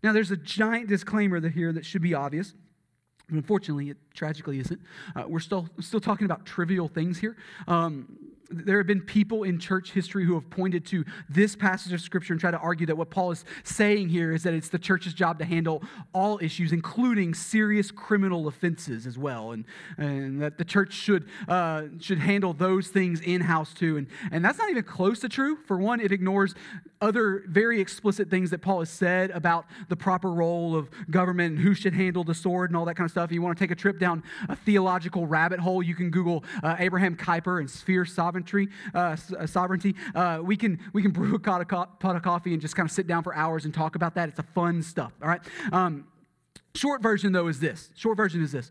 Now, 0.02 0.12
there's 0.12 0.30
a 0.30 0.37
giant 0.37 0.88
disclaimer 0.88 1.48
here 1.48 1.72
that 1.72 1.87
should 1.87 2.02
be 2.02 2.12
obvious. 2.12 2.54
But 3.26 3.37
unfortunately, 3.37 3.88
it 3.88 3.96
tragically 4.12 4.59
isn't. 4.59 4.80
Uh, 5.16 5.24
we're 5.26 5.40
still, 5.40 5.68
still 5.80 6.00
talking 6.00 6.26
about 6.26 6.44
trivial 6.44 6.88
things 6.88 7.18
here. 7.18 7.37
Um, 7.66 8.18
there 8.50 8.78
have 8.78 8.87
been 8.87 9.00
people 9.00 9.44
in 9.44 9.59
church 9.59 9.92
history 9.92 10.24
who 10.24 10.35
have 10.35 10.48
pointed 10.50 10.85
to 10.87 11.04
this 11.28 11.57
passage 11.57 11.92
of 11.92 12.00
Scripture 12.00 12.33
and 12.33 12.40
tried 12.40 12.52
to 12.52 12.59
argue 12.59 12.87
that 12.87 12.96
what 12.96 13.11
Paul 13.11 13.30
is 13.30 13.44
saying 13.62 14.09
here 14.09 14.33
is 14.33 14.42
that 14.42 14.54
it's 14.54 14.68
the 14.68 14.78
church's 14.78 15.14
job 15.14 15.38
to 15.38 15.44
handle 15.44 15.83
all 16.12 16.38
issues, 16.42 16.72
including 16.72 17.35
serious 17.35 17.90
criminal 17.90 18.46
offenses 18.46 19.07
as 19.07 19.16
well, 19.16 19.52
and, 19.52 19.64
and 19.96 20.40
that 20.42 20.59
the 20.59 20.64
church 20.64 20.92
should, 20.92 21.26
uh, 21.48 21.85
should 22.00 22.18
handle 22.18 22.52
those 22.52 22.88
things 22.88 23.20
in 23.20 23.40
house 23.40 23.72
too. 23.72 23.96
And, 23.96 24.07
and 24.30 24.44
that's 24.44 24.59
not 24.59 24.70
even 24.70 24.85
close 24.85 25.20
to 25.20 25.28
true. 25.28 25.57
For 25.66 25.78
one, 25.78 26.00
it 26.00 26.12
ignores 26.12 26.54
other 27.00 27.44
very 27.48 27.80
explicit 27.80 28.30
things 28.30 28.50
that 28.50 28.62
Paul 28.62 28.80
has 28.80 28.90
said 28.90 29.30
about 29.30 29.66
the 29.88 29.96
proper 29.96 30.30
role 30.30 30.76
of 30.76 30.88
government 31.11 31.57
and 31.57 31.64
who 31.64 31.74
should 31.74 31.94
handle 31.94 32.24
the 32.24 32.35
sword 32.35 32.70
and 32.70 32.76
all 32.76 32.85
that 32.85 32.94
kind 32.94 33.07
of 33.07 33.11
stuff. 33.11 33.30
If 33.30 33.33
you 33.33 33.42
want 33.42 33.57
to 33.57 33.62
take 33.62 33.70
a 33.70 33.74
trip 33.74 33.98
down 33.98 34.22
a 34.48 34.57
theological 34.57 35.26
rabbit 35.26 35.61
hole, 35.61 35.83
you 35.83 35.94
can 35.94 36.11
Google 36.11 36.44
uh, 36.62 36.76
Abraham 36.78 37.16
Kuyper 37.16 37.59
and 37.61 37.70
sphere 37.70 38.04
sovereignty 38.04 38.33
sovereignty, 38.34 38.68
uh, 38.94 39.16
uh, 39.38 39.46
sovereignty. 39.46 39.94
Uh, 40.14 40.40
we 40.42 40.56
can 40.56 40.78
we 40.92 41.02
can 41.02 41.10
brew 41.10 41.34
a 41.34 41.38
pot 41.38 41.60
of, 41.60 41.68
co- 41.68 41.86
pot 42.00 42.16
of 42.16 42.22
coffee 42.22 42.52
and 42.52 42.60
just 42.60 42.76
kind 42.76 42.86
of 42.88 42.92
sit 42.92 43.06
down 43.06 43.22
for 43.22 43.34
hours 43.34 43.64
and 43.64 43.72
talk 43.72 43.94
about 43.94 44.14
that. 44.14 44.28
It's 44.28 44.38
a 44.38 44.44
fun 44.44 44.82
stuff. 44.82 45.12
All 45.22 45.28
right. 45.28 45.40
Um, 45.72 46.06
short 46.74 47.02
version 47.02 47.32
though 47.32 47.48
is 47.48 47.60
this. 47.60 47.90
Short 47.94 48.16
version 48.16 48.42
is 48.42 48.52
this. 48.52 48.70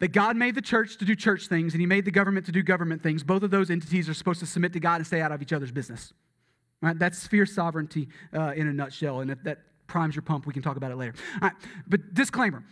That 0.00 0.08
God 0.08 0.36
made 0.36 0.54
the 0.54 0.62
church 0.62 0.96
to 0.98 1.04
do 1.04 1.16
church 1.16 1.48
things 1.48 1.74
and 1.74 1.80
he 1.80 1.86
made 1.86 2.04
the 2.04 2.10
government 2.10 2.46
to 2.46 2.52
do 2.52 2.62
government 2.62 3.02
things. 3.02 3.24
Both 3.24 3.42
of 3.42 3.50
those 3.50 3.70
entities 3.70 4.08
are 4.08 4.14
supposed 4.14 4.40
to 4.40 4.46
submit 4.46 4.72
to 4.74 4.80
God 4.80 4.96
and 4.96 5.06
stay 5.06 5.20
out 5.20 5.32
of 5.32 5.42
each 5.42 5.52
other's 5.52 5.72
business. 5.72 6.12
Right? 6.80 6.96
That's 6.96 7.18
sphere 7.18 7.46
sovereignty 7.46 8.08
uh, 8.32 8.52
in 8.54 8.68
a 8.68 8.72
nutshell. 8.72 9.20
And 9.20 9.30
if 9.30 9.42
that 9.42 9.58
primes 9.88 10.14
your 10.14 10.22
pump, 10.22 10.46
we 10.46 10.52
can 10.52 10.62
talk 10.62 10.76
about 10.76 10.92
it 10.92 10.96
later. 10.96 11.14
All 11.42 11.48
right. 11.48 11.56
But 11.88 12.14
disclaimer 12.14 12.62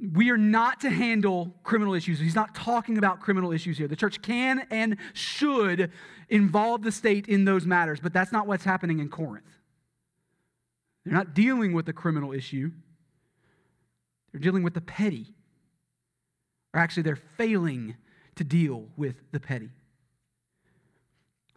we 0.00 0.30
are 0.30 0.38
not 0.38 0.80
to 0.80 0.90
handle 0.90 1.54
criminal 1.62 1.94
issues. 1.94 2.18
He's 2.18 2.34
not 2.34 2.54
talking 2.54 2.96
about 2.96 3.20
criminal 3.20 3.52
issues 3.52 3.76
here. 3.76 3.86
The 3.86 3.96
church 3.96 4.22
can 4.22 4.66
and 4.70 4.96
should 5.12 5.90
involve 6.28 6.82
the 6.82 6.92
state 6.92 7.28
in 7.28 7.44
those 7.44 7.66
matters, 7.66 8.00
but 8.00 8.12
that's 8.12 8.32
not 8.32 8.46
what's 8.46 8.64
happening 8.64 8.98
in 8.98 9.08
Corinth. 9.08 9.44
They're 11.04 11.14
not 11.14 11.34
dealing 11.34 11.72
with 11.72 11.86
the 11.86 11.92
criminal 11.92 12.32
issue, 12.32 12.70
they're 14.32 14.40
dealing 14.40 14.62
with 14.62 14.74
the 14.74 14.80
petty. 14.80 15.34
Or 16.72 16.78
actually, 16.78 17.02
they're 17.02 17.16
failing 17.16 17.96
to 18.36 18.44
deal 18.44 18.86
with 18.96 19.16
the 19.32 19.40
petty. 19.40 19.70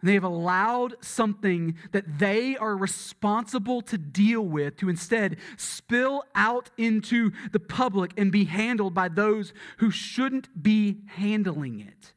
And 0.04 0.10
they 0.10 0.14
have 0.14 0.22
allowed 0.22 0.96
something 1.00 1.76
that 1.92 2.18
they 2.18 2.58
are 2.58 2.76
responsible 2.76 3.80
to 3.80 3.96
deal 3.96 4.42
with 4.42 4.76
to 4.76 4.90
instead 4.90 5.38
spill 5.56 6.24
out 6.34 6.68
into 6.76 7.32
the 7.52 7.58
public 7.58 8.12
and 8.18 8.30
be 8.30 8.44
handled 8.44 8.92
by 8.92 9.08
those 9.08 9.54
who 9.78 9.90
shouldn't 9.90 10.62
be 10.62 10.98
handling 11.06 11.80
it. 11.80 12.12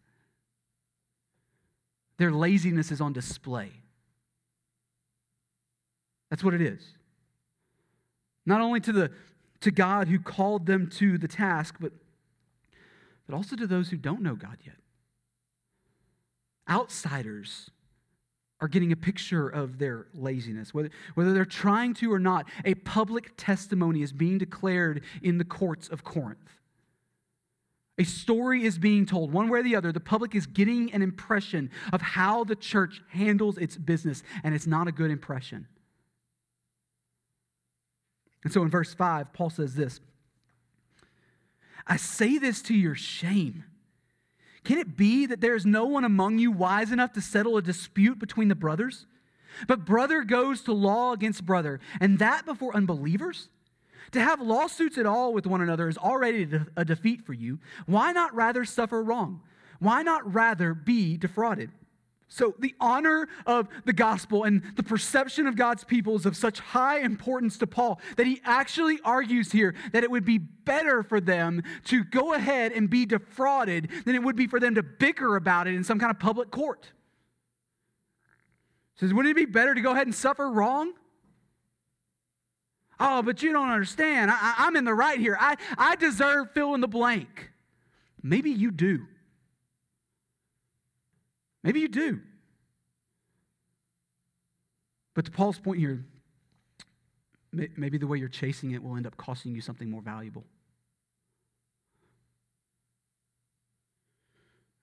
Their 2.17 2.33
laziness 2.33 2.91
is 2.91 2.99
on 2.99 3.13
display. 3.13 3.71
That's 6.29 6.43
what 6.43 6.53
it 6.53 6.61
is. 6.61 6.81
Not 8.45 8.59
only 8.59 8.81
to, 8.81 8.91
the, 8.91 9.11
to 9.61 9.71
God 9.71 10.09
who 10.09 10.19
called 10.19 10.65
them 10.65 10.89
to 10.97 11.17
the 11.17 11.29
task, 11.29 11.77
but 11.79 11.93
but 13.25 13.35
also 13.35 13.55
to 13.55 13.65
those 13.65 13.89
who 13.89 13.95
don't 13.95 14.21
know 14.21 14.35
God 14.35 14.57
yet. 14.65 14.75
Outsiders 16.69 17.69
are 18.59 18.67
getting 18.67 18.91
a 18.91 18.95
picture 18.95 19.47
of 19.47 19.77
their 19.77 20.07
laziness. 20.13 20.73
Whether, 20.73 20.89
whether 21.13 21.33
they're 21.33 21.45
trying 21.45 21.93
to 21.95 22.11
or 22.11 22.19
not, 22.19 22.47
a 22.65 22.75
public 22.75 23.33
testimony 23.37 24.01
is 24.01 24.11
being 24.11 24.37
declared 24.37 25.03
in 25.21 25.37
the 25.37 25.45
courts 25.45 25.87
of 25.87 26.03
Corinth. 26.03 26.39
A 27.99 28.03
story 28.03 28.63
is 28.63 28.77
being 28.77 29.05
told, 29.05 29.31
one 29.31 29.49
way 29.49 29.59
or 29.59 29.63
the 29.63 29.75
other. 29.75 29.91
The 29.91 29.99
public 29.99 30.35
is 30.35 30.45
getting 30.45 30.91
an 30.93 31.01
impression 31.01 31.71
of 31.91 32.01
how 32.01 32.43
the 32.43 32.55
church 32.55 33.01
handles 33.09 33.57
its 33.57 33.75
business, 33.75 34.23
and 34.43 34.53
it's 34.53 34.67
not 34.67 34.87
a 34.87 34.91
good 34.91 35.09
impression. 35.09 35.67
And 38.43 38.53
so 38.53 38.61
in 38.61 38.69
verse 38.69 38.93
5, 38.93 39.33
Paul 39.33 39.49
says 39.49 39.75
this 39.75 39.99
I 41.87 41.97
say 41.97 42.37
this 42.37 42.61
to 42.63 42.73
your 42.73 42.95
shame. 42.95 43.63
Can 44.67 44.79
it 44.79 44.97
be 44.97 45.25
that 45.27 45.39
there 45.39 45.55
is 45.55 45.65
no 45.65 45.85
one 45.85 46.03
among 46.03 46.39
you 46.39 46.51
wise 46.51 46.91
enough 46.91 47.13
to 47.13 47.21
settle 47.21 47.55
a 47.55 47.61
dispute 47.61 48.19
between 48.19 48.49
the 48.49 48.53
brothers? 48.53 49.05
But 49.65 49.85
brother 49.85 50.23
goes 50.23 50.61
to 50.63 50.73
law 50.73 51.13
against 51.13 51.45
brother, 51.45 51.79
and 52.01 52.19
that 52.19 52.45
before 52.45 52.75
unbelievers? 52.75 53.47
To 54.11 54.19
have 54.19 54.41
lawsuits 54.41 54.97
at 54.97 55.05
all 55.05 55.31
with 55.31 55.47
one 55.47 55.61
another 55.61 55.87
is 55.87 55.97
already 55.97 56.49
a 56.75 56.83
defeat 56.83 57.25
for 57.25 57.31
you. 57.31 57.59
Why 57.85 58.11
not 58.11 58.35
rather 58.35 58.65
suffer 58.65 59.01
wrong? 59.01 59.39
Why 59.79 60.03
not 60.03 60.33
rather 60.33 60.73
be 60.73 61.15
defrauded? 61.15 61.71
So, 62.29 62.55
the 62.59 62.75
honor 62.81 63.29
of 63.45 63.69
the 63.85 63.93
gospel 63.93 64.43
and 64.43 64.61
the 64.75 64.83
perception 64.83 65.47
of 65.47 65.55
God's 65.55 65.85
people 65.85 66.17
is 66.17 66.25
of 66.25 66.35
such 66.35 66.59
high 66.59 66.99
importance 66.99 67.57
to 67.59 67.67
Paul 67.67 68.01
that 68.17 68.27
he 68.27 68.41
actually 68.43 68.99
argues 69.05 69.53
here 69.53 69.75
that 69.93 70.03
it 70.03 70.11
would 70.11 70.25
be 70.25 70.37
better 70.37 71.03
for 71.03 71.21
them 71.21 71.63
to 71.85 72.03
go 72.03 72.33
ahead 72.33 72.73
and 72.73 72.89
be 72.89 73.05
defrauded 73.05 73.89
than 74.05 74.13
it 74.13 74.21
would 74.21 74.35
be 74.35 74.45
for 74.45 74.59
them 74.59 74.75
to 74.75 74.83
bicker 74.83 75.37
about 75.37 75.67
it 75.67 75.73
in 75.73 75.85
some 75.85 75.99
kind 75.99 76.11
of 76.11 76.19
public 76.19 76.51
court. 76.51 76.91
He 78.95 79.05
says, 79.05 79.13
Wouldn't 79.13 79.31
it 79.31 79.35
be 79.35 79.45
better 79.45 79.73
to 79.73 79.81
go 79.81 79.91
ahead 79.91 80.07
and 80.07 80.15
suffer 80.15 80.51
wrong? 80.51 80.91
Oh, 82.99 83.21
but 83.21 83.41
you 83.41 83.53
don't 83.53 83.69
understand. 83.69 84.31
I, 84.31 84.67
am 84.67 84.75
in 84.75 84.83
the 84.83 84.93
right 84.93 85.19
here. 85.19 85.37
I, 85.39 85.55
I 85.77 85.95
deserve 85.95 86.51
fill 86.53 86.73
in 86.73 86.81
the 86.81 86.87
blank. 86.87 87.51
Maybe 88.21 88.49
you 88.49 88.71
do. 88.71 89.05
Maybe 91.67 91.81
you 91.81 91.89
do. 91.89 92.21
But 95.13 95.25
to 95.25 95.31
Paul's 95.31 95.59
point 95.59 95.81
here, 95.81 96.01
maybe 97.51 97.97
the 97.97 98.07
way 98.07 98.17
you're 98.17 98.29
chasing 98.29 98.71
it 98.71 98.81
will 98.81 98.95
end 98.95 99.05
up 99.05 99.17
costing 99.17 99.53
you 99.53 99.59
something 99.59 99.91
more 99.91 100.01
valuable. 100.01 100.45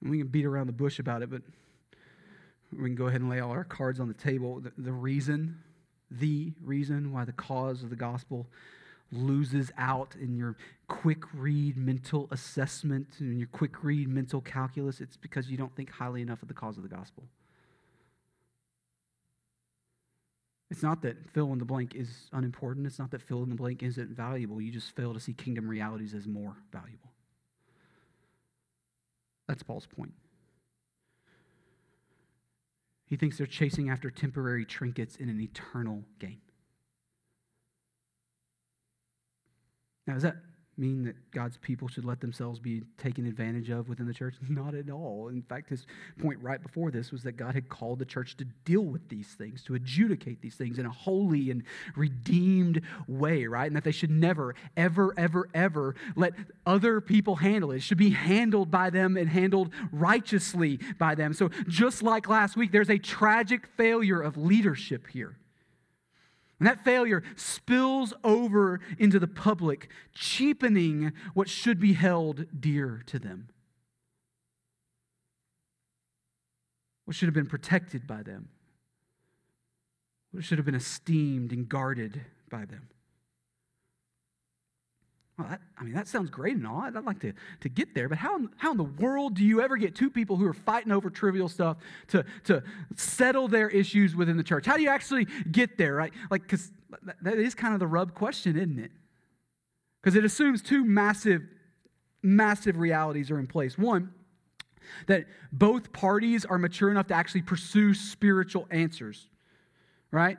And 0.03 0.11
we 0.11 0.19
can 0.19 0.27
beat 0.27 0.45
around 0.45 0.67
the 0.67 0.75
bush 0.75 0.99
about 0.99 1.23
it, 1.23 1.31
but 1.31 1.41
we 2.71 2.91
can 2.91 2.97
go 2.97 3.07
ahead 3.07 3.23
and 3.23 3.31
lay 3.31 3.41
all 3.41 3.53
our 3.53 3.65
cards 3.65 3.99
on 3.99 4.07
the 4.07 4.13
table. 4.13 4.61
The, 4.61 4.73
the 4.77 4.93
reason, 4.93 5.61
the 6.11 6.53
reason 6.63 7.15
why 7.15 7.25
the 7.25 7.33
cause 7.33 7.83
of 7.83 7.89
the 7.89 7.97
gospel 7.97 8.47
loses 9.13 9.71
out 9.79 10.15
in 10.21 10.35
your 10.37 10.57
quick 10.89 11.23
read 11.33 11.77
mental 11.77 12.29
assessment 12.31 13.07
and 13.21 13.39
your 13.39 13.49
quick 13.49 13.83
read 13.83 14.09
mental 14.09 14.41
calculus, 14.41 15.01
it's 15.01 15.17
because 15.17 15.49
you 15.51 15.57
don't 15.57 15.75
think 15.77 15.91
highly 15.91 16.23
enough 16.23 16.43
of 16.43 16.49
the 16.49 16.55
cause 16.55 16.77
of 16.77 16.83
the 16.83 16.89
gospel. 16.89 17.25
It's 20.71 20.83
not 20.83 21.03
that 21.03 21.17
fill 21.31 21.53
in 21.53 21.59
the 21.59 21.65
blank 21.65 21.95
is 21.95 22.29
unimportant. 22.33 22.87
It's 22.87 22.99
not 22.99 23.11
that 23.13 23.23
fill 23.23 23.43
in 23.43 23.49
the 23.49 23.55
blank 23.55 23.83
isn't 23.83 24.11
valuable. 24.11 24.61
You 24.61 24.73
just 24.73 24.97
fail 24.97 25.15
to 25.15 25.21
see 25.21 25.33
kingdom 25.33 25.69
realities 25.69 26.15
as 26.15 26.27
more 26.27 26.57
valuable. 26.73 27.13
That's 29.47 29.63
Paul's 29.63 29.87
point. 29.87 30.13
He 33.07 33.17
thinks 33.17 33.39
they're 33.39 33.47
chasing 33.47 33.91
after 33.91 34.11
temporary 34.11 34.65
trinkets 34.65 35.17
in 35.17 35.29
an 35.29 35.41
eternal 35.41 36.03
gain. 36.19 36.41
Now, 40.07 40.15
does 40.15 40.23
that 40.23 40.37
mean 40.77 41.05
that 41.05 41.15
God's 41.31 41.57
people 41.57 41.89
should 41.89 42.05
let 42.05 42.21
themselves 42.21 42.59
be 42.59 42.83
taken 42.99 43.27
advantage 43.27 43.71
of 43.71 43.89
within 43.89 44.07
the 44.07 44.15
church? 44.15 44.35
Not 44.49 44.75
at 44.75 44.91
all. 44.91 45.29
In 45.29 45.43
fact, 45.43 45.71
his 45.71 45.87
point 46.21 46.39
right 46.43 46.63
before 46.63 46.91
this 46.91 47.13
was 47.13 47.23
that 47.23 47.37
God 47.37 47.55
had 47.55 47.69
called 47.69 47.99
the 47.99 48.05
church 48.05 48.37
to 48.39 48.45
deal 48.65 48.83
with 48.83 49.09
these 49.09 49.29
things, 49.29 49.63
to 49.65 49.75
adjudicate 49.75 50.41
these 50.43 50.57
things 50.57 50.79
in 50.79 50.87
a 50.87 50.91
holy 50.91 51.51
and 51.51 51.63
redeemed 51.97 52.83
way, 53.07 53.47
right? 53.47 53.67
And 53.67 53.77
that 53.77 53.85
they 53.85 53.93
should 53.93 54.11
never, 54.11 54.55
ever, 54.77 55.15
ever, 55.17 55.49
ever 55.55 55.95
let 56.17 56.33
other 56.67 57.01
people 57.01 57.37
handle 57.37 57.71
it. 57.71 57.77
It 57.77 57.83
should 57.83 57.99
be 57.99 58.11
handled 58.11 58.71
by 58.71 58.91
them 58.91 59.17
and 59.17 59.29
handled 59.29 59.73
righteously 59.93 60.81
by 60.99 61.15
them. 61.15 61.33
So, 61.35 61.51
just 61.69 62.03
like 62.03 62.29
last 62.29 62.57
week, 62.57 62.73
there's 62.73 62.91
a 62.91 62.99
tragic 62.99 63.67
failure 63.77 64.21
of 64.21 64.37
leadership 64.37 65.07
here. 65.09 65.37
And 66.59 66.69
that 66.69 66.85
failure 66.85 67.23
spills 67.37 68.15
over 68.23 68.81
into 68.99 69.19
the 69.19 69.27
public, 69.27 69.91
cheapening 70.15 71.13
what 71.35 71.49
should 71.49 71.81
be 71.81 71.95
held 71.95 72.47
dear 72.61 73.03
to 73.07 73.19
them. 73.19 73.49
What 77.05 77.17
should 77.17 77.27
have 77.27 77.35
been 77.35 77.47
protected 77.47 78.07
by 78.07 78.23
them. 78.23 78.49
What 80.31 80.45
should 80.45 80.59
have 80.59 80.65
been 80.65 80.75
esteemed 80.75 81.53
and 81.53 81.69
guarded 81.69 82.23
by 82.49 82.65
them. 82.65 82.89
Well, 85.37 85.49
that, 85.49 85.61
I 85.77 85.83
mean, 85.83 85.95
that 85.95 86.07
sounds 86.07 86.31
great 86.31 86.55
and 86.55 86.67
all. 86.67 86.79
I'd, 86.79 86.97
I'd 86.97 87.05
like 87.05 87.19
to, 87.21 87.33
to 87.61 87.69
get 87.69 87.93
there, 87.95 88.09
but 88.09 88.19
how, 88.19 88.39
how 88.57 88.71
in 88.71 88.77
the 88.77 88.85
world 88.85 89.35
do 89.35 89.45
you 89.45 89.61
ever 89.61 89.77
get 89.77 89.97
two 89.97 90.09
people 90.09 90.37
who 90.37 90.47
are 90.47 90.55
fighting 90.55 90.93
over 90.93 91.11
trivial 91.11 91.49
stuff 91.49 91.79
to, 92.09 92.25
to 92.45 92.63
settle 92.95 93.49
their 93.49 93.69
issues 93.69 94.15
within 94.15 94.37
the 94.37 94.45
church? 94.45 94.65
How 94.65 94.77
do 94.77 94.83
you 94.83 94.91
actually 94.91 95.27
get 95.51 95.77
there, 95.77 95.95
right? 95.95 96.13
Like, 96.31 96.43
because 96.43 96.71
that 97.23 97.39
is 97.39 97.55
kind 97.55 97.75
of 97.75 97.81
the 97.81 97.87
rub 97.87 98.15
question, 98.15 98.57
isn't 98.57 98.79
it? 98.79 98.93
Because 100.01 100.15
it 100.15 100.25
assumes 100.25 100.63
two 100.63 100.85
massive, 100.85 101.43
massive 102.23 102.77
realities 102.77 103.31
are 103.33 103.41
in 103.41 103.49
place. 103.49 103.77
One, 103.77 104.13
that 105.09 105.25
both 105.51 105.93
parties 105.93 106.45
are 106.45 106.59
mature 106.59 106.91
enough 106.91 107.09
to 107.09 107.15
actually 107.15 107.43
pursue 107.43 107.95
spiritual 107.95 108.69
answers, 108.71 109.29
right? 110.11 110.39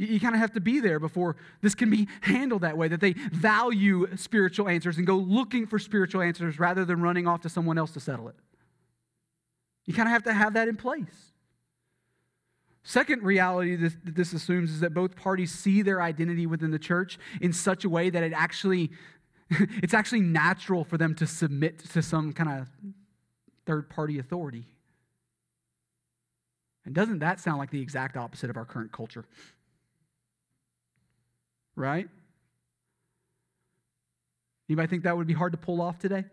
You, 0.00 0.06
you 0.06 0.18
kind 0.20 0.34
of 0.34 0.40
have 0.40 0.52
to 0.54 0.60
be 0.60 0.80
there 0.80 0.98
before 0.98 1.36
this 1.60 1.74
can 1.74 1.90
be 1.90 2.08
handled 2.22 2.62
that 2.62 2.78
way, 2.78 2.88
that 2.88 3.00
they 3.00 3.12
value 3.12 4.08
spiritual 4.16 4.66
answers 4.66 4.96
and 4.96 5.06
go 5.06 5.16
looking 5.16 5.66
for 5.66 5.78
spiritual 5.78 6.22
answers 6.22 6.58
rather 6.58 6.86
than 6.86 7.02
running 7.02 7.28
off 7.28 7.42
to 7.42 7.50
someone 7.50 7.76
else 7.76 7.92
to 7.92 8.00
settle 8.00 8.28
it. 8.28 8.34
You 9.84 9.92
kind 9.92 10.08
of 10.08 10.12
have 10.12 10.22
to 10.22 10.32
have 10.32 10.54
that 10.54 10.68
in 10.68 10.76
place. 10.76 11.32
Second 12.82 13.22
reality 13.22 13.76
that 13.76 13.92
this 14.02 14.32
assumes 14.32 14.70
is 14.70 14.80
that 14.80 14.94
both 14.94 15.16
parties 15.16 15.52
see 15.52 15.82
their 15.82 16.00
identity 16.00 16.46
within 16.46 16.70
the 16.70 16.78
church 16.78 17.18
in 17.42 17.52
such 17.52 17.84
a 17.84 17.90
way 17.90 18.08
that 18.08 18.22
it 18.22 18.32
actually 18.32 18.90
it's 19.50 19.92
actually 19.92 20.20
natural 20.20 20.84
for 20.84 20.96
them 20.96 21.14
to 21.16 21.26
submit 21.26 21.80
to 21.90 22.00
some 22.00 22.32
kind 22.32 22.48
of 22.48 22.68
third 23.66 23.90
party 23.90 24.18
authority. 24.18 24.64
And 26.86 26.94
doesn't 26.94 27.18
that 27.18 27.40
sound 27.40 27.58
like 27.58 27.70
the 27.70 27.82
exact 27.82 28.16
opposite 28.16 28.48
of 28.48 28.56
our 28.56 28.64
current 28.64 28.92
culture? 28.92 29.26
Right? 31.80 32.08
Anybody 34.68 34.86
think 34.86 35.02
that 35.02 35.16
would 35.16 35.26
be 35.26 35.34
hard 35.34 35.52
to 35.52 35.58
pull 35.58 35.80
off 35.80 35.98
today? 35.98 36.24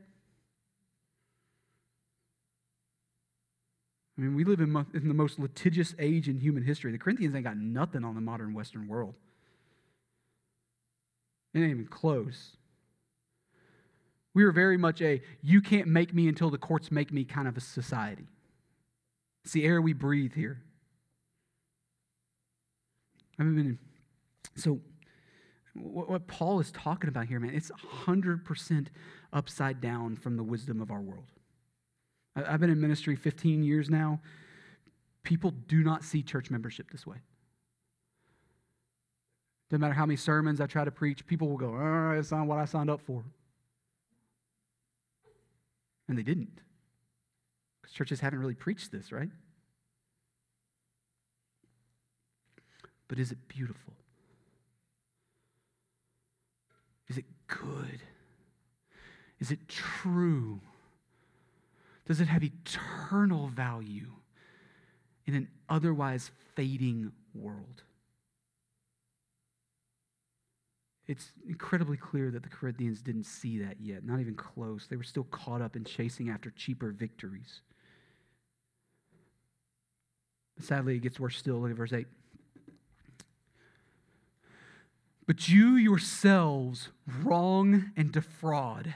I 4.17 4.21
mean, 4.21 4.35
we 4.35 4.43
live 4.43 4.59
in, 4.59 4.71
mo- 4.71 4.85
in, 4.93 5.07
the 5.07 5.13
most 5.13 5.39
litigious 5.39 5.95
age 5.99 6.27
in 6.27 6.39
human 6.39 6.63
history. 6.63 6.91
The 6.91 6.97
Corinthians 6.97 7.35
ain't 7.35 7.45
got 7.45 7.57
nothing 7.57 8.03
on 8.03 8.15
the 8.15 8.21
modern 8.21 8.53
Western 8.53 8.87
world. 8.87 9.15
It 11.53 11.59
ain't 11.59 11.71
even 11.71 11.87
close. 11.87 12.57
We 14.33 14.43
are 14.43 14.51
very 14.51 14.77
much 14.77 15.01
a 15.01 15.21
you 15.41 15.61
can't 15.61 15.87
make 15.87 16.13
me 16.13 16.27
until 16.27 16.49
the 16.49 16.57
courts 16.57 16.91
make 16.91 17.11
me 17.11 17.23
kind 17.25 17.47
of 17.47 17.57
a 17.57 17.61
society. 17.61 18.27
It's 19.43 19.53
the 19.53 19.65
air 19.65 19.81
we 19.81 19.93
breathe 19.93 20.33
here. 20.33 20.61
I've 23.39 23.45
mean, 23.45 23.77
so 24.55 24.79
what, 25.77 26.09
what 26.09 26.27
Paul 26.27 26.59
is 26.59 26.71
talking 26.71 27.09
about 27.09 27.27
here, 27.27 27.39
man, 27.39 27.53
it's 27.53 27.71
100% 28.05 28.87
upside 29.33 29.81
down 29.81 30.15
from 30.15 30.37
the 30.37 30.43
wisdom 30.43 30.81
of 30.81 30.91
our 30.91 31.01
world. 31.01 31.27
I, 32.35 32.53
I've 32.53 32.59
been 32.59 32.69
in 32.69 32.81
ministry 32.81 33.15
15 33.15 33.63
years 33.63 33.89
now. 33.89 34.19
People 35.23 35.51
do 35.51 35.83
not 35.83 36.03
see 36.03 36.23
church 36.23 36.49
membership 36.49 36.89
this 36.91 37.05
way. 37.05 37.17
No 39.71 39.77
matter 39.77 39.93
how 39.93 40.05
many 40.05 40.15
sermons 40.15 40.61
I 40.61 40.65
try 40.65 40.85
to 40.85 40.91
preach, 40.91 41.27
people 41.27 41.49
will 41.49 41.57
go, 41.57 41.75
oh, 41.75 42.15
it's 42.17 42.31
not 42.31 42.47
what 42.47 42.57
I 42.57 42.65
signed 42.65 42.89
up 42.89 43.01
for. 43.01 43.25
And 46.07 46.17
they 46.17 46.23
didn't. 46.23 46.61
Because 47.81 47.93
churches 47.93 48.21
haven't 48.21 48.39
really 48.39 48.55
preached 48.55 48.93
this, 48.93 49.11
right? 49.11 49.29
But 53.09 53.19
is 53.19 53.31
it 53.31 53.37
beautiful? 53.49 53.93
Is 57.09 57.17
it 57.17 57.25
good? 57.47 58.01
Is 59.39 59.51
it 59.51 59.67
true? 59.67 60.59
Does 62.05 62.21
it 62.21 62.27
have 62.27 62.43
eternal 62.43 63.47
value 63.47 64.11
in 65.25 65.35
an 65.35 65.47
otherwise 65.69 66.31
fading 66.55 67.11
world? 67.33 67.83
It's 71.07 71.31
incredibly 71.47 71.95
clear 71.95 72.31
that 72.31 72.43
the 72.43 72.49
Corinthians 72.49 73.01
didn't 73.01 73.25
see 73.25 73.59
that 73.59 73.79
yet, 73.79 74.05
not 74.05 74.19
even 74.19 74.35
close. 74.35 74.87
They 74.87 74.97
were 74.97 75.03
still 75.03 75.23
caught 75.25 75.61
up 75.61 75.75
in 75.75 75.85
chasing 75.85 76.29
after 76.29 76.51
cheaper 76.51 76.91
victories. 76.91 77.61
Sadly, 80.59 80.95
it 80.95 80.99
gets 80.99 81.19
worse 81.19 81.37
still. 81.37 81.59
Look 81.59 81.71
at 81.71 81.77
verse 81.77 81.93
8. 81.93 82.07
But 85.27 85.47
you 85.47 85.75
yourselves 85.75 86.89
wrong 87.05 87.91
and 87.95 88.11
defraud 88.11 88.95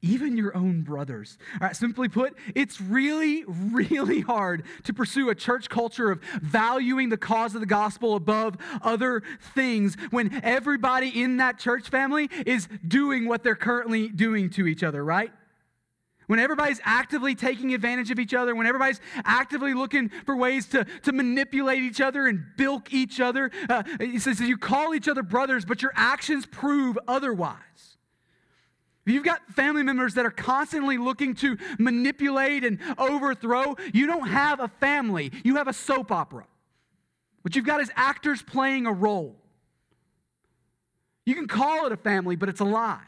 even 0.00 0.36
your 0.36 0.56
own 0.56 0.82
brothers. 0.82 1.38
Right, 1.60 1.74
simply 1.74 2.08
put, 2.08 2.36
it's 2.54 2.80
really, 2.80 3.44
really 3.46 4.20
hard 4.20 4.64
to 4.84 4.92
pursue 4.92 5.30
a 5.30 5.34
church 5.34 5.68
culture 5.68 6.10
of 6.10 6.22
valuing 6.40 7.08
the 7.08 7.16
cause 7.16 7.54
of 7.54 7.60
the 7.60 7.66
gospel 7.66 8.14
above 8.14 8.56
other 8.82 9.22
things 9.54 9.96
when 10.10 10.40
everybody 10.44 11.22
in 11.22 11.38
that 11.38 11.58
church 11.58 11.88
family 11.88 12.30
is 12.46 12.68
doing 12.86 13.26
what 13.26 13.42
they're 13.42 13.56
currently 13.56 14.08
doing 14.08 14.50
to 14.50 14.66
each 14.66 14.82
other, 14.82 15.04
right? 15.04 15.32
When 16.28 16.38
everybody's 16.38 16.80
actively 16.84 17.34
taking 17.34 17.72
advantage 17.72 18.10
of 18.10 18.18
each 18.18 18.34
other, 18.34 18.54
when 18.54 18.66
everybody's 18.66 19.00
actively 19.24 19.72
looking 19.72 20.10
for 20.26 20.36
ways 20.36 20.66
to, 20.68 20.84
to 21.04 21.12
manipulate 21.12 21.82
each 21.82 22.02
other 22.02 22.26
and 22.26 22.44
bilk 22.58 22.92
each 22.92 23.18
other, 23.18 23.50
uh, 23.70 23.82
he 23.98 24.18
says 24.18 24.38
you 24.38 24.58
call 24.58 24.94
each 24.94 25.08
other 25.08 25.22
brothers, 25.22 25.64
but 25.64 25.80
your 25.80 25.92
actions 25.94 26.44
prove 26.44 26.98
otherwise. 27.08 27.56
If 29.06 29.14
you've 29.14 29.24
got 29.24 29.40
family 29.54 29.82
members 29.82 30.12
that 30.14 30.26
are 30.26 30.30
constantly 30.30 30.98
looking 30.98 31.34
to 31.36 31.56
manipulate 31.78 32.62
and 32.62 32.78
overthrow, 32.98 33.76
you 33.94 34.06
don't 34.06 34.28
have 34.28 34.60
a 34.60 34.68
family, 34.68 35.32
you 35.44 35.56
have 35.56 35.66
a 35.66 35.72
soap 35.72 36.12
opera. 36.12 36.46
What 37.40 37.56
you've 37.56 37.64
got 37.64 37.80
is 37.80 37.90
actors 37.96 38.42
playing 38.42 38.84
a 38.84 38.92
role. 38.92 39.34
You 41.24 41.34
can 41.34 41.48
call 41.48 41.86
it 41.86 41.92
a 41.92 41.96
family, 41.96 42.36
but 42.36 42.50
it's 42.50 42.60
a 42.60 42.66
lie. 42.66 43.00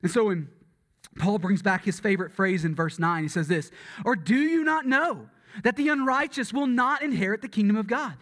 And 0.00 0.10
so 0.10 0.24
when 0.24 0.48
Paul 1.18 1.38
brings 1.38 1.62
back 1.62 1.84
his 1.84 2.00
favorite 2.00 2.32
phrase 2.32 2.64
in 2.64 2.74
verse 2.74 2.98
9, 2.98 3.22
he 3.22 3.28
says 3.28 3.48
this 3.48 3.70
Or 4.04 4.16
do 4.16 4.36
you 4.36 4.64
not 4.64 4.86
know 4.86 5.28
that 5.62 5.76
the 5.76 5.88
unrighteous 5.88 6.52
will 6.52 6.66
not 6.66 7.02
inherit 7.02 7.42
the 7.42 7.48
kingdom 7.48 7.76
of 7.76 7.86
God? 7.86 8.14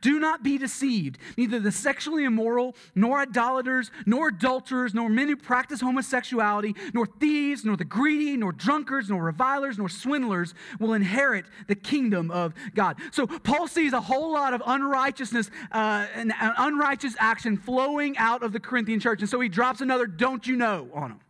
Do 0.00 0.18
not 0.18 0.42
be 0.42 0.58
deceived. 0.58 1.18
Neither 1.36 1.58
the 1.58 1.72
sexually 1.72 2.24
immoral, 2.24 2.76
nor 2.94 3.20
idolaters, 3.20 3.90
nor 4.06 4.28
adulterers, 4.28 4.94
nor 4.94 5.08
men 5.08 5.28
who 5.28 5.36
practice 5.36 5.80
homosexuality, 5.80 6.74
nor 6.92 7.06
thieves, 7.06 7.64
nor 7.64 7.76
the 7.76 7.84
greedy, 7.84 8.36
nor 8.36 8.52
drunkards, 8.52 9.10
nor 9.10 9.24
revilers, 9.24 9.78
nor 9.78 9.88
swindlers 9.88 10.54
will 10.78 10.94
inherit 10.94 11.46
the 11.66 11.74
kingdom 11.74 12.30
of 12.30 12.54
God. 12.74 12.98
So 13.10 13.26
Paul 13.26 13.66
sees 13.68 13.92
a 13.92 14.00
whole 14.00 14.32
lot 14.32 14.54
of 14.54 14.62
unrighteousness 14.64 15.50
uh, 15.72 16.06
and 16.14 16.32
uh, 16.32 16.52
unrighteous 16.58 17.16
action 17.18 17.56
flowing 17.56 18.16
out 18.18 18.42
of 18.42 18.52
the 18.52 18.60
Corinthian 18.60 19.00
church. 19.00 19.20
And 19.20 19.28
so 19.28 19.40
he 19.40 19.48
drops 19.48 19.80
another 19.80 20.06
don't 20.06 20.46
you 20.46 20.56
know 20.56 20.88
on 20.94 21.10
them, 21.10 21.20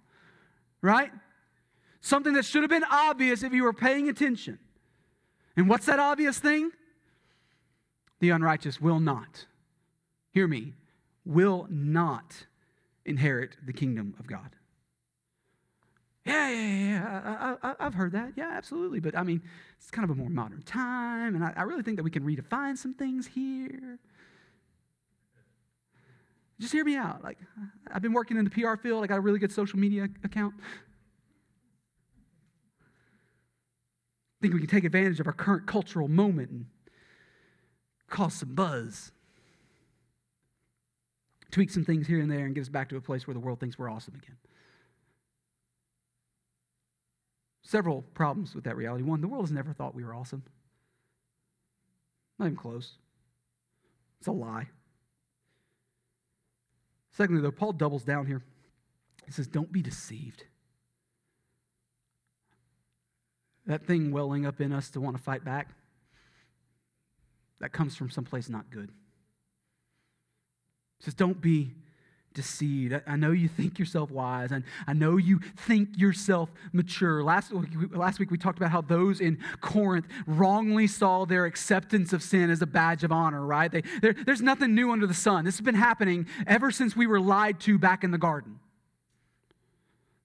right? 0.83 1.11
Something 2.01 2.35
that 2.35 2.45
should 2.45 2.63
have 2.63 2.71
been 2.71 2.85
obvious 2.91 3.43
if 3.43 3.53
you 3.53 3.65
were 3.65 3.73
paying 3.73 4.09
attention. 4.09 4.59
And 5.57 5.69
what's 5.69 5.87
that 5.87 5.99
obvious 5.99 6.39
thing? 6.39 6.71
the 8.21 8.31
unrighteous 8.31 8.81
will 8.81 9.01
not, 9.01 9.47
hear 10.31 10.47
me, 10.47 10.75
will 11.25 11.67
not 11.69 12.47
inherit 13.05 13.57
the 13.67 13.73
kingdom 13.73 14.15
of 14.19 14.27
God. 14.27 14.51
Yeah, 16.27 16.51
yeah, 16.51 16.79
yeah. 16.79 17.57
I, 17.63 17.85
have 17.85 17.95
heard 17.95 18.13
that. 18.13 18.35
Yeah, 18.37 18.51
absolutely. 18.53 19.01
But 19.01 19.17
I 19.17 19.23
mean, 19.23 19.43
it's 19.79 19.91
kind 19.91 20.05
of 20.05 20.11
a 20.11 20.15
more 20.15 20.29
modern 20.29 20.63
time, 20.63 21.35
and 21.35 21.43
I, 21.43 21.55
I 21.57 21.63
really 21.63 21.83
think 21.83 21.97
that 21.97 22.03
we 22.03 22.11
can 22.11 22.25
redefine 22.25 22.77
some 22.77 22.93
things 22.95 23.27
here. 23.27 23.99
Just 26.61 26.73
hear 26.73 26.85
me 26.85 26.95
out. 26.95 27.25
Like, 27.25 27.39
I've 27.91 28.03
been 28.03 28.13
working 28.13 28.37
in 28.37 28.45
the 28.45 28.51
PR 28.51 28.77
field. 28.77 29.03
I 29.03 29.07
got 29.07 29.17
a 29.17 29.23
really 29.23 29.39
good 29.39 29.51
social 29.51 29.79
media 29.79 30.09
account. 30.23 30.55
I 34.39 34.43
think 34.43 34.53
we 34.53 34.61
can 34.61 34.69
take 34.69 34.85
advantage 34.85 35.21
of 35.21 35.27
our 35.27 35.33
current 35.33 35.67
cultural 35.67 36.07
moment 36.07 36.51
and 36.51 36.67
cause 38.11 38.35
some 38.35 38.55
buzz, 38.55 39.11
tweak 41.51 41.71
some 41.71 41.85
things 41.85 42.07
here 42.07 42.21
and 42.21 42.31
there, 42.31 42.45
and 42.45 42.55
get 42.55 42.61
us 42.63 42.69
back 42.69 42.91
to 42.91 42.97
a 42.97 43.01
place 43.01 43.27
where 43.27 43.35
the 43.35 43.41
world 43.41 43.59
thinks 43.59 43.79
we're 43.79 43.91
awesome 43.91 44.15
again. 44.15 44.37
Several 47.63 48.03
problems 48.15 48.55
with 48.55 48.65
that 48.65 48.77
reality. 48.77 49.03
One, 49.03 49.21
the 49.21 49.29
world 49.29 49.45
has 49.45 49.53
never 49.53 49.73
thought 49.73 49.95
we 49.95 50.05
were 50.05 50.15
awesome. 50.15 50.43
Not 52.39 52.47
even 52.47 52.57
close. 52.57 52.99
It's 54.19 54.29
a 54.29 54.33
lie. 54.33 54.69
Secondly, 57.21 57.43
though, 57.43 57.51
Paul 57.51 57.75
doubles 57.75 58.03
down 58.03 58.25
here. 58.25 58.41
He 59.27 59.33
says, 59.33 59.47
Don't 59.47 59.71
be 59.71 59.83
deceived. 59.83 60.45
That 63.67 63.87
thing 63.87 64.11
welling 64.11 64.47
up 64.47 64.59
in 64.59 64.73
us 64.73 64.89
to 64.93 65.03
want 65.03 65.19
to 65.19 65.23
fight 65.23 65.45
back, 65.45 65.69
that 67.61 67.73
comes 67.73 67.95
from 67.95 68.09
someplace 68.09 68.49
not 68.49 68.71
good. 68.71 68.89
He 70.97 71.05
says, 71.05 71.13
Don't 71.13 71.43
be 71.43 71.75
deceived. 72.35 72.95
I, 73.07 73.17
know 73.17 73.33
you 73.33 73.49
think 73.49 73.79
yourself 73.79 74.11
wise, 74.11 74.53
and 74.53 74.65
I 74.87 74.93
know 74.93 75.17
you 75.17 75.41
think 75.57 75.99
yourself 75.99 76.51
mature. 76.73 77.25
Last 77.25 77.53
week, 77.53 77.71
last 77.93 78.19
week 78.19 78.31
we 78.31 78.39
talked 78.39 78.59
about 78.59 78.71
how 78.71 78.83
those 78.83 79.21
in 79.21 79.39
Corinth 79.61 80.07
wrongly 80.27 80.87
saw 80.87 81.25
their 81.25 81.45
acceptance 81.45 82.13
of 82.13 82.23
sin 82.23 82.51
as 82.51 82.63
a 82.63 82.67
badge 82.67 83.03
of 83.03 83.11
honor, 83.11 83.45
right? 83.45 83.71
They, 83.71 83.83
there's 84.01 84.43
nothing 84.43 84.75
new 84.75 84.93
under 84.93 85.07
the 85.07 85.15
sun. 85.15 85.45
This 85.45 85.57
has 85.57 85.65
been 85.65 85.75
happening 85.75 86.27
ever 86.47 86.71
since 86.71 86.95
we 86.95 87.07
were 87.07 87.21
lied 87.21 87.61
to 87.61 87.79
back 87.79 88.05
in 88.05 88.11
the 88.11 88.19
garden. 88.19 88.61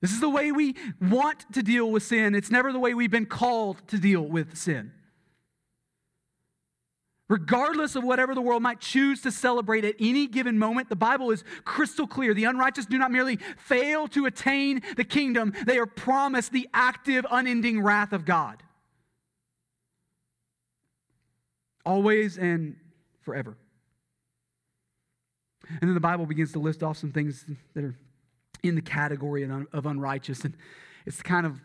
This 0.01 0.11
is 0.11 0.19
the 0.19 0.29
way 0.29 0.51
we 0.51 0.75
want 1.01 1.51
to 1.53 1.63
deal 1.63 1.89
with 1.89 2.03
sin. 2.03 2.35
It's 2.35 2.51
never 2.51 2.71
the 2.71 2.79
way 2.79 2.93
we've 2.93 3.09
been 3.09 3.25
called 3.25 3.81
to 3.87 3.97
deal 3.97 4.21
with 4.21 4.55
sin. 4.55 4.91
Regardless 7.27 7.95
of 7.95 8.03
whatever 8.03 8.35
the 8.35 8.41
world 8.41 8.61
might 8.61 8.79
choose 8.79 9.21
to 9.21 9.31
celebrate 9.31 9.83
at 9.83 9.95
any 9.99 10.27
given 10.27 10.59
moment, 10.59 10.89
the 10.89 10.95
Bible 10.95 11.31
is 11.31 11.43
crystal 11.63 12.05
clear. 12.05 12.35
The 12.35 12.43
unrighteous 12.43 12.85
do 12.85 12.99
not 12.99 13.11
merely 13.11 13.39
fail 13.57 14.07
to 14.09 14.27
attain 14.27 14.83
the 14.95 15.03
kingdom, 15.03 15.53
they 15.65 15.79
are 15.79 15.87
promised 15.87 16.51
the 16.51 16.69
active, 16.73 17.25
unending 17.31 17.81
wrath 17.81 18.13
of 18.13 18.25
God. 18.25 18.61
Always 21.83 22.37
and 22.37 22.75
forever. 23.21 23.57
And 25.67 25.81
then 25.81 25.95
the 25.95 25.99
Bible 25.99 26.27
begins 26.27 26.51
to 26.51 26.59
list 26.59 26.83
off 26.83 26.97
some 26.97 27.11
things 27.11 27.45
that 27.73 27.83
are 27.83 27.95
in 28.61 28.75
the 28.75 28.81
category 28.81 29.43
of 29.73 29.85
unrighteous. 29.85 30.45
And 30.45 30.55
it's 31.07 31.17
the 31.17 31.23
kind 31.23 31.45
of 31.47 31.59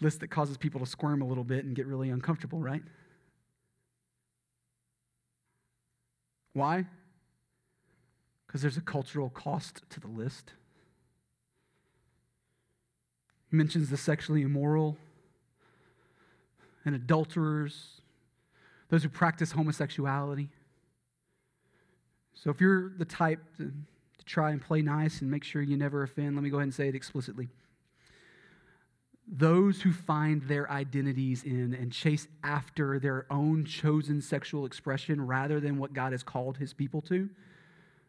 list 0.00 0.20
that 0.20 0.28
causes 0.28 0.56
people 0.56 0.80
to 0.80 0.86
squirm 0.86 1.22
a 1.22 1.24
little 1.24 1.44
bit 1.44 1.64
and 1.64 1.74
get 1.74 1.86
really 1.86 2.10
uncomfortable, 2.10 2.58
right? 2.58 2.82
Why? 6.54 6.86
Because 8.46 8.62
there's 8.62 8.76
a 8.76 8.80
cultural 8.80 9.28
cost 9.28 9.82
to 9.90 10.00
the 10.00 10.08
list. 10.08 10.52
He 13.50 13.56
mentions 13.56 13.90
the 13.90 13.96
sexually 13.96 14.42
immoral 14.42 14.96
and 16.84 16.94
adulterers, 16.94 18.00
those 18.88 19.02
who 19.02 19.08
practice 19.08 19.52
homosexuality. 19.52 20.48
So 22.34 22.50
if 22.50 22.60
you're 22.60 22.92
the 22.96 23.04
type 23.04 23.40
to, 23.58 23.64
to 23.64 24.24
try 24.24 24.50
and 24.50 24.60
play 24.60 24.82
nice 24.82 25.20
and 25.20 25.30
make 25.30 25.44
sure 25.44 25.60
you 25.60 25.76
never 25.76 26.02
offend, 26.02 26.36
let 26.36 26.42
me 26.42 26.50
go 26.50 26.56
ahead 26.58 26.64
and 26.64 26.74
say 26.74 26.88
it 26.88 26.94
explicitly 26.94 27.48
those 29.26 29.80
who 29.80 29.92
find 29.92 30.42
their 30.42 30.70
identities 30.70 31.44
in 31.44 31.74
and 31.74 31.90
chase 31.92 32.28
after 32.42 32.98
their 32.98 33.26
own 33.30 33.64
chosen 33.64 34.20
sexual 34.20 34.66
expression 34.66 35.26
rather 35.26 35.60
than 35.60 35.78
what 35.78 35.94
God 35.94 36.12
has 36.12 36.22
called 36.22 36.58
his 36.58 36.74
people 36.74 37.00
to, 37.02 37.30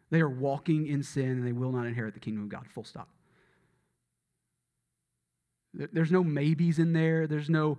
they 0.09 0.19
are 0.19 0.29
walking 0.29 0.87
in 0.87 1.03
sin 1.03 1.29
and 1.29 1.47
they 1.47 1.53
will 1.53 1.71
not 1.71 1.85
inherit 1.85 2.13
the 2.13 2.19
kingdom 2.19 2.43
of 2.43 2.49
God. 2.49 2.67
Full 2.67 2.83
stop. 2.83 3.07
There's 5.73 6.11
no 6.11 6.23
maybes 6.23 6.79
in 6.79 6.93
there. 6.93 7.27
There's 7.27 7.49
no, 7.49 7.77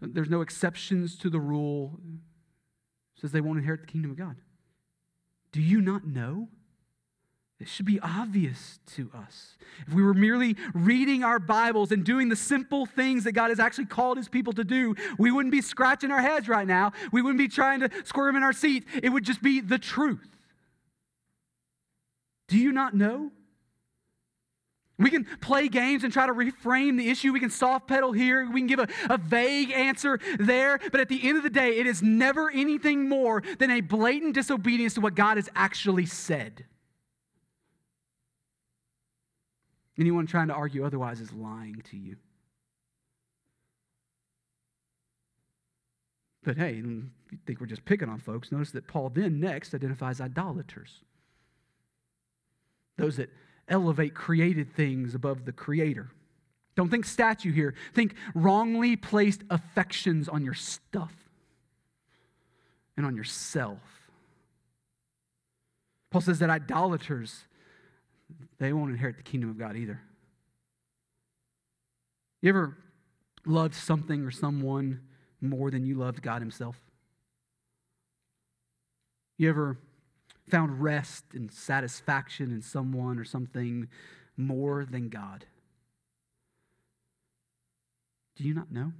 there's 0.00 0.28
no 0.28 0.42
exceptions 0.42 1.16
to 1.18 1.30
the 1.30 1.40
rule. 1.40 1.98
It 3.16 3.20
says 3.20 3.32
they 3.32 3.40
won't 3.40 3.58
inherit 3.58 3.80
the 3.80 3.86
kingdom 3.86 4.10
of 4.10 4.18
God. 4.18 4.36
Do 5.50 5.62
you 5.62 5.80
not 5.80 6.06
know? 6.06 6.48
It 7.62 7.68
should 7.68 7.86
be 7.86 8.00
obvious 8.00 8.80
to 8.96 9.08
us. 9.14 9.54
If 9.86 9.94
we 9.94 10.02
were 10.02 10.14
merely 10.14 10.56
reading 10.74 11.22
our 11.22 11.38
Bibles 11.38 11.92
and 11.92 12.04
doing 12.04 12.28
the 12.28 12.34
simple 12.34 12.86
things 12.86 13.22
that 13.22 13.32
God 13.32 13.50
has 13.50 13.60
actually 13.60 13.86
called 13.86 14.16
his 14.16 14.28
people 14.28 14.52
to 14.54 14.64
do, 14.64 14.96
we 15.16 15.30
wouldn't 15.30 15.52
be 15.52 15.60
scratching 15.60 16.10
our 16.10 16.20
heads 16.20 16.48
right 16.48 16.66
now. 16.66 16.90
We 17.12 17.22
wouldn't 17.22 17.38
be 17.38 17.46
trying 17.46 17.78
to 17.78 17.90
squirm 18.02 18.34
in 18.34 18.42
our 18.42 18.52
seats. 18.52 18.86
It 19.00 19.10
would 19.10 19.22
just 19.24 19.40
be 19.42 19.60
the 19.60 19.78
truth. 19.78 20.28
Do 22.48 22.58
you 22.58 22.72
not 22.72 22.94
know? 22.94 23.30
We 24.98 25.10
can 25.10 25.24
play 25.40 25.68
games 25.68 26.02
and 26.02 26.12
try 26.12 26.26
to 26.26 26.32
reframe 26.32 26.98
the 26.98 27.10
issue. 27.10 27.32
We 27.32 27.38
can 27.38 27.50
soft 27.50 27.86
pedal 27.86 28.10
here. 28.10 28.50
We 28.50 28.58
can 28.58 28.66
give 28.66 28.80
a, 28.80 28.88
a 29.08 29.18
vague 29.18 29.70
answer 29.70 30.18
there. 30.40 30.80
But 30.90 31.00
at 31.00 31.08
the 31.08 31.28
end 31.28 31.36
of 31.36 31.44
the 31.44 31.50
day, 31.50 31.78
it 31.78 31.86
is 31.86 32.02
never 32.02 32.50
anything 32.50 33.08
more 33.08 33.40
than 33.60 33.70
a 33.70 33.82
blatant 33.82 34.34
disobedience 34.34 34.94
to 34.94 35.00
what 35.00 35.14
God 35.14 35.36
has 35.36 35.48
actually 35.54 36.06
said. 36.06 36.64
Anyone 39.98 40.26
trying 40.26 40.48
to 40.48 40.54
argue 40.54 40.84
otherwise 40.84 41.20
is 41.20 41.32
lying 41.32 41.82
to 41.90 41.96
you. 41.96 42.16
But 46.44 46.56
hey, 46.56 46.74
you 46.74 47.10
think 47.46 47.60
we're 47.60 47.66
just 47.66 47.84
picking 47.84 48.08
on 48.08 48.18
folks. 48.18 48.50
Notice 48.50 48.72
that 48.72 48.88
Paul 48.88 49.10
then 49.10 49.38
next 49.38 49.74
identifies 49.74 50.20
idolaters. 50.20 51.02
Those 52.98 53.16
that 53.16 53.30
elevate 53.68 54.14
created 54.14 54.74
things 54.74 55.14
above 55.14 55.44
the 55.44 55.52
creator. 55.52 56.10
Don't 56.74 56.90
think 56.90 57.04
statue 57.04 57.52
here. 57.52 57.74
Think 57.94 58.14
wrongly 58.34 58.96
placed 58.96 59.42
affections 59.50 60.28
on 60.28 60.44
your 60.44 60.54
stuff 60.54 61.12
and 62.96 63.06
on 63.06 63.14
yourself. 63.14 63.78
Paul 66.10 66.22
says 66.22 66.40
that 66.40 66.50
idolaters, 66.50 67.44
they 68.58 68.72
won't 68.72 68.90
inherit 68.90 69.16
the 69.16 69.22
kingdom 69.22 69.50
of 69.50 69.58
God 69.58 69.76
either. 69.76 70.00
You 72.40 72.48
ever 72.48 72.76
loved 73.46 73.74
something 73.74 74.24
or 74.24 74.30
someone 74.30 75.00
more 75.40 75.70
than 75.70 75.84
you 75.84 75.94
loved 75.94 76.22
God 76.22 76.42
Himself? 76.42 76.76
You 79.38 79.48
ever 79.48 79.78
found 80.48 80.82
rest 80.82 81.24
and 81.34 81.50
satisfaction 81.50 82.50
in 82.50 82.62
someone 82.62 83.18
or 83.18 83.24
something 83.24 83.88
more 84.36 84.84
than 84.84 85.08
God? 85.08 85.46
Do 88.36 88.44
you 88.44 88.54
not 88.54 88.70
know? 88.70 88.92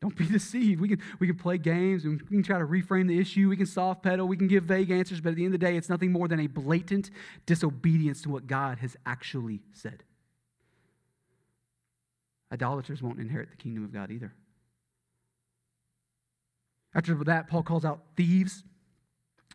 Don't 0.00 0.16
be 0.16 0.26
deceived. 0.30 0.80
We 0.80 0.88
can, 0.88 1.00
we 1.18 1.26
can 1.26 1.36
play 1.36 1.58
games 1.58 2.04
and 2.04 2.20
we 2.22 2.36
can 2.36 2.42
try 2.42 2.58
to 2.58 2.66
reframe 2.66 3.08
the 3.08 3.18
issue. 3.18 3.48
We 3.48 3.56
can 3.56 3.66
soft 3.66 4.02
pedal. 4.02 4.26
We 4.26 4.36
can 4.36 4.48
give 4.48 4.64
vague 4.64 4.90
answers. 4.90 5.20
But 5.20 5.30
at 5.30 5.36
the 5.36 5.44
end 5.44 5.54
of 5.54 5.60
the 5.60 5.66
day, 5.66 5.76
it's 5.76 5.88
nothing 5.88 6.12
more 6.12 6.28
than 6.28 6.40
a 6.40 6.46
blatant 6.46 7.10
disobedience 7.46 8.22
to 8.22 8.30
what 8.30 8.46
God 8.46 8.78
has 8.78 8.96
actually 9.06 9.62
said. 9.72 10.02
Idolaters 12.52 13.02
won't 13.02 13.18
inherit 13.18 13.50
the 13.50 13.56
kingdom 13.56 13.84
of 13.84 13.92
God 13.92 14.10
either. 14.10 14.32
After 16.94 17.14
that, 17.24 17.48
Paul 17.48 17.62
calls 17.62 17.84
out 17.84 18.00
thieves, 18.16 18.64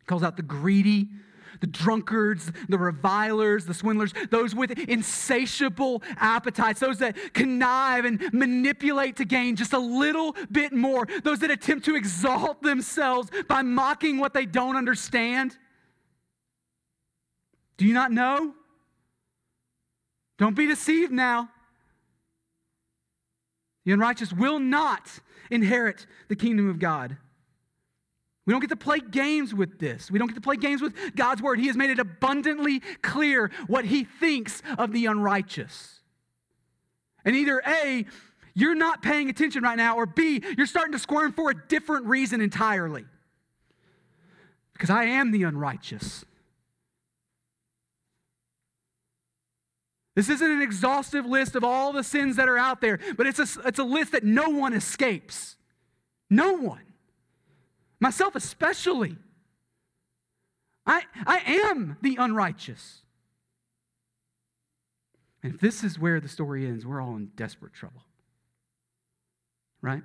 calls 0.05 0.21
out 0.21 0.37
the 0.37 0.43
greedy, 0.43 1.09
the 1.59 1.67
drunkards, 1.67 2.51
the 2.69 2.77
revilers, 2.77 3.65
the 3.65 3.73
swindlers, 3.73 4.13
those 4.29 4.55
with 4.55 4.71
insatiable 4.71 6.01
appetites, 6.17 6.79
those 6.79 6.99
that 6.99 7.33
connive 7.33 8.05
and 8.05 8.21
manipulate 8.33 9.17
to 9.17 9.25
gain 9.25 9.55
just 9.55 9.73
a 9.73 9.79
little 9.79 10.35
bit 10.51 10.73
more, 10.73 11.07
those 11.23 11.39
that 11.39 11.51
attempt 11.51 11.85
to 11.85 11.95
exalt 11.95 12.61
themselves 12.61 13.29
by 13.47 13.61
mocking 13.61 14.17
what 14.17 14.33
they 14.33 14.45
don't 14.45 14.75
understand. 14.75 15.57
Do 17.77 17.85
you 17.85 17.93
not 17.93 18.11
know? 18.11 18.53
Don't 20.37 20.55
be 20.55 20.67
deceived 20.67 21.11
now. 21.11 21.49
The 23.85 23.91
unrighteous 23.91 24.31
will 24.33 24.59
not 24.59 25.19
inherit 25.49 26.05
the 26.27 26.35
kingdom 26.35 26.69
of 26.69 26.79
God. 26.79 27.17
We 28.45 28.53
don't 28.53 28.59
get 28.59 28.69
to 28.71 28.75
play 28.75 28.99
games 28.99 29.53
with 29.53 29.77
this. 29.77 30.09
We 30.09 30.17
don't 30.17 30.27
get 30.27 30.35
to 30.35 30.41
play 30.41 30.55
games 30.55 30.81
with 30.81 30.95
God's 31.15 31.41
word. 31.41 31.59
He 31.59 31.67
has 31.67 31.77
made 31.77 31.91
it 31.91 31.99
abundantly 31.99 32.79
clear 33.01 33.51
what 33.67 33.85
he 33.85 34.03
thinks 34.03 34.63
of 34.77 34.91
the 34.91 35.05
unrighteous. 35.05 35.99
And 37.23 37.35
either 37.35 37.61
A, 37.67 38.05
you're 38.55 38.75
not 38.75 39.03
paying 39.03 39.29
attention 39.29 39.61
right 39.61 39.77
now, 39.77 39.95
or 39.95 40.07
B, 40.07 40.43
you're 40.57 40.65
starting 40.65 40.91
to 40.93 40.99
squirm 40.99 41.33
for 41.33 41.51
a 41.51 41.67
different 41.67 42.07
reason 42.07 42.41
entirely. 42.41 43.05
Because 44.73 44.89
I 44.89 45.03
am 45.03 45.31
the 45.31 45.43
unrighteous. 45.43 46.25
This 50.15 50.29
isn't 50.29 50.51
an 50.51 50.61
exhaustive 50.61 51.25
list 51.25 51.55
of 51.55 51.63
all 51.63 51.93
the 51.93 52.03
sins 52.03 52.35
that 52.35 52.49
are 52.49 52.57
out 52.57 52.81
there, 52.81 52.99
but 53.15 53.27
it's 53.27 53.39
a, 53.39 53.47
it's 53.67 53.79
a 53.79 53.83
list 53.83 54.11
that 54.13 54.23
no 54.23 54.49
one 54.49 54.73
escapes. 54.73 55.55
No 56.29 56.53
one 56.53 56.81
myself 58.01 58.35
especially. 58.35 59.15
I, 60.85 61.03
I 61.25 61.37
am 61.63 61.95
the 62.01 62.17
unrighteous. 62.19 63.03
And 65.43 65.53
if 65.53 65.61
this 65.61 65.83
is 65.83 65.97
where 65.97 66.19
the 66.19 66.27
story 66.27 66.65
ends, 66.65 66.85
we're 66.85 67.01
all 67.01 67.15
in 67.15 67.27
desperate 67.35 67.73
trouble. 67.73 68.01
Right? 69.81 70.03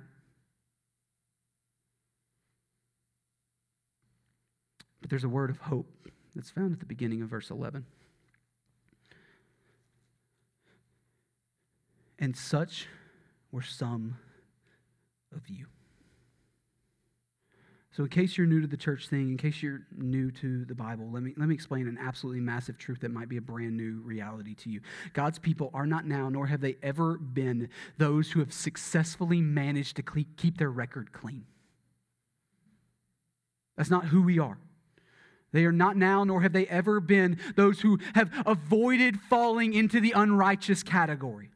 But 5.01 5.09
there's 5.09 5.23
a 5.23 5.29
word 5.29 5.49
of 5.49 5.57
hope 5.57 6.09
that's 6.35 6.49
found 6.49 6.73
at 6.73 6.79
the 6.79 6.85
beginning 6.85 7.21
of 7.21 7.29
verse 7.29 7.49
11. 7.49 7.85
And 12.19 12.35
such 12.35 12.87
were 13.51 13.61
some 13.61 14.17
of 15.35 15.49
you. 15.49 15.67
So, 17.97 18.03
in 18.03 18.09
case 18.09 18.37
you're 18.37 18.45
new 18.45 18.61
to 18.61 18.67
the 18.67 18.77
church 18.77 19.09
thing, 19.09 19.29
in 19.29 19.37
case 19.37 19.63
you're 19.63 19.81
new 19.97 20.29
to 20.29 20.65
the 20.65 20.75
Bible, 20.75 21.09
let 21.11 21.23
me, 21.23 21.33
let 21.35 21.49
me 21.49 21.55
explain 21.55 21.87
an 21.87 21.97
absolutely 21.99 22.41
massive 22.41 22.77
truth 22.77 22.99
that 22.99 23.09
might 23.09 23.27
be 23.27 23.37
a 23.37 23.41
brand 23.41 23.75
new 23.75 24.01
reality 24.03 24.53
to 24.53 24.69
you. 24.69 24.81
God's 25.13 25.39
people 25.39 25.71
are 25.73 25.87
not 25.87 26.05
now, 26.05 26.29
nor 26.29 26.45
have 26.45 26.61
they 26.61 26.77
ever 26.83 27.17
been, 27.17 27.69
those 27.97 28.29
who 28.29 28.39
have 28.39 28.53
successfully 28.53 29.41
managed 29.41 29.95
to 29.95 30.03
keep 30.37 30.59
their 30.59 30.69
record 30.69 31.11
clean. 31.11 31.45
That's 33.77 33.89
not 33.89 34.05
who 34.05 34.21
we 34.21 34.37
are. 34.37 34.59
They 35.51 35.65
are 35.65 35.71
not 35.71 35.97
now, 35.97 36.23
nor 36.23 36.41
have 36.41 36.53
they 36.53 36.67
ever 36.67 36.99
been, 36.99 37.39
those 37.55 37.79
who 37.79 37.97
have 38.13 38.29
avoided 38.45 39.19
falling 39.21 39.73
into 39.73 39.99
the 39.99 40.11
unrighteous 40.11 40.83
category. 40.83 41.49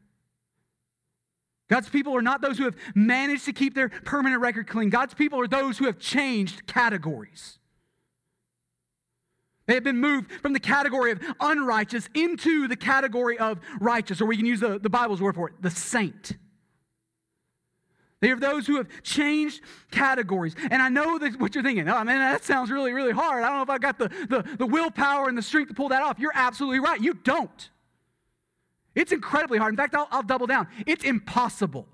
God's 1.72 1.88
people 1.88 2.14
are 2.14 2.20
not 2.20 2.42
those 2.42 2.58
who 2.58 2.64
have 2.64 2.76
managed 2.94 3.46
to 3.46 3.52
keep 3.54 3.74
their 3.74 3.88
permanent 3.88 4.42
record 4.42 4.66
clean. 4.66 4.90
God's 4.90 5.14
people 5.14 5.40
are 5.40 5.48
those 5.48 5.78
who 5.78 5.86
have 5.86 5.98
changed 5.98 6.66
categories. 6.66 7.58
They 9.64 9.72
have 9.72 9.82
been 9.82 9.96
moved 9.96 10.30
from 10.42 10.52
the 10.52 10.60
category 10.60 11.12
of 11.12 11.22
unrighteous 11.40 12.10
into 12.12 12.68
the 12.68 12.76
category 12.76 13.38
of 13.38 13.58
righteous, 13.80 14.20
or 14.20 14.26
we 14.26 14.36
can 14.36 14.44
use 14.44 14.60
the, 14.60 14.80
the 14.80 14.90
Bible's 14.90 15.22
word 15.22 15.34
for 15.34 15.48
it, 15.48 15.54
the 15.62 15.70
saint. 15.70 16.32
They 18.20 18.30
are 18.30 18.36
those 18.38 18.66
who 18.66 18.76
have 18.76 18.88
changed 19.02 19.62
categories. 19.90 20.54
And 20.70 20.82
I 20.82 20.90
know 20.90 21.18
that 21.20 21.40
what 21.40 21.54
you're 21.54 21.64
thinking, 21.64 21.88
oh 21.88 22.04
man, 22.04 22.18
that 22.18 22.44
sounds 22.44 22.70
really, 22.70 22.92
really 22.92 23.12
hard. 23.12 23.44
I 23.44 23.48
don't 23.48 23.56
know 23.56 23.62
if 23.62 23.70
I 23.70 23.78
got 23.78 23.98
the, 23.98 24.08
the, 24.28 24.56
the 24.58 24.66
willpower 24.66 25.26
and 25.30 25.38
the 25.38 25.42
strength 25.42 25.68
to 25.68 25.74
pull 25.74 25.88
that 25.88 26.02
off. 26.02 26.18
You're 26.18 26.32
absolutely 26.34 26.80
right. 26.80 27.00
You 27.00 27.14
don't. 27.14 27.70
It's 28.94 29.12
incredibly 29.12 29.58
hard. 29.58 29.72
In 29.72 29.76
fact, 29.76 29.94
I'll, 29.94 30.08
I'll 30.10 30.22
double 30.22 30.46
down. 30.46 30.68
It's 30.86 31.04
impossible. 31.04 31.88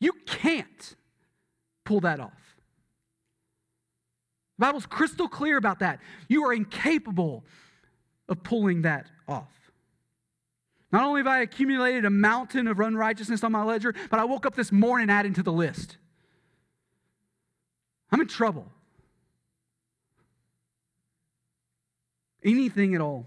You 0.00 0.12
can't 0.26 0.96
pull 1.84 2.00
that 2.00 2.20
off. 2.20 2.56
The 4.58 4.66
Bible's 4.66 4.86
crystal 4.86 5.28
clear 5.28 5.56
about 5.56 5.80
that. 5.80 6.00
You 6.28 6.44
are 6.44 6.52
incapable 6.52 7.44
of 8.28 8.42
pulling 8.42 8.82
that 8.82 9.06
off. 9.28 9.52
Not 10.92 11.04
only 11.04 11.20
have 11.20 11.26
I 11.26 11.40
accumulated 11.40 12.04
a 12.04 12.10
mountain 12.10 12.68
of 12.68 12.80
unrighteousness 12.80 13.42
on 13.42 13.52
my 13.52 13.62
ledger, 13.62 13.94
but 14.10 14.20
I 14.20 14.24
woke 14.24 14.46
up 14.46 14.54
this 14.54 14.70
morning 14.70 15.10
adding 15.10 15.34
to 15.34 15.42
the 15.42 15.52
list. 15.52 15.98
I'm 18.10 18.20
in 18.20 18.28
trouble. 18.28 18.70
Anything 22.44 22.94
at 22.94 23.00
all 23.00 23.26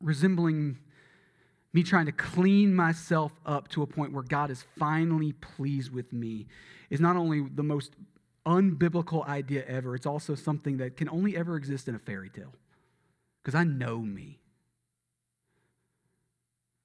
resembling 0.00 0.78
me 1.72 1.82
trying 1.82 2.06
to 2.06 2.12
clean 2.12 2.74
myself 2.74 3.32
up 3.44 3.68
to 3.68 3.82
a 3.82 3.86
point 3.86 4.12
where 4.12 4.22
God 4.22 4.50
is 4.50 4.64
finally 4.78 5.32
pleased 5.32 5.92
with 5.92 6.12
me 6.12 6.46
is 6.88 7.00
not 7.00 7.16
only 7.16 7.46
the 7.54 7.62
most 7.62 7.92
unbiblical 8.46 9.26
idea 9.26 9.64
ever, 9.66 9.94
it's 9.94 10.06
also 10.06 10.34
something 10.34 10.78
that 10.78 10.96
can 10.96 11.08
only 11.10 11.36
ever 11.36 11.56
exist 11.56 11.88
in 11.88 11.94
a 11.94 11.98
fairy 11.98 12.30
tale. 12.30 12.54
Because 13.42 13.54
I 13.54 13.64
know 13.64 13.98
me. 13.98 14.38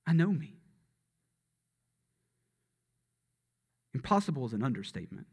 I 0.06 0.14
know 0.14 0.32
me. 0.32 0.56
Impossible 3.94 4.46
is 4.46 4.54
an 4.54 4.64
understatement. 4.64 5.28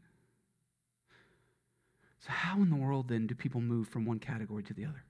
So, 2.19 2.31
how 2.31 2.61
in 2.61 2.69
the 2.69 2.75
world 2.75 3.07
then 3.07 3.27
do 3.27 3.35
people 3.35 3.61
move 3.61 3.87
from 3.87 4.05
one 4.05 4.19
category 4.19 4.63
to 4.63 4.73
the 4.73 4.85
other? 4.85 5.03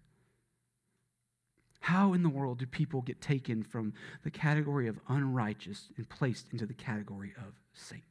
How 1.90 2.14
in 2.14 2.22
the 2.22 2.30
world 2.30 2.60
do 2.60 2.68
people 2.68 3.02
get 3.02 3.20
taken 3.20 3.64
from 3.64 3.94
the 4.24 4.30
category 4.30 4.88
of 4.88 5.00
unrighteous 5.08 5.90
and 5.98 6.08
placed 6.08 6.46
into 6.52 6.68
the 6.68 6.74
category 6.76 7.34
of 7.36 7.56
saint? 7.74 8.04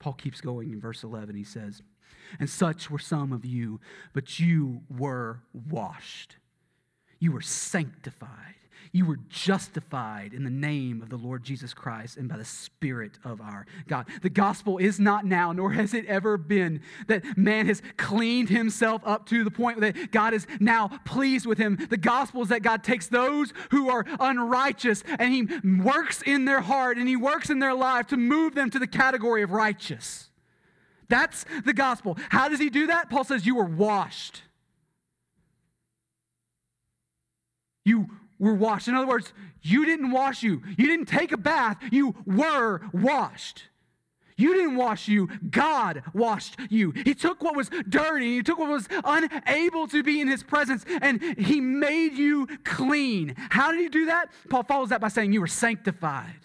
Paul 0.00 0.14
keeps 0.14 0.40
going 0.40 0.72
in 0.72 0.80
verse 0.80 1.04
11. 1.04 1.36
He 1.36 1.44
says, 1.44 1.80
And 2.40 2.50
such 2.50 2.90
were 2.90 2.98
some 2.98 3.32
of 3.32 3.44
you, 3.44 3.78
but 4.12 4.40
you 4.40 4.80
were 4.90 5.44
washed. 5.52 6.38
you 7.20 7.30
were 7.30 7.40
sanctified. 7.40 8.56
You 8.92 9.06
were 9.06 9.18
justified 9.28 10.34
in 10.34 10.44
the 10.44 10.50
name 10.50 11.02
of 11.02 11.08
the 11.08 11.16
Lord 11.16 11.42
Jesus 11.44 11.72
Christ 11.72 12.16
and 12.16 12.28
by 12.28 12.36
the 12.36 12.44
Spirit 12.44 13.18
of 13.24 13.40
our 13.40 13.66
God. 13.86 14.06
The 14.22 14.30
gospel 14.30 14.78
is 14.78 14.98
not 14.98 15.24
now, 15.24 15.52
nor 15.52 15.72
has 15.72 15.94
it 15.94 16.06
ever 16.06 16.36
been, 16.36 16.80
that 17.06 17.36
man 17.36 17.66
has 17.66 17.82
cleaned 17.96 18.48
himself 18.48 19.02
up 19.04 19.26
to 19.26 19.44
the 19.44 19.50
point 19.50 19.80
that 19.80 20.10
God 20.10 20.34
is 20.34 20.46
now 20.58 20.88
pleased 21.04 21.46
with 21.46 21.58
him. 21.58 21.78
The 21.88 21.96
gospel 21.96 22.42
is 22.42 22.48
that 22.48 22.62
God 22.62 22.82
takes 22.82 23.06
those 23.06 23.52
who 23.70 23.88
are 23.90 24.04
unrighteous 24.18 25.04
and 25.18 25.32
he 25.32 25.70
works 25.82 26.22
in 26.22 26.44
their 26.44 26.60
heart 26.60 26.96
and 26.96 27.08
he 27.08 27.16
works 27.16 27.50
in 27.50 27.58
their 27.58 27.74
life 27.74 28.08
to 28.08 28.16
move 28.16 28.54
them 28.54 28.70
to 28.70 28.78
the 28.78 28.86
category 28.86 29.42
of 29.42 29.52
righteous. 29.52 30.30
That's 31.08 31.44
the 31.64 31.72
gospel. 31.72 32.16
How 32.28 32.48
does 32.48 32.60
he 32.60 32.70
do 32.70 32.86
that? 32.86 33.10
Paul 33.10 33.24
says, 33.24 33.44
You 33.44 33.56
were 33.56 33.64
washed. 33.64 34.42
You 37.84 38.08
were 38.40 38.54
washed. 38.54 38.88
In 38.88 38.96
other 38.96 39.06
words, 39.06 39.32
you 39.62 39.84
didn't 39.84 40.10
wash 40.10 40.42
you. 40.42 40.62
You 40.76 40.86
didn't 40.86 41.06
take 41.06 41.30
a 41.30 41.36
bath. 41.36 41.76
You 41.92 42.16
were 42.26 42.80
washed. 42.92 43.64
You 44.36 44.54
didn't 44.54 44.76
wash 44.76 45.06
you, 45.06 45.28
God 45.50 46.02
washed 46.14 46.56
you. 46.70 46.92
He 46.92 47.14
took 47.14 47.42
what 47.44 47.54
was 47.54 47.68
dirty, 47.86 48.36
He 48.36 48.42
took 48.42 48.58
what 48.58 48.70
was 48.70 48.88
unable 49.04 49.86
to 49.88 50.02
be 50.02 50.18
in 50.18 50.28
His 50.28 50.42
presence, 50.42 50.86
and 51.02 51.22
He 51.38 51.60
made 51.60 52.14
you 52.14 52.46
clean. 52.64 53.34
How 53.50 53.70
did 53.70 53.80
He 53.80 53.90
do 53.90 54.06
that? 54.06 54.30
Paul 54.48 54.62
follows 54.62 54.88
that 54.88 55.00
by 55.02 55.08
saying, 55.08 55.34
You 55.34 55.42
were 55.42 55.46
sanctified. 55.46 56.40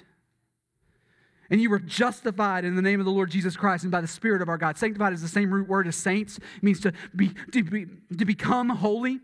And 1.50 1.62
you 1.62 1.70
were 1.70 1.80
justified 1.80 2.66
in 2.66 2.76
the 2.76 2.82
name 2.82 3.00
of 3.00 3.06
the 3.06 3.12
Lord 3.12 3.30
Jesus 3.30 3.56
Christ 3.56 3.84
and 3.84 3.92
by 3.92 4.02
the 4.02 4.08
Spirit 4.08 4.42
of 4.42 4.50
our 4.50 4.58
God. 4.58 4.78
Sanctified 4.78 5.14
is 5.14 5.22
the 5.22 5.28
same 5.28 5.54
root 5.54 5.70
word 5.70 5.88
as 5.88 5.96
saints. 5.96 6.38
It 6.38 6.64
means 6.64 6.82
to, 6.82 6.92
be, 7.16 7.34
to, 7.52 7.64
be, 7.64 7.86
to 8.18 8.26
become 8.26 8.68
holy. 8.70 9.20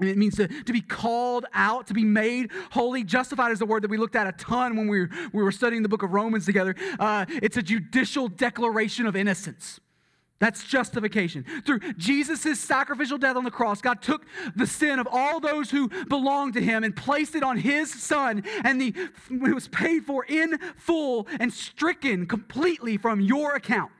It 0.00 0.16
means 0.16 0.36
to, 0.36 0.48
to 0.48 0.72
be 0.72 0.80
called 0.80 1.44
out, 1.52 1.86
to 1.88 1.94
be 1.94 2.04
made 2.04 2.50
holy. 2.70 3.04
Justified 3.04 3.52
is 3.52 3.60
a 3.60 3.66
word 3.66 3.82
that 3.82 3.90
we 3.90 3.98
looked 3.98 4.16
at 4.16 4.26
a 4.26 4.32
ton 4.32 4.76
when 4.76 4.88
we 4.88 5.00
were, 5.00 5.10
we 5.32 5.42
were 5.42 5.52
studying 5.52 5.82
the 5.82 5.88
book 5.88 6.02
of 6.02 6.12
Romans 6.12 6.46
together. 6.46 6.74
Uh, 6.98 7.26
it's 7.28 7.56
a 7.56 7.62
judicial 7.62 8.28
declaration 8.28 9.06
of 9.06 9.14
innocence. 9.14 9.80
That's 10.38 10.64
justification. 10.64 11.44
Through 11.66 11.80
Jesus' 11.98 12.58
sacrificial 12.58 13.18
death 13.18 13.36
on 13.36 13.44
the 13.44 13.50
cross, 13.50 13.82
God 13.82 14.00
took 14.00 14.24
the 14.56 14.66
sin 14.66 14.98
of 14.98 15.06
all 15.10 15.38
those 15.38 15.70
who 15.70 15.90
belonged 16.06 16.54
to 16.54 16.62
him 16.62 16.82
and 16.82 16.96
placed 16.96 17.34
it 17.34 17.42
on 17.42 17.58
his 17.58 17.92
son, 17.92 18.42
and 18.64 18.80
the, 18.80 18.94
it 19.30 19.54
was 19.54 19.68
paid 19.68 20.06
for 20.06 20.24
in 20.24 20.58
full 20.78 21.28
and 21.38 21.52
stricken 21.52 22.26
completely 22.26 22.96
from 22.96 23.20
your 23.20 23.54
account. 23.54 23.92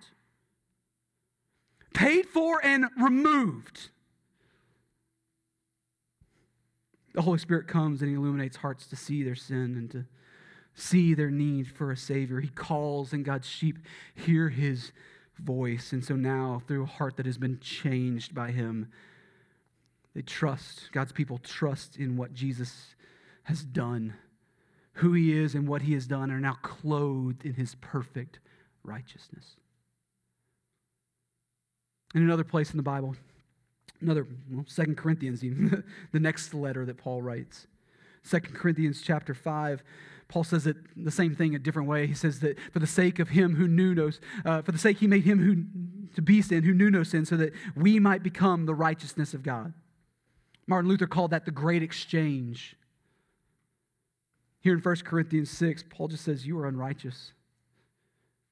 Paid 1.93 2.25
for 2.25 2.65
and 2.65 2.87
removed. 2.99 3.91
The 7.13 7.23
Holy 7.23 7.39
Spirit 7.39 7.67
comes 7.67 8.03
and 8.03 8.11
He 8.11 8.17
illuminates 8.17 8.57
hearts 8.57 8.87
to 8.87 8.97
see 8.97 9.23
their 9.23 9.35
sin 9.35 9.77
and 9.77 9.91
to 9.91 10.05
see 10.75 11.15
their 11.15 11.31
need 11.31 11.69
for 11.69 11.91
a 11.91 11.97
Savior. 11.97 12.41
He 12.41 12.49
calls, 12.49 13.13
and 13.13 13.25
God's 13.25 13.49
sheep 13.49 13.79
hear 14.15 14.49
His 14.49 14.93
voice. 15.39 15.93
And 15.93 16.05
so 16.05 16.15
now, 16.15 16.63
through 16.67 16.85
a 16.85 16.87
heart 16.87 17.17
that 17.17 17.27
has 17.27 17.39
been 17.39 17.59
changed 17.61 18.35
by 18.35 18.53
Him, 18.53 18.89
they 20.15 20.23
trust, 20.23 20.91
God's 20.93 21.13
people 21.13 21.39
trust 21.39 21.97
in 21.97 22.17
what 22.17 22.33
Jesus 22.33 22.95
has 23.45 23.63
done. 23.65 24.15
Who 24.95 25.13
He 25.13 25.37
is 25.37 25.55
and 25.55 25.67
what 25.67 25.83
He 25.83 25.95
has 25.95 26.07
done 26.07 26.31
are 26.31 26.41
now 26.41 26.59
clothed 26.63 27.45
in 27.45 27.55
His 27.55 27.75
perfect 27.77 28.39
righteousness. 28.83 29.57
In 32.15 32.23
another 32.23 32.45
place 32.45 32.71
in 32.71 32.77
the 32.77 32.83
Bible, 32.83 33.15
another 34.01 34.27
well, 34.51 34.65
second 34.69 34.97
corinthians 34.97 35.45
even 35.45 35.85
the 36.13 36.21
next 36.21 36.55
letter 36.55 36.85
that 36.85 36.99
paul 36.99 37.23
writes. 37.23 37.67
Second 38.23 38.55
corinthians 38.55 39.03
chapter 39.03 39.35
5 39.35 39.83
paul 40.29 40.45
says 40.45 40.67
it 40.67 40.77
the 40.97 41.11
same 41.11 41.35
thing 41.35 41.55
a 41.55 41.59
different 41.59 41.89
way. 41.89 42.07
He 42.07 42.15
says 42.15 42.41
that 42.41 42.59
for 42.73 42.79
the 42.79 42.87
sake 42.87 43.19
of 43.19 43.31
him 43.31 43.57
who 43.57 43.67
knew 43.67 43.95
no 43.95 44.11
uh, 44.45 44.63
for 44.63 44.73
the 44.73 44.79
sake 44.79 44.99
he 44.99 45.07
made 45.07 45.25
him 45.25 45.39
who 45.39 46.15
to 46.15 46.23
be 46.23 46.43
sin 46.43 46.63
who 46.63 46.73
knew 46.73 46.91
no 46.91 47.03
sin 47.03 47.25
so 47.25 47.37
that 47.37 47.53
we 47.77 47.99
might 47.99 48.23
become 48.23 48.67
the 48.67 48.75
righteousness 48.75 49.35
of 49.35 49.43
god. 49.43 49.73
Martin 50.67 50.89
luther 50.89 51.07
called 51.07 51.33
that 51.33 51.45
the 51.45 51.51
great 51.51 51.83
exchange. 51.83 52.77
Here 54.61 54.75
in 54.75 54.81
1 54.81 54.97
corinthians 55.05 55.51
6 55.51 55.85
paul 55.91 56.09
just 56.09 56.25
says 56.25 56.47
you 56.47 56.59
are 56.59 56.67
unrighteous. 56.67 57.33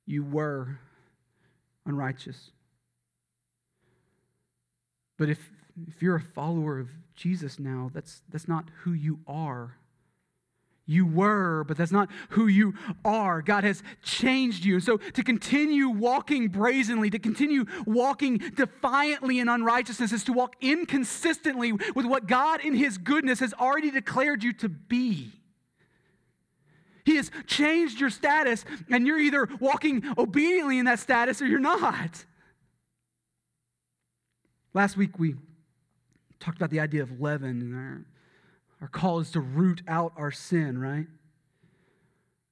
You 0.06 0.24
were 0.24 0.78
unrighteous 1.86 2.50
but 5.18 5.28
if, 5.28 5.50
if 5.86 6.00
you're 6.00 6.16
a 6.16 6.20
follower 6.20 6.78
of 6.78 6.88
Jesus 7.14 7.58
now, 7.58 7.90
that's, 7.92 8.22
that's 8.30 8.48
not 8.48 8.70
who 8.82 8.92
you 8.92 9.18
are. 9.26 9.76
You 10.86 11.04
were, 11.04 11.64
but 11.64 11.76
that's 11.76 11.92
not 11.92 12.08
who 12.30 12.46
you 12.46 12.72
are. 13.04 13.42
God 13.42 13.62
has 13.62 13.82
changed 14.02 14.64
you. 14.64 14.80
So 14.80 14.96
to 14.96 15.22
continue 15.22 15.90
walking 15.90 16.48
brazenly, 16.48 17.10
to 17.10 17.18
continue 17.18 17.66
walking 17.84 18.38
defiantly 18.38 19.38
in 19.38 19.50
unrighteousness, 19.50 20.12
is 20.12 20.24
to 20.24 20.32
walk 20.32 20.56
inconsistently 20.62 21.72
with 21.72 22.06
what 22.06 22.26
God 22.26 22.62
in 22.62 22.74
His 22.74 22.96
goodness 22.96 23.40
has 23.40 23.52
already 23.52 23.90
declared 23.90 24.42
you 24.42 24.54
to 24.54 24.70
be. 24.70 25.32
He 27.04 27.16
has 27.16 27.30
changed 27.46 28.00
your 28.00 28.10
status, 28.10 28.64
and 28.90 29.06
you're 29.06 29.18
either 29.18 29.48
walking 29.60 30.02
obediently 30.16 30.78
in 30.78 30.86
that 30.86 31.00
status 31.00 31.42
or 31.42 31.46
you're 31.46 31.58
not. 31.58 32.24
Last 34.74 34.96
week 34.96 35.18
we 35.18 35.34
talked 36.40 36.56
about 36.56 36.70
the 36.70 36.80
idea 36.80 37.02
of 37.02 37.20
leaven, 37.20 37.60
and 37.60 37.74
our, 37.74 38.04
our 38.82 38.88
call 38.88 39.20
is 39.20 39.30
to 39.32 39.40
root 39.40 39.82
out 39.88 40.12
our 40.16 40.30
sin, 40.30 40.78
right? 40.78 41.06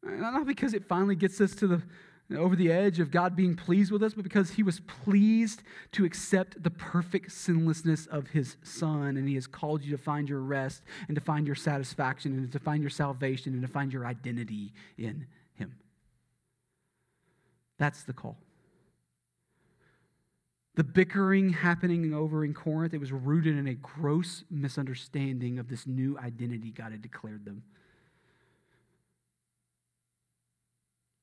Not 0.02 0.46
because 0.46 0.74
it 0.74 0.84
finally 0.84 1.16
gets 1.16 1.40
us 1.40 1.54
to 1.56 1.66
the 1.66 1.82
over 2.34 2.56
the 2.56 2.72
edge 2.72 2.98
of 2.98 3.10
God 3.10 3.36
being 3.36 3.54
pleased 3.54 3.92
with 3.92 4.02
us, 4.02 4.14
but 4.14 4.24
because 4.24 4.50
he 4.50 4.62
was 4.62 4.80
pleased 4.80 5.62
to 5.92 6.04
accept 6.04 6.60
the 6.60 6.70
perfect 6.70 7.30
sinlessness 7.30 8.06
of 8.06 8.28
his 8.28 8.56
son. 8.64 9.16
And 9.16 9.28
he 9.28 9.36
has 9.36 9.46
called 9.46 9.84
you 9.84 9.96
to 9.96 10.02
find 10.02 10.28
your 10.28 10.40
rest 10.40 10.82
and 11.06 11.14
to 11.14 11.20
find 11.20 11.46
your 11.46 11.54
satisfaction 11.54 12.32
and 12.32 12.50
to 12.50 12.58
find 12.58 12.82
your 12.82 12.90
salvation 12.90 13.52
and 13.52 13.62
to 13.62 13.68
find 13.68 13.92
your 13.92 14.06
identity 14.06 14.72
in 14.98 15.26
him. 15.54 15.76
That's 17.78 18.02
the 18.02 18.12
call. 18.12 18.36
The 20.76 20.84
bickering 20.84 21.50
happening 21.50 22.12
over 22.12 22.44
in 22.44 22.52
Corinth, 22.52 22.92
it 22.92 23.00
was 23.00 23.10
rooted 23.10 23.56
in 23.56 23.66
a 23.66 23.74
gross 23.74 24.44
misunderstanding 24.50 25.58
of 25.58 25.68
this 25.68 25.86
new 25.86 26.18
identity 26.18 26.70
God 26.70 26.92
had 26.92 27.00
declared 27.00 27.46
them. 27.46 27.62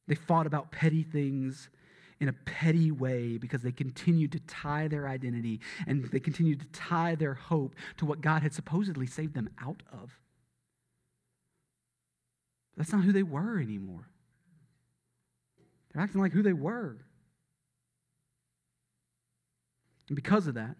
They 0.08 0.16
fought 0.16 0.47
about 0.47 0.72
petty 0.72 1.04
things 1.04 1.70
in 2.20 2.30
a 2.30 2.34
petty 2.34 2.91
way 2.91 3.38
because 3.38 3.62
they 3.62 3.72
continued 3.72 4.32
to 4.32 4.39
tie 4.39 4.88
their 4.88 5.08
identity 5.08 5.60
and 5.86 6.04
they 6.06 6.20
continued 6.20 6.60
to 6.62 6.66
tie 6.68 7.14
their 7.14 7.36
hope 7.36 7.76
to 7.97 8.06
what 8.06 8.22
God 8.22 8.41
had 8.41 8.54
supposedly 8.54 9.06
saved 9.06 9.36
them 9.36 9.49
out 9.62 9.84
of. 9.91 10.20
That's 12.76 12.91
not 12.91 13.04
who 13.04 13.12
they 13.12 13.24
were 13.24 13.60
anymore. 13.60 14.08
They're 15.93 16.01
acting 16.01 16.22
like 16.22 16.32
who 16.32 16.41
they 16.41 16.54
were. 16.54 16.97
And 20.08 20.16
because 20.16 20.47
of 20.47 20.56
that, 20.56 20.76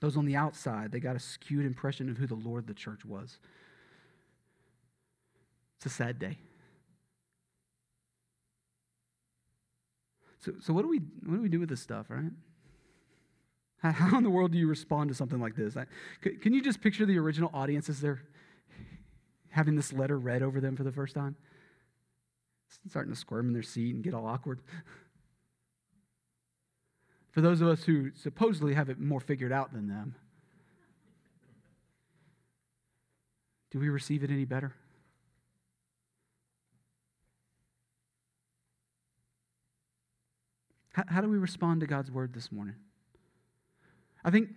those 0.00 0.16
on 0.16 0.26
the 0.26 0.36
outside, 0.36 0.92
they 0.92 1.00
got 1.00 1.16
a 1.16 1.20
skewed 1.20 1.64
impression 1.64 2.08
of 2.10 2.16
who 2.16 2.26
the 2.26 2.34
Lord 2.34 2.64
of 2.64 2.66
the 2.66 2.74
church 2.74 3.04
was. 3.04 3.38
It's 5.78 5.86
a 5.86 5.90
sad 5.90 6.18
day. 6.18 6.38
So, 10.40 10.52
so 10.60 10.72
what 10.72 10.82
do 10.82 10.88
we 10.88 10.98
what 10.98 11.36
do 11.36 11.42
we 11.42 11.48
do 11.48 11.60
with 11.60 11.68
this 11.68 11.80
stuff, 11.80 12.06
right? 12.08 12.30
How, 13.78 14.16
in 14.16 14.24
the 14.24 14.30
world 14.30 14.52
do 14.52 14.58
you 14.58 14.68
respond 14.68 15.08
to 15.08 15.14
something 15.14 15.40
like 15.40 15.54
this? 15.54 15.76
Can 16.22 16.52
you 16.52 16.62
just 16.62 16.80
picture 16.80 17.06
the 17.06 17.18
original 17.18 17.50
audience 17.52 17.88
as 17.88 18.00
they're 18.00 18.22
having 19.50 19.76
this 19.76 19.92
letter 19.92 20.18
read 20.18 20.42
over 20.42 20.60
them 20.60 20.76
for 20.76 20.82
the 20.82 20.92
first 20.92 21.14
time? 21.14 21.36
Starting 22.88 23.12
to 23.12 23.18
squirm 23.18 23.48
in 23.48 23.52
their 23.52 23.62
seat 23.62 23.94
and 23.94 24.02
get 24.02 24.14
all 24.14 24.26
awkward. 24.26 24.60
for 27.36 27.42
those 27.42 27.60
of 27.60 27.68
us 27.68 27.84
who 27.84 28.10
supposedly 28.14 28.72
have 28.72 28.88
it 28.88 28.98
more 28.98 29.20
figured 29.20 29.52
out 29.52 29.70
than 29.70 29.88
them. 29.88 30.14
Do 33.70 33.78
we 33.78 33.90
receive 33.90 34.24
it 34.24 34.30
any 34.30 34.46
better? 34.46 34.72
How, 40.94 41.04
how, 41.08 41.20
do 41.20 41.28
we 41.28 41.36
respond 41.36 41.82
to 41.82 41.86
God's 41.86 42.10
word 42.10 42.32
this 42.32 42.50
morning? 42.50 42.76
I 44.24 44.30
think 44.30 44.48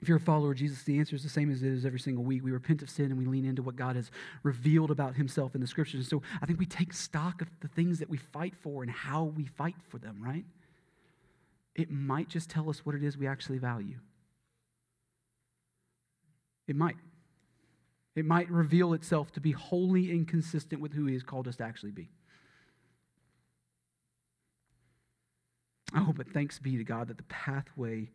if 0.00 0.08
you're 0.08 0.16
a 0.16 0.20
follower 0.20 0.52
of 0.52 0.56
Jesus, 0.56 0.84
the 0.84 0.98
answer 0.98 1.14
is 1.14 1.22
the 1.22 1.28
same 1.28 1.52
as 1.52 1.62
it 1.62 1.70
is 1.70 1.84
every 1.84 2.00
single 2.00 2.24
week. 2.24 2.42
We 2.42 2.52
repent 2.52 2.80
of 2.80 2.88
sin 2.88 3.10
and 3.10 3.18
we 3.18 3.26
lean 3.26 3.44
into 3.44 3.60
what 3.60 3.76
God 3.76 3.96
has 3.96 4.10
revealed 4.42 4.90
about 4.90 5.14
himself 5.14 5.54
in 5.54 5.60
the 5.60 5.66
scriptures. 5.66 6.08
So 6.08 6.22
I 6.40 6.46
think 6.46 6.58
we 6.58 6.64
take 6.64 6.94
stock 6.94 7.42
of 7.42 7.48
the 7.60 7.68
things 7.68 7.98
that 7.98 8.08
we 8.08 8.16
fight 8.16 8.54
for 8.56 8.82
and 8.82 8.90
how 8.90 9.24
we 9.24 9.44
fight 9.44 9.76
for 9.90 9.98
them, 9.98 10.16
right? 10.22 10.46
It 11.74 11.90
might 11.90 12.28
just 12.28 12.50
tell 12.50 12.68
us 12.70 12.84
what 12.84 12.94
it 12.94 13.02
is 13.02 13.16
we 13.16 13.26
actually 13.26 13.58
value. 13.58 13.98
It 16.66 16.76
might. 16.76 16.96
It 18.14 18.24
might 18.24 18.50
reveal 18.50 18.94
itself 18.94 19.30
to 19.32 19.40
be 19.40 19.52
wholly 19.52 20.10
inconsistent 20.10 20.80
with 20.82 20.92
who 20.92 21.06
He 21.06 21.14
has 21.14 21.22
called 21.22 21.46
us 21.46 21.56
to 21.56 21.64
actually 21.64 21.92
be. 21.92 22.10
Oh, 25.94 26.12
but 26.14 26.28
thanks 26.32 26.58
be 26.58 26.76
to 26.76 26.84
God 26.84 27.08
that 27.08 27.16
the 27.16 27.22
pathway 27.24 28.10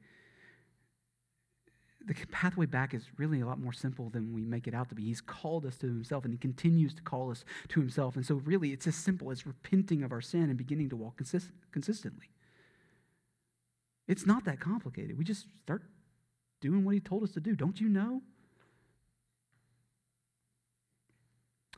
the 2.06 2.14
pathway 2.32 2.66
back 2.66 2.93
is 2.93 3.06
really 3.18 3.39
a 3.39 3.45
lot 3.45 3.60
more 3.60 3.72
simple 3.72 4.10
than 4.10 4.34
we 4.34 4.43
make 4.43 4.68
it 4.68 4.74
out 4.74 4.89
to 4.89 4.95
be. 4.95 5.04
He's 5.04 5.22
called 5.22 5.66
us 5.66 5.78
to 5.78 5.88
himself 5.88 6.26
and 6.26 6.34
he 6.34 6.38
continues 6.38 6.93
to 6.95 7.01
call 7.01 7.32
us 7.32 7.45
to 7.70 7.80
himself. 7.80 8.16
And 8.16 8.26
so 8.26 8.36
really 8.36 8.74
it's 8.74 8.88
as 8.88 8.95
simple 8.95 9.32
as 9.32 9.47
repenting 9.47 10.04
of 10.04 10.12
our 10.12 10.22
sin 10.22 10.43
and 10.43 10.58
beginning 10.58 10.89
to 10.89 10.97
walk 10.97 11.18
consist- 11.18 11.51
consistently. 11.72 12.30
It's 14.08 14.26
not 14.26 14.45
that 14.45 14.60
complicated. 14.60 15.18
We 15.18 15.24
just 15.24 15.45
start 15.64 15.84
doing 16.62 16.84
what 16.84 16.93
he 16.93 16.99
told 16.99 17.24
us 17.24 17.32
to 17.32 17.39
do. 17.39 17.56
Don't 17.56 17.80
you 17.80 17.89
know? 17.89 18.22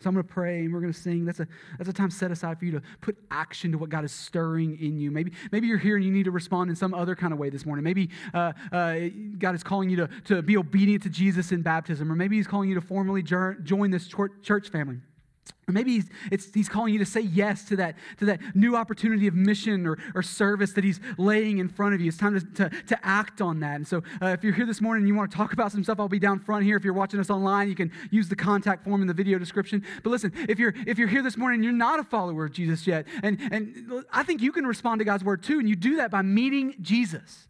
So 0.01 0.09
I'm 0.09 0.13
going 0.13 0.27
to 0.27 0.33
pray 0.33 0.59
and 0.59 0.73
we're 0.73 0.81
going 0.81 0.93
to 0.93 0.99
sing. 0.99 1.25
That's 1.25 1.39
a, 1.39 1.47
that's 1.77 1.89
a 1.89 1.93
time 1.93 2.11
set 2.11 2.29
aside 2.29 2.59
for 2.59 2.65
you 2.65 2.73
to 2.73 2.81
put 3.01 3.17
action 3.31 3.71
to 3.71 3.77
what 3.77 3.89
God 3.89 4.03
is 4.03 4.11
stirring 4.11 4.77
in 4.79 4.99
you. 4.99 5.09
Maybe, 5.09 5.31
maybe 5.51 5.67
you're 5.67 5.77
here 5.77 5.95
and 5.95 6.05
you 6.05 6.11
need 6.11 6.25
to 6.25 6.31
respond 6.31 6.69
in 6.69 6.75
some 6.75 6.93
other 6.93 7.15
kind 7.15 7.33
of 7.33 7.39
way 7.39 7.49
this 7.49 7.65
morning. 7.65 7.83
Maybe 7.83 8.09
uh, 8.33 8.53
uh, 8.71 8.99
God 9.39 9.55
is 9.55 9.63
calling 9.63 9.89
you 9.89 9.95
to, 9.97 10.09
to 10.25 10.41
be 10.41 10.57
obedient 10.57 11.01
to 11.03 11.09
Jesus 11.09 11.51
in 11.51 11.61
baptism, 11.61 12.11
or 12.11 12.15
maybe 12.15 12.35
He's 12.35 12.45
calling 12.45 12.69
you 12.69 12.75
to 12.75 12.81
formally 12.81 13.23
join 13.23 13.89
this 13.89 14.07
church 14.07 14.69
family. 14.69 14.97
Maybe 15.67 15.93
he's, 16.29 16.51
he's 16.53 16.69
calling 16.69 16.93
you 16.93 16.99
to 16.99 17.05
say 17.05 17.21
yes 17.21 17.63
to 17.65 17.75
that, 17.77 17.95
to 18.19 18.25
that 18.25 18.39
new 18.55 18.75
opportunity 18.75 19.25
of 19.25 19.33
mission 19.33 19.87
or, 19.87 19.97
or 20.13 20.21
service 20.21 20.73
that 20.73 20.83
he's 20.83 20.99
laying 21.17 21.57
in 21.57 21.69
front 21.69 21.95
of 21.95 22.01
you. 22.01 22.07
It's 22.07 22.17
time 22.17 22.39
to, 22.39 22.69
to, 22.69 22.83
to 22.85 23.05
act 23.05 23.41
on 23.41 23.59
that. 23.61 23.77
And 23.77 23.87
so, 23.87 24.03
uh, 24.21 24.27
if 24.27 24.43
you're 24.43 24.53
here 24.53 24.67
this 24.67 24.79
morning 24.79 25.01
and 25.01 25.07
you 25.07 25.15
want 25.15 25.31
to 25.31 25.37
talk 25.37 25.53
about 25.53 25.71
some 25.71 25.83
stuff, 25.83 25.99
I'll 25.99 26.07
be 26.07 26.19
down 26.19 26.39
front 26.39 26.65
here. 26.65 26.77
If 26.77 26.83
you're 26.83 26.93
watching 26.93 27.19
us 27.19 27.31
online, 27.31 27.67
you 27.67 27.75
can 27.75 27.91
use 28.11 28.29
the 28.29 28.35
contact 28.35 28.83
form 28.83 29.01
in 29.01 29.07
the 29.07 29.13
video 29.13 29.39
description. 29.39 29.83
But 30.03 30.11
listen, 30.11 30.33
if 30.47 30.59
you're, 30.59 30.75
if 30.85 30.99
you're 30.99 31.07
here 31.07 31.23
this 31.23 31.35
morning 31.35 31.57
and 31.57 31.63
you're 31.63 31.73
not 31.73 31.99
a 31.99 32.03
follower 32.03 32.45
of 32.45 32.51
Jesus 32.51 32.85
yet, 32.85 33.07
and, 33.23 33.39
and 33.51 34.05
I 34.11 34.21
think 34.21 34.41
you 34.41 34.51
can 34.51 34.67
respond 34.67 34.99
to 34.99 35.05
God's 35.05 35.23
word 35.23 35.41
too, 35.41 35.59
and 35.59 35.67
you 35.67 35.75
do 35.75 35.95
that 35.97 36.11
by 36.11 36.21
meeting 36.21 36.75
Jesus. 36.81 37.47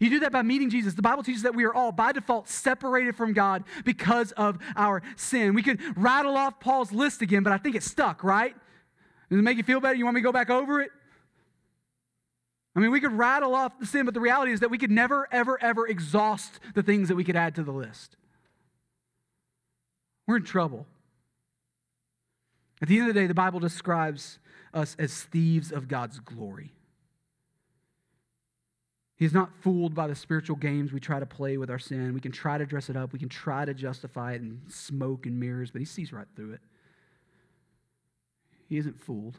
You 0.00 0.08
do 0.08 0.20
that 0.20 0.32
by 0.32 0.40
meeting 0.40 0.70
Jesus. 0.70 0.94
The 0.94 1.02
Bible 1.02 1.22
teaches 1.22 1.42
that 1.42 1.54
we 1.54 1.64
are 1.64 1.74
all, 1.74 1.92
by 1.92 2.12
default, 2.12 2.48
separated 2.48 3.14
from 3.14 3.34
God 3.34 3.64
because 3.84 4.32
of 4.32 4.58
our 4.74 5.02
sin. 5.14 5.54
We 5.54 5.62
could 5.62 5.78
rattle 5.96 6.36
off 6.36 6.58
Paul's 6.58 6.90
list 6.90 7.20
again, 7.20 7.42
but 7.42 7.52
I 7.52 7.58
think 7.58 7.76
it's 7.76 7.86
stuck, 7.86 8.24
right? 8.24 8.54
Does 9.28 9.38
it 9.38 9.42
make 9.42 9.58
you 9.58 9.62
feel 9.62 9.78
better? 9.78 9.94
You 9.94 10.04
want 10.04 10.14
me 10.14 10.22
to 10.22 10.24
go 10.24 10.32
back 10.32 10.48
over 10.48 10.80
it? 10.80 10.90
I 12.74 12.80
mean, 12.80 12.90
we 12.90 13.00
could 13.00 13.12
rattle 13.12 13.54
off 13.54 13.78
the 13.78 13.84
sin, 13.84 14.06
but 14.06 14.14
the 14.14 14.20
reality 14.20 14.52
is 14.52 14.60
that 14.60 14.70
we 14.70 14.78
could 14.78 14.90
never, 14.90 15.28
ever, 15.30 15.62
ever 15.62 15.86
exhaust 15.86 16.60
the 16.74 16.82
things 16.82 17.08
that 17.08 17.14
we 17.14 17.24
could 17.24 17.36
add 17.36 17.54
to 17.56 17.62
the 17.62 17.72
list. 17.72 18.16
We're 20.26 20.36
in 20.36 20.44
trouble. 20.44 20.86
At 22.80 22.88
the 22.88 22.98
end 22.98 23.08
of 23.08 23.14
the 23.14 23.20
day, 23.20 23.26
the 23.26 23.34
Bible 23.34 23.60
describes 23.60 24.38
us 24.72 24.96
as 24.98 25.24
thieves 25.24 25.72
of 25.72 25.88
God's 25.88 26.20
glory. 26.20 26.72
He's 29.20 29.34
not 29.34 29.50
fooled 29.60 29.94
by 29.94 30.06
the 30.06 30.14
spiritual 30.14 30.56
games 30.56 30.94
we 30.94 30.98
try 30.98 31.20
to 31.20 31.26
play 31.26 31.58
with 31.58 31.68
our 31.68 31.78
sin. 31.78 32.14
We 32.14 32.22
can 32.22 32.32
try 32.32 32.56
to 32.56 32.64
dress 32.64 32.88
it 32.88 32.96
up, 32.96 33.12
we 33.12 33.18
can 33.18 33.28
try 33.28 33.66
to 33.66 33.74
justify 33.74 34.32
it 34.32 34.40
and 34.40 34.62
smoke 34.68 35.26
and 35.26 35.38
mirrors, 35.38 35.70
but 35.70 35.80
he 35.80 35.84
sees 35.84 36.10
right 36.10 36.26
through 36.34 36.54
it. 36.54 36.60
He 38.70 38.78
isn't 38.78 38.98
fooled. 38.98 39.38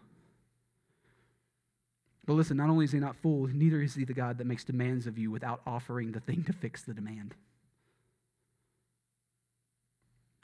But 2.27 2.33
listen, 2.33 2.57
not 2.57 2.69
only 2.69 2.85
is 2.85 2.91
he 2.91 2.99
not 2.99 3.15
fooled, 3.23 3.55
neither 3.55 3.81
is 3.81 3.95
he 3.95 4.05
the 4.05 4.13
God 4.13 4.37
that 4.37 4.45
makes 4.45 4.63
demands 4.63 5.07
of 5.07 5.17
you 5.17 5.31
without 5.31 5.61
offering 5.65 6.11
the 6.11 6.19
thing 6.19 6.43
to 6.43 6.53
fix 6.53 6.83
the 6.83 6.93
demand. 6.93 7.33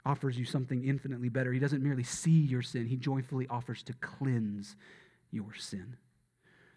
Offers 0.04 0.36
you 0.36 0.46
something 0.46 0.84
infinitely 0.84 1.28
better. 1.28 1.52
He 1.52 1.60
doesn't 1.60 1.82
merely 1.82 2.02
see 2.02 2.40
your 2.40 2.62
sin, 2.62 2.86
he 2.86 2.96
joyfully 2.96 3.46
offers 3.48 3.84
to 3.84 3.92
cleanse 4.00 4.74
your 5.30 5.54
sin, 5.54 5.96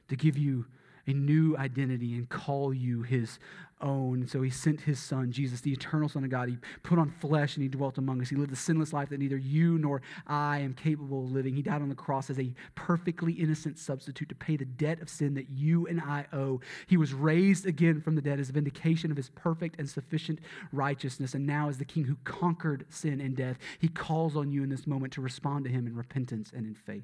to 0.10 0.16
give 0.16 0.38
you 0.38 0.68
a 1.08 1.14
new 1.14 1.56
identity 1.58 2.16
and 2.16 2.30
call 2.30 2.74
you 2.74 3.02
his 3.02 3.40
own. 3.82 4.22
And 4.22 4.30
so 4.30 4.42
he 4.42 4.50
sent 4.50 4.82
his 4.82 5.00
son, 5.00 5.32
Jesus, 5.32 5.62
the 5.62 5.72
eternal 5.72 6.10
Son 6.10 6.24
of 6.24 6.30
God. 6.30 6.50
He 6.50 6.58
put 6.84 7.00
on 7.00 7.10
flesh 7.20 7.56
and 7.56 7.64
he 7.64 7.70
dwelt 7.70 7.98
among 7.98 8.22
us. 8.22 8.30
He 8.30 8.36
lived 8.36 8.54
a 8.54 8.56
sinless 8.56 8.94
life 8.94 9.10
that 9.10 9.20
neither 9.20 9.38
you 9.38 9.78
nor 9.78 10.02
I 10.28 10.60
am 10.60 10.74
capable 10.74 11.26
of 11.26 11.32
living. 11.32 11.56
He 11.56 11.62
died 11.62 11.82
on 11.82 11.90
the 11.90 11.96
cross 11.96 12.30
as 12.30 12.40
a 12.40 12.54
perfectly 12.76 13.34
innocent 13.34 13.80
substitute 13.80 14.30
to 14.30 14.36
pay 14.36 14.56
the 14.58 14.66
debt 14.66 15.02
of 15.02 15.10
sin 15.10 15.34
that 15.36 15.50
you 15.50 15.88
and 15.88 16.00
I 16.00 16.26
owe. 16.34 16.62
He 16.88 16.98
was 16.98 17.14
raised 17.14 17.66
again 17.66 18.02
from 18.02 18.16
the 18.16 18.22
dead 18.22 18.40
as 18.40 18.50
a 18.50 18.54
vindication 18.54 19.12
of 19.12 19.18
his 19.18 19.30
perfect 19.30 19.80
and 19.80 19.90
sufficient 19.90 20.40
righteousness. 20.72 21.34
And 21.34 21.46
now, 21.46 21.70
as 21.70 21.78
the 21.78 21.86
king 21.86 22.06
who 22.06 22.18
conquered 22.24 22.86
sin 22.90 23.20
and 23.22 23.36
death, 23.36 23.58
he 23.80 23.88
calls 23.88 24.36
on 24.36 24.52
you 24.52 24.64
in 24.64 24.70
this 24.70 24.88
moment 24.88 25.14
to 25.14 25.22
respond 25.22 25.66
to 25.66 25.72
him 25.72 25.88
in 25.88 25.96
repentance 25.96 26.52
and 26.56 26.66
in 26.66 26.76
faith. 26.76 27.04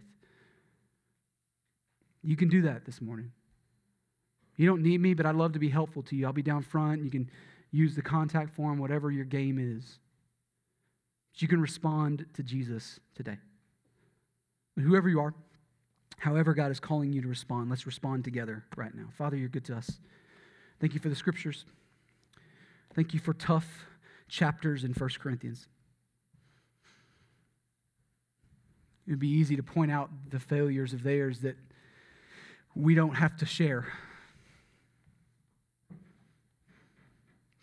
You 2.24 2.36
can 2.36 2.50
do 2.50 2.64
that 2.64 2.86
this 2.86 3.02
morning. 3.02 3.32
You 4.58 4.66
don't 4.66 4.82
need 4.82 5.00
me, 5.00 5.14
but 5.14 5.26
I'd 5.26 5.36
love 5.36 5.54
to 5.54 5.60
be 5.60 5.70
helpful 5.70 6.02
to 6.04 6.16
you. 6.16 6.26
I'll 6.26 6.34
be 6.34 6.42
down 6.42 6.64
front. 6.64 7.04
You 7.04 7.12
can 7.12 7.30
use 7.72 7.96
the 7.96 8.02
contact 8.02 8.56
form, 8.56 8.80
whatever 8.80 9.12
your 9.12 9.26
game 9.26 9.60
is. 9.60 10.00
But 11.32 11.42
you 11.42 11.48
can 11.48 11.62
respond 11.62 12.26
to 12.34 12.44
Jesus 12.44 13.00
today. 13.16 13.38
Whoever 14.76 15.10
you 15.10 15.20
are, 15.20 15.34
however 16.18 16.54
God 16.54 16.72
is 16.72 16.80
calling 16.80 17.14
you 17.14 17.22
to 17.22 17.28
respond, 17.28 17.70
let's 17.70 17.86
respond 17.86 18.24
together 18.24 18.66
right 18.76 18.94
now. 18.94 19.06
Father, 19.16 19.38
you're 19.38 19.48
good 19.48 19.66
to 19.66 19.78
us. 19.78 20.00
Thank 20.80 20.94
you 20.96 21.00
for 21.00 21.10
the 21.10 21.16
scriptures. 21.16 21.66
Thank 22.96 23.14
you 23.14 23.20
for 23.20 23.34
tough 23.34 23.86
chapters 24.28 24.84
in 24.84 24.94
1 24.94 25.10
Corinthians. 25.20 25.68
It 29.06 29.12
would 29.12 29.20
be 29.20 29.30
easy 29.30 29.56
to 29.56 29.64
point 29.64 29.92
out 29.92 30.10
the 30.30 30.40
failures 30.40 30.94
of 30.94 31.04
theirs 31.04 31.42
that 31.42 31.56
we 32.76 32.96
don't 32.96 33.16
have 33.16 33.38
to 33.38 33.46
share. 33.46 33.86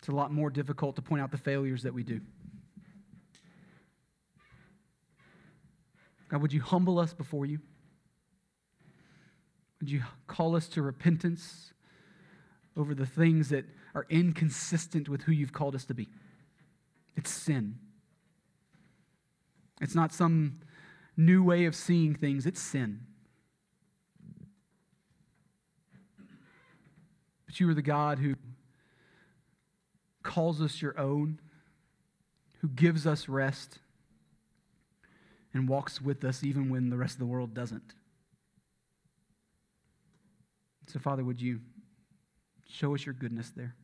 It's 0.05 0.11
a 0.11 0.15
lot 0.15 0.31
more 0.31 0.51
difficult 0.51 0.95
to 0.97 1.01
point 1.01 1.23
out 1.23 1.31
the 1.31 1.37
failures 1.39 1.81
that 1.81 1.91
we 1.91 2.03
do. 2.03 2.21
God, 6.29 6.43
would 6.43 6.53
you 6.53 6.61
humble 6.61 6.99
us 6.99 7.11
before 7.11 7.47
you? 7.47 7.57
Would 9.79 9.89
you 9.89 10.03
call 10.27 10.55
us 10.55 10.67
to 10.67 10.83
repentance 10.83 11.73
over 12.77 12.93
the 12.93 13.07
things 13.07 13.49
that 13.49 13.65
are 13.95 14.05
inconsistent 14.11 15.09
with 15.09 15.23
who 15.23 15.31
you've 15.31 15.53
called 15.53 15.73
us 15.73 15.85
to 15.85 15.95
be? 15.95 16.07
It's 17.17 17.31
sin. 17.31 17.79
It's 19.81 19.95
not 19.95 20.13
some 20.13 20.59
new 21.17 21.43
way 21.43 21.65
of 21.65 21.75
seeing 21.75 22.13
things, 22.13 22.45
it's 22.45 22.61
sin. 22.61 22.99
But 27.47 27.59
you 27.59 27.67
are 27.71 27.73
the 27.73 27.81
God 27.81 28.19
who 28.19 28.35
calls 30.35 30.61
us 30.61 30.81
your 30.81 30.99
own, 30.99 31.39
who 32.59 32.67
gives 32.67 33.07
us 33.07 33.29
rest, 33.29 33.79
and 35.53 35.69
walks 35.69 36.01
with 36.01 36.25
us 36.25 36.43
even 36.43 36.69
when 36.69 36.89
the 36.89 36.97
rest 36.97 37.13
of 37.13 37.19
the 37.19 37.25
world 37.25 37.53
doesn't. 37.53 37.93
So, 40.87 40.99
Father, 40.99 41.23
would 41.23 41.39
you 41.39 41.61
show 42.69 42.93
us 42.93 43.05
your 43.05 43.13
goodness 43.13 43.53
there? 43.55 43.75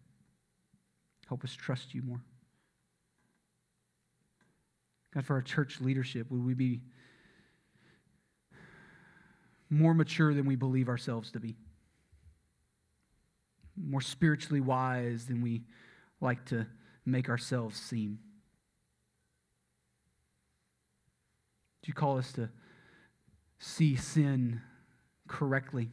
Help 1.30 1.46
us 1.46 1.54
trust 1.54 1.96
you 1.96 2.02
more. 2.02 2.22
God, 5.14 5.26
for 5.26 5.36
our 5.36 5.42
church 5.42 5.80
leadership, 5.80 6.30
would 6.30 6.46
we 6.46 6.54
be 6.54 6.82
more 9.70 9.94
mature 9.94 10.34
than 10.34 10.46
we 10.46 10.58
believe 10.58 10.90
ourselves 10.90 11.32
to 11.32 11.40
be? 11.40 11.56
More 13.82 14.02
spiritually 14.02 14.60
wise 14.60 15.28
than 15.28 15.42
we 15.42 15.62
like 16.22 16.46
to 16.46 16.68
make 17.06 17.30
ourselves 17.30 17.80
seem. 17.80 18.20
Do 21.82 21.88
you 21.88 21.94
call 21.94 22.18
us 22.18 22.32
to 22.34 22.50
see 23.60 23.96
sin 23.96 24.62
correctly 25.28 25.90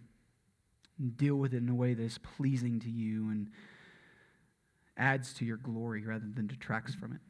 and 0.99 1.17
deal 1.17 1.37
with 1.37 1.55
it 1.55 1.59
in 1.59 1.69
a 1.69 1.75
way 1.75 1.95
that 1.95 2.03
is 2.03 2.19
pleasing 2.19 2.79
to 2.81 2.91
you 2.91 3.31
and 3.31 3.49
adds 4.97 5.33
to 5.35 5.45
your 5.45 5.57
glory 5.57 6.05
rather 6.05 6.27
than 6.35 6.47
detracts 6.47 6.95
from 6.95 7.13
it? 7.13 7.21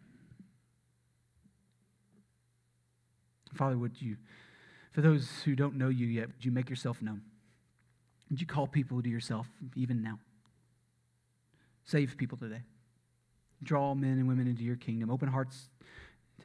Father, 3.54 3.78
would 3.78 4.00
you, 4.00 4.16
for 4.92 5.00
those 5.00 5.28
who 5.44 5.54
don't 5.54 5.76
know 5.76 5.88
you 5.88 6.06
yet, 6.06 6.26
would 6.28 6.44
you 6.44 6.50
make 6.50 6.68
yourself 6.68 7.00
known? 7.00 7.22
Would 8.30 8.40
you 8.40 8.46
call 8.46 8.66
people 8.66 9.02
to 9.02 9.08
yourself 9.08 9.46
even 9.74 10.02
now? 10.02 10.18
Save 11.84 12.16
people 12.18 12.36
today. 12.36 12.62
Draw 13.62 13.94
men 13.94 14.12
and 14.12 14.28
women 14.28 14.46
into 14.46 14.62
your 14.62 14.76
kingdom. 14.76 15.10
Open 15.10 15.28
hearts 15.28 15.70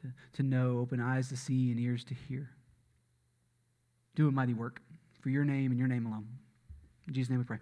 to, 0.00 0.12
to 0.34 0.42
know, 0.42 0.78
open 0.78 1.00
eyes 1.00 1.28
to 1.28 1.36
see, 1.36 1.70
and 1.70 1.78
ears 1.78 2.04
to 2.04 2.14
hear. 2.14 2.50
Do 4.14 4.28
a 4.28 4.32
mighty 4.32 4.54
work 4.54 4.80
for 5.20 5.30
your 5.30 5.44
name 5.44 5.70
and 5.70 5.78
your 5.78 5.88
name 5.88 6.06
alone. 6.06 6.26
In 7.06 7.14
Jesus' 7.14 7.30
name 7.30 7.38
we 7.38 7.44
pray. 7.44 7.58